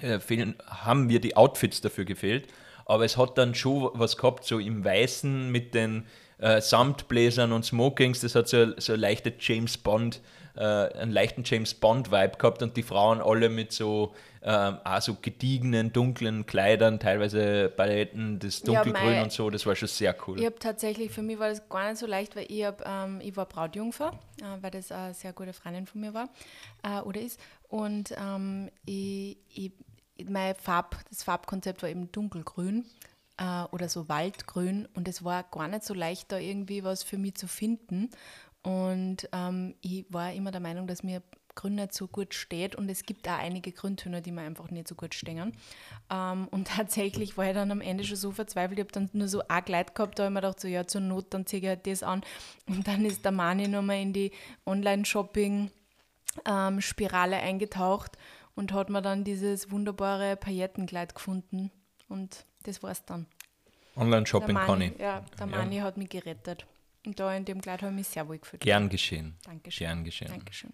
äh, 0.00 0.18
fehlen, 0.20 0.56
haben 0.66 1.06
mir 1.06 1.20
die 1.20 1.36
Outfits 1.36 1.80
dafür 1.80 2.04
gefehlt. 2.04 2.48
Aber 2.86 3.04
es 3.04 3.16
hat 3.16 3.36
dann 3.36 3.54
schon 3.54 3.90
was 3.94 4.16
gehabt, 4.16 4.44
so 4.44 4.58
im 4.58 4.84
Weißen 4.84 5.50
mit 5.50 5.74
den 5.74 6.06
äh, 6.38 6.60
Samtbläsern 6.60 7.52
und 7.52 7.64
Smokings, 7.64 8.20
das 8.20 8.34
hat 8.34 8.48
so, 8.48 8.72
so 8.78 8.94
leichte 8.94 9.32
James 9.38 9.76
Bond, 9.76 10.20
äh, 10.56 10.62
einen 10.62 11.12
leichten 11.12 11.42
James 11.44 11.74
Bond-Vibe 11.74 12.38
gehabt 12.38 12.62
und 12.62 12.76
die 12.76 12.82
Frauen 12.82 13.20
alle 13.20 13.48
mit 13.48 13.72
so, 13.72 14.14
ähm, 14.42 14.78
auch 14.84 15.00
so 15.00 15.14
gediegenen, 15.14 15.92
dunklen 15.92 16.46
Kleidern, 16.46 17.00
teilweise 17.00 17.68
Paletten, 17.68 18.38
das 18.38 18.60
Ja, 18.60 18.82
Dunkelgrün 18.82 18.92
mei- 18.92 19.22
und 19.22 19.32
so, 19.32 19.50
das 19.50 19.66
war 19.66 19.74
schon 19.74 19.88
sehr 19.88 20.16
cool. 20.26 20.38
Ich 20.38 20.46
habe 20.46 20.58
tatsächlich, 20.58 21.10
für 21.10 21.22
mich 21.22 21.38
war 21.38 21.48
das 21.48 21.68
gar 21.68 21.88
nicht 21.88 21.98
so 21.98 22.06
leicht, 22.06 22.36
weil 22.36 22.46
ich, 22.48 22.64
hab, 22.64 22.86
ähm, 22.86 23.20
ich 23.22 23.36
war 23.36 23.46
Brautjungfer, 23.46 24.12
äh, 24.40 24.62
weil 24.62 24.70
das 24.70 24.92
eine 24.92 25.14
sehr 25.14 25.32
gute 25.32 25.52
Freundin 25.52 25.86
von 25.86 26.00
mir 26.00 26.14
war 26.14 26.28
äh, 26.82 27.00
oder 27.00 27.20
ist. 27.20 27.40
Und 27.68 28.14
ähm, 28.18 28.70
ich, 28.84 29.38
ich, 29.54 29.72
mein 30.28 30.54
Farb, 30.54 30.96
das 31.10 31.22
Farbkonzept 31.22 31.82
war 31.82 31.88
eben 31.88 32.10
dunkelgrün 32.12 32.84
äh, 33.38 33.62
oder 33.70 33.88
so 33.88 34.08
Waldgrün 34.08 34.86
und 34.94 35.08
es 35.08 35.24
war 35.24 35.44
gar 35.44 35.68
nicht 35.68 35.84
so 35.84 35.94
leicht, 35.94 36.30
da 36.32 36.38
irgendwie 36.38 36.84
was 36.84 37.02
für 37.02 37.18
mich 37.18 37.34
zu 37.34 37.46
finden. 37.46 38.10
Und 38.62 39.28
ähm, 39.32 39.74
ich 39.80 40.04
war 40.10 40.32
immer 40.32 40.50
der 40.50 40.60
Meinung, 40.60 40.86
dass 40.86 41.02
mir 41.02 41.22
Grün 41.58 41.74
nicht 41.74 41.92
so 41.92 42.06
gut 42.06 42.32
steht 42.34 42.76
und 42.76 42.88
es 42.88 43.02
gibt 43.02 43.28
auch 43.28 43.38
einige 43.38 43.72
Grüntöne, 43.72 44.22
die 44.22 44.30
mir 44.30 44.42
einfach 44.42 44.70
nicht 44.70 44.86
so 44.86 44.94
gut 44.94 45.12
stehen. 45.14 45.56
Ähm, 46.08 46.46
und 46.50 46.68
tatsächlich 46.76 47.36
war 47.36 47.48
ich 47.48 47.54
dann 47.54 47.72
am 47.72 47.80
Ende 47.80 48.04
schon 48.04 48.16
so 48.16 48.30
verzweifelt, 48.30 48.78
ich 48.78 48.84
habe 48.84 48.92
dann 48.92 49.10
nur 49.12 49.26
so 49.26 49.42
ein 49.48 49.64
Kleid 49.64 49.96
gehabt, 49.96 50.18
da 50.18 50.24
habe 50.24 50.30
ich 50.30 50.34
mir 50.34 50.40
gedacht, 50.40 50.60
so 50.60 50.68
ja, 50.68 50.86
zur 50.86 51.00
Not, 51.00 51.34
dann 51.34 51.46
ziehe 51.46 51.62
ich 51.62 51.68
halt 51.68 51.88
das 51.88 52.04
an. 52.04 52.22
Und 52.68 52.86
dann 52.86 53.04
ist 53.04 53.24
der 53.24 53.32
Mani 53.32 53.66
nochmal 53.66 54.00
in 54.00 54.12
die 54.12 54.30
Online-Shopping-Spirale 54.66 57.36
eingetaucht 57.36 58.12
und 58.54 58.72
hat 58.72 58.88
mir 58.88 59.02
dann 59.02 59.24
dieses 59.24 59.72
wunderbare 59.72 60.36
Paillettenkleid 60.36 61.16
gefunden. 61.16 61.72
Und 62.08 62.46
das 62.62 62.84
war's 62.84 63.04
dann. 63.04 63.26
Online-Shopping 63.96 64.56
ich. 64.80 64.96
ja, 65.00 65.24
der 65.38 65.46
Mani 65.46 65.78
hat 65.78 65.96
mich 65.96 66.08
gerettet. 66.08 66.66
Und 67.04 67.18
da 67.18 67.34
in 67.34 67.44
dem 67.44 67.60
Kleid 67.60 67.82
habe 67.82 67.90
ich 67.92 67.98
mich 67.98 68.06
sehr 68.08 68.28
wohl 68.28 68.38
gefühlt. 68.38 68.62
Gern 68.62 68.88
geschehen. 68.88 69.34
Dankeschön. 69.44 69.86
Gern 69.86 70.04
geschehen. 70.04 70.28
Dankeschön. 70.28 70.72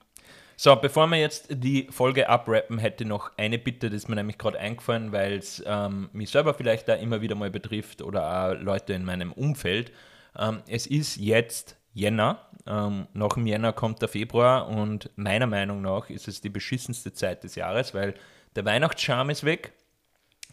So, 0.56 0.76
bevor 0.76 1.08
wir 1.08 1.18
jetzt 1.18 1.48
die 1.50 1.88
Folge 1.90 2.28
abrappen, 2.28 2.78
hätte 2.78 3.04
noch 3.04 3.32
eine 3.36 3.58
Bitte, 3.58 3.90
das 3.90 4.02
ist 4.02 4.08
mir 4.08 4.14
nämlich 4.14 4.38
gerade 4.38 4.58
eingefallen, 4.58 5.10
weil 5.10 5.34
es 5.34 5.62
ähm, 5.66 6.08
mich 6.12 6.30
selber 6.30 6.54
vielleicht 6.54 6.88
da 6.88 6.94
immer 6.94 7.20
wieder 7.20 7.34
mal 7.34 7.50
betrifft 7.50 8.02
oder 8.02 8.52
auch 8.52 8.60
Leute 8.60 8.92
in 8.92 9.04
meinem 9.04 9.32
Umfeld. 9.32 9.90
Ähm, 10.38 10.62
es 10.68 10.86
ist 10.86 11.16
jetzt 11.16 11.76
Jänner. 11.92 12.38
Ähm, 12.66 13.08
nach 13.14 13.34
dem 13.34 13.46
Jänner 13.46 13.72
kommt 13.72 14.00
der 14.00 14.08
Februar 14.08 14.68
und 14.68 15.10
meiner 15.16 15.46
Meinung 15.46 15.82
nach 15.82 16.08
ist 16.08 16.28
es 16.28 16.40
die 16.40 16.50
beschissenste 16.50 17.12
Zeit 17.12 17.42
des 17.42 17.56
Jahres, 17.56 17.92
weil 17.92 18.14
der 18.54 18.64
Weihnachtscharme 18.64 19.32
ist 19.32 19.44
weg, 19.44 19.72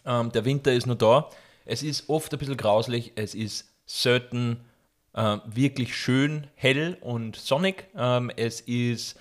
ähm, 0.06 0.32
der 0.32 0.45
Winter 0.45 0.74
ist 0.74 0.88
nur 0.88 0.95
da. 0.95 1.30
Es 1.64 1.84
ist 1.84 2.10
oft 2.10 2.34
ein 2.34 2.39
bisschen 2.39 2.58
grauslich, 2.58 3.14
es 3.16 3.36
ist 3.36 3.72
selten 3.86 4.66
äh, 5.14 5.38
wirklich 5.45 5.95
schön 5.95 6.47
hell 6.56 6.97
und 7.02 7.36
sonnig. 7.36 7.86
Ähm, 7.95 8.32
es 8.36 8.62
ist 8.62 9.18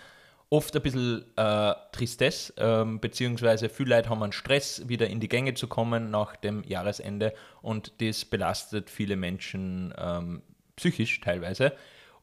oft 0.51 0.75
ein 0.75 0.83
bisschen 0.83 1.25
äh, 1.37 1.75
Tristesse, 1.93 2.53
ähm, 2.59 3.01
beziehungsweise 3.01 3.69
viele 3.69 3.97
Leute 3.97 4.11
haben 4.11 4.23
einen 4.23 4.33
Stress, 4.33 4.89
wieder 4.89 5.07
in 5.07 5.21
die 5.21 5.29
Gänge 5.29 5.55
zu 5.55 5.69
kommen 5.69 6.11
nach 6.11 6.35
dem 6.37 6.65
Jahresende 6.65 7.33
und 7.63 7.93
das 8.01 8.25
belastet 8.25 8.91
viele 8.91 9.17
Menschen 9.17 9.95
ähm, 9.97 10.43
psychisch 10.75 11.21
teilweise. 11.21 11.73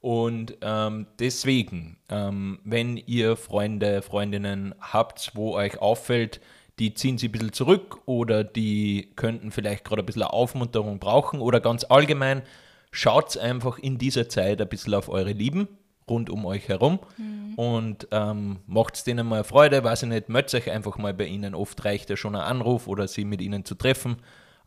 Und 0.01 0.57
ähm, 0.61 1.07
deswegen, 1.19 1.97
ähm, 2.09 2.59
wenn 2.63 2.97
ihr 2.97 3.35
Freunde, 3.35 4.01
Freundinnen 4.01 4.75
habt, 4.79 5.31
wo 5.33 5.55
euch 5.55 5.79
auffällt, 5.79 6.39
die 6.79 6.93
ziehen 6.93 7.17
sie 7.17 7.29
ein 7.29 7.31
bisschen 7.31 7.53
zurück 7.53 7.99
oder 8.05 8.43
die 8.43 9.11
könnten 9.15 9.51
vielleicht 9.51 9.85
gerade 9.85 10.03
ein 10.03 10.05
bisschen 10.05 10.23
Aufmunterung 10.23 10.99
brauchen 10.99 11.39
oder 11.39 11.59
ganz 11.59 11.85
allgemein, 11.85 12.43
schaut 12.91 13.37
einfach 13.37 13.79
in 13.79 13.97
dieser 13.97 14.29
Zeit 14.29 14.61
ein 14.61 14.69
bisschen 14.69 14.93
auf 14.93 15.09
eure 15.09 15.31
Lieben 15.31 15.67
rund 16.09 16.29
um 16.29 16.45
euch 16.45 16.67
herum 16.67 16.99
und 17.55 18.07
ähm, 18.11 18.57
macht 18.67 19.05
denen 19.07 19.27
mal 19.27 19.43
Freude, 19.43 19.83
weiß 19.83 20.03
ich 20.03 20.09
nicht, 20.09 20.29
meldet 20.29 20.55
euch 20.55 20.71
einfach 20.71 20.97
mal 20.97 21.13
bei 21.13 21.25
ihnen. 21.25 21.55
Oft 21.55 21.83
reicht 21.85 22.09
ja 22.09 22.15
schon 22.15 22.35
ein 22.35 22.41
Anruf 22.41 22.87
oder 22.87 23.07
sie 23.07 23.25
mit 23.25 23.41
ihnen 23.41 23.65
zu 23.65 23.75
treffen 23.75 24.17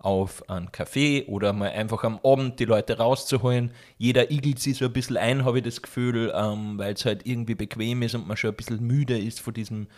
auf 0.00 0.48
einen 0.48 0.70
Café 0.70 1.26
oder 1.28 1.52
mal 1.52 1.70
einfach 1.70 2.04
am 2.04 2.18
Abend 2.24 2.58
die 2.58 2.64
Leute 2.64 2.96
rauszuholen. 2.96 3.70
Jeder 3.98 4.30
igelt 4.30 4.58
sich 4.58 4.78
so 4.78 4.86
ein 4.86 4.92
bisschen 4.92 5.18
ein, 5.18 5.44
habe 5.44 5.58
ich 5.58 5.64
das 5.64 5.82
Gefühl, 5.82 6.32
ähm, 6.34 6.78
weil 6.78 6.94
es 6.94 7.04
halt 7.04 7.26
irgendwie 7.26 7.54
bequem 7.54 8.02
ist 8.02 8.14
und 8.14 8.26
man 8.26 8.36
schon 8.36 8.50
ein 8.50 8.56
bisschen 8.56 8.84
müde 8.84 9.18
ist 9.18 9.40
von 9.40 9.52
diesem 9.52 9.88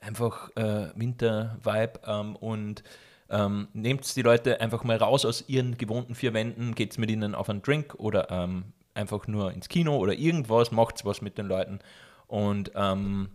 einfach 0.00 0.50
äh, 0.56 0.88
Winter-Vibe 0.94 2.00
ähm, 2.06 2.36
und 2.36 2.82
ähm, 3.28 3.68
nehmt 3.74 4.16
die 4.16 4.22
Leute 4.22 4.60
einfach 4.60 4.82
mal 4.82 4.96
raus 4.96 5.24
aus 5.24 5.44
ihren 5.46 5.76
gewohnten 5.76 6.14
vier 6.14 6.34
Wänden, 6.34 6.74
geht 6.74 6.98
mit 6.98 7.10
ihnen 7.10 7.34
auf 7.34 7.50
einen 7.50 7.62
Drink 7.62 7.94
oder 7.98 8.30
ähm, 8.30 8.64
einfach 8.94 9.26
nur 9.26 9.52
ins 9.52 9.68
Kino 9.68 9.96
oder 9.96 10.14
irgendwas, 10.14 10.70
macht 10.70 11.04
was 11.04 11.22
mit 11.22 11.38
den 11.38 11.46
Leuten 11.46 11.80
und 12.26 12.72
ähm, 12.74 13.28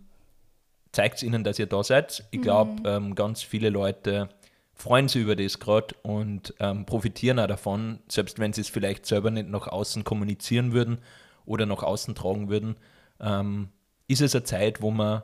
zeigt 0.92 1.22
ihnen, 1.22 1.44
dass 1.44 1.58
ihr 1.58 1.66
da 1.66 1.82
seid. 1.82 2.24
Ich 2.30 2.40
glaube, 2.40 2.88
ähm, 2.88 3.14
ganz 3.14 3.42
viele 3.42 3.70
Leute 3.70 4.28
freuen 4.74 5.08
sich 5.08 5.22
über 5.22 5.36
das 5.36 5.58
gerade 5.58 5.94
und 6.02 6.54
ähm, 6.60 6.84
profitieren 6.84 7.38
auch 7.38 7.46
davon, 7.46 8.00
selbst 8.08 8.38
wenn 8.38 8.52
sie 8.52 8.60
es 8.60 8.68
vielleicht 8.68 9.06
selber 9.06 9.30
nicht 9.30 9.48
nach 9.48 9.66
außen 9.68 10.04
kommunizieren 10.04 10.72
würden 10.72 10.98
oder 11.46 11.66
nach 11.66 11.82
außen 11.82 12.14
tragen 12.14 12.48
würden, 12.48 12.76
ähm, 13.20 13.70
ist 14.08 14.20
es 14.20 14.34
eine 14.34 14.44
Zeit, 14.44 14.82
wo 14.82 14.90
man, 14.90 15.22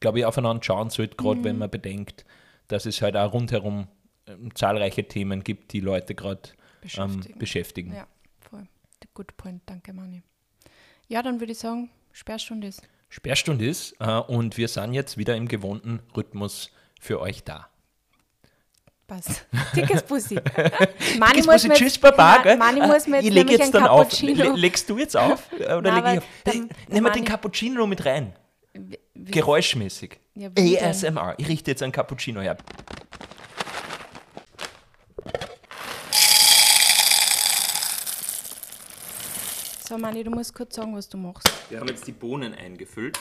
glaube 0.00 0.20
ich, 0.20 0.24
aufeinander 0.24 0.62
schauen 0.62 0.90
sollte, 0.90 1.16
gerade 1.16 1.42
wenn 1.44 1.58
man 1.58 1.70
bedenkt, 1.70 2.24
dass 2.68 2.86
es 2.86 3.02
halt 3.02 3.16
auch 3.16 3.32
rundherum 3.32 3.88
ähm, 4.26 4.54
zahlreiche 4.54 5.06
Themen 5.08 5.42
gibt, 5.42 5.72
die 5.72 5.80
Leute 5.80 6.14
gerade 6.14 6.50
ähm, 6.50 6.80
Beschäftigen. 6.82 7.38
beschäftigen. 7.38 7.92
Ja. 7.94 8.06
Good 9.14 9.36
point, 9.36 9.62
danke 9.66 9.92
Mani. 9.92 10.22
Ja, 11.08 11.22
dann 11.22 11.40
würde 11.40 11.52
ich 11.52 11.58
sagen, 11.58 11.90
Sperrstunde 12.12 12.68
ist. 12.68 12.82
Sperrstunde 13.08 13.66
ist 13.66 13.94
äh, 13.98 14.18
und 14.18 14.56
wir 14.56 14.68
sind 14.68 14.92
jetzt 14.94 15.18
wieder 15.18 15.34
im 15.36 15.48
gewohnten 15.48 16.00
Rhythmus 16.16 16.70
für 17.00 17.20
euch 17.20 17.42
da. 17.44 17.68
Passt. 19.06 19.46
Dickes 19.74 20.02
Bussi. 20.04 20.36
Mani 21.18 21.32
Dickes 21.32 21.46
muss 21.46 21.62
Bussi, 21.64 21.68
tschüss, 21.70 21.98
Baba. 21.98 22.42
Gell? 22.42 22.56
Mani 22.56 22.80
muss 22.86 23.06
mir 23.08 23.16
jetzt 23.16 23.26
ich 23.26 23.32
lege 23.34 23.52
jetzt 23.52 23.74
dann 23.74 23.84
auf. 23.88 24.08
Cappuccino. 24.10 24.44
Le- 24.54 24.56
Legst 24.60 24.88
du 24.88 24.98
jetzt 24.98 25.16
auf? 25.16 25.52
Oder 25.56 25.80
Na, 25.82 25.94
leg 25.96 26.04
aber 26.04 26.12
ich 26.14 26.18
auf? 26.18 26.54
wir 26.88 27.02
Mani- 27.02 27.14
den 27.16 27.24
Cappuccino 27.24 27.86
mit 27.86 28.04
rein. 28.06 28.32
Wie- 28.74 28.98
Geräuschmäßig. 29.32 30.20
Ja? 30.36 30.50
ASMR. 30.56 31.34
Ich 31.38 31.48
richte 31.48 31.72
jetzt 31.72 31.82
einen 31.82 31.90
Cappuccino 31.92 32.40
her. 32.40 32.56
So, 39.90 39.98
Mani, 39.98 40.22
du 40.22 40.30
musst 40.30 40.54
kurz 40.54 40.76
sagen, 40.76 40.94
was 40.94 41.08
du 41.08 41.16
machst. 41.18 41.48
Wir 41.68 41.80
haben 41.80 41.88
jetzt 41.88 42.06
die 42.06 42.12
Bohnen 42.12 42.54
eingefüllt. 42.54 43.18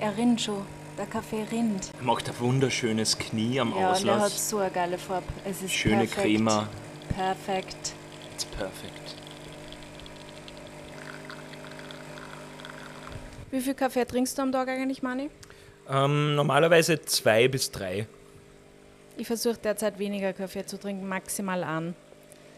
Er 0.00 0.16
rinnt 0.16 0.40
schon. 0.40 0.66
Der 0.98 1.06
Kaffee 1.06 1.44
rinnt. 1.52 1.92
Er 1.96 2.04
macht 2.04 2.28
ein 2.28 2.38
wunderschönes 2.40 3.16
Knie 3.16 3.60
am 3.60 3.68
Ja, 3.78 3.92
und 3.92 4.04
er 4.08 4.14
hat 4.16 4.22
Auslass. 4.22 4.50
so 4.50 4.58
eine 4.58 4.72
geile 4.72 4.98
Farbe. 4.98 5.26
Es 5.44 5.62
ist 5.62 5.72
Schöne 5.72 5.98
perfekt. 5.98 6.20
Crema. 6.20 6.68
Perfekt. 7.14 7.92
It's 8.34 8.44
perfect. 8.44 9.21
Wie 13.52 13.60
viel 13.60 13.74
Kaffee 13.74 14.06
trinkst 14.06 14.38
du 14.38 14.42
am 14.42 14.50
Tag 14.50 14.68
eigentlich, 14.68 15.02
Mani? 15.02 15.28
Ähm, 15.88 16.34
normalerweise 16.34 17.02
zwei 17.02 17.48
bis 17.48 17.70
drei. 17.70 18.06
Ich 19.18 19.26
versuche 19.26 19.58
derzeit 19.62 19.98
weniger 19.98 20.32
Kaffee 20.32 20.64
zu 20.64 20.80
trinken, 20.80 21.06
maximal 21.06 21.62
an. 21.62 21.94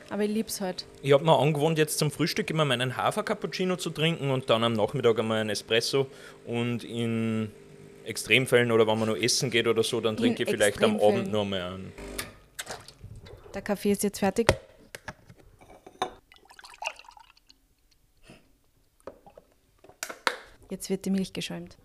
Aber 0.09 0.23
ich 0.23 0.31
lieb's 0.31 0.61
halt. 0.61 0.87
Ich 1.03 1.13
habe 1.13 1.25
mir 1.25 1.37
angewohnt, 1.37 1.79
jetzt 1.79 1.99
zum 1.99 2.13
Frühstück 2.13 2.49
immer 2.51 2.65
meinen 2.65 2.97
Hafer-Cappuccino 2.97 3.75
zu 3.77 3.91
trinken 3.91 4.31
und 4.31 4.51
dann 4.51 4.63
am 4.63 4.75
Nachmittag 4.75 5.19
einmal 5.19 5.41
einen 5.41 5.51
Espresso. 5.51 6.07
Und 6.47 6.85
in 6.85 7.51
Extremfällen 8.05 8.71
oder 8.71 8.87
wenn 8.87 8.99
man 8.99 9.09
noch 9.09 9.17
essen 9.17 9.51
geht 9.51 9.67
oder 9.67 9.83
so, 9.83 10.01
dann 10.01 10.17
trinke 10.17 10.45
ich 10.45 10.49
vielleicht 10.49 10.81
am. 10.85 11.01
Abend 11.01 11.33
noch 11.33 11.43
einmal 11.43 11.63
einen. 11.63 11.93
Der 13.53 13.63
Kaffee 13.63 13.91
ist 13.91 14.05
jetzt 14.05 14.21
fertig. 14.21 14.47
Jetzt 20.75 20.91
wird 20.91 21.05
die 21.05 21.11
Milch 21.11 21.33
geschäumt. 21.33 21.77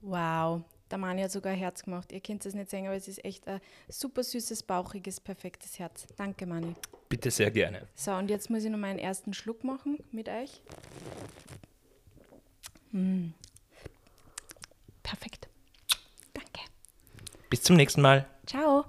Wow, 0.00 0.62
der 0.90 0.96
Mani 1.10 1.22
hat 1.22 1.32
sogar 1.32 1.54
ein 1.54 1.58
Herz 1.58 1.82
gemacht. 1.82 2.12
Ihr 2.12 2.20
könnt 2.20 2.46
es 2.46 2.54
nicht 2.54 2.70
sehen, 2.70 2.86
aber 2.86 2.94
es 2.94 3.08
ist 3.08 3.24
echt 3.24 3.48
ein 3.48 3.60
super 3.88 4.22
süßes, 4.22 4.62
bauchiges, 4.62 5.18
perfektes 5.18 5.80
Herz. 5.80 6.06
Danke, 6.16 6.46
Mani. 6.46 6.76
Bitte 7.08 7.32
sehr 7.32 7.50
gerne. 7.50 7.88
So, 7.96 8.12
und 8.12 8.30
jetzt 8.30 8.48
muss 8.48 8.62
ich 8.62 8.70
noch 8.70 8.78
meinen 8.78 9.00
ersten 9.00 9.34
Schluck 9.34 9.64
machen 9.64 9.98
mit 10.12 10.28
euch. 10.28 10.62
Mm. 12.92 13.30
Perfekt. 15.02 15.48
Danke. 16.32 16.60
Bis 17.48 17.64
zum 17.64 17.74
nächsten 17.74 18.02
Mal. 18.02 18.28
Ciao. 18.46 18.84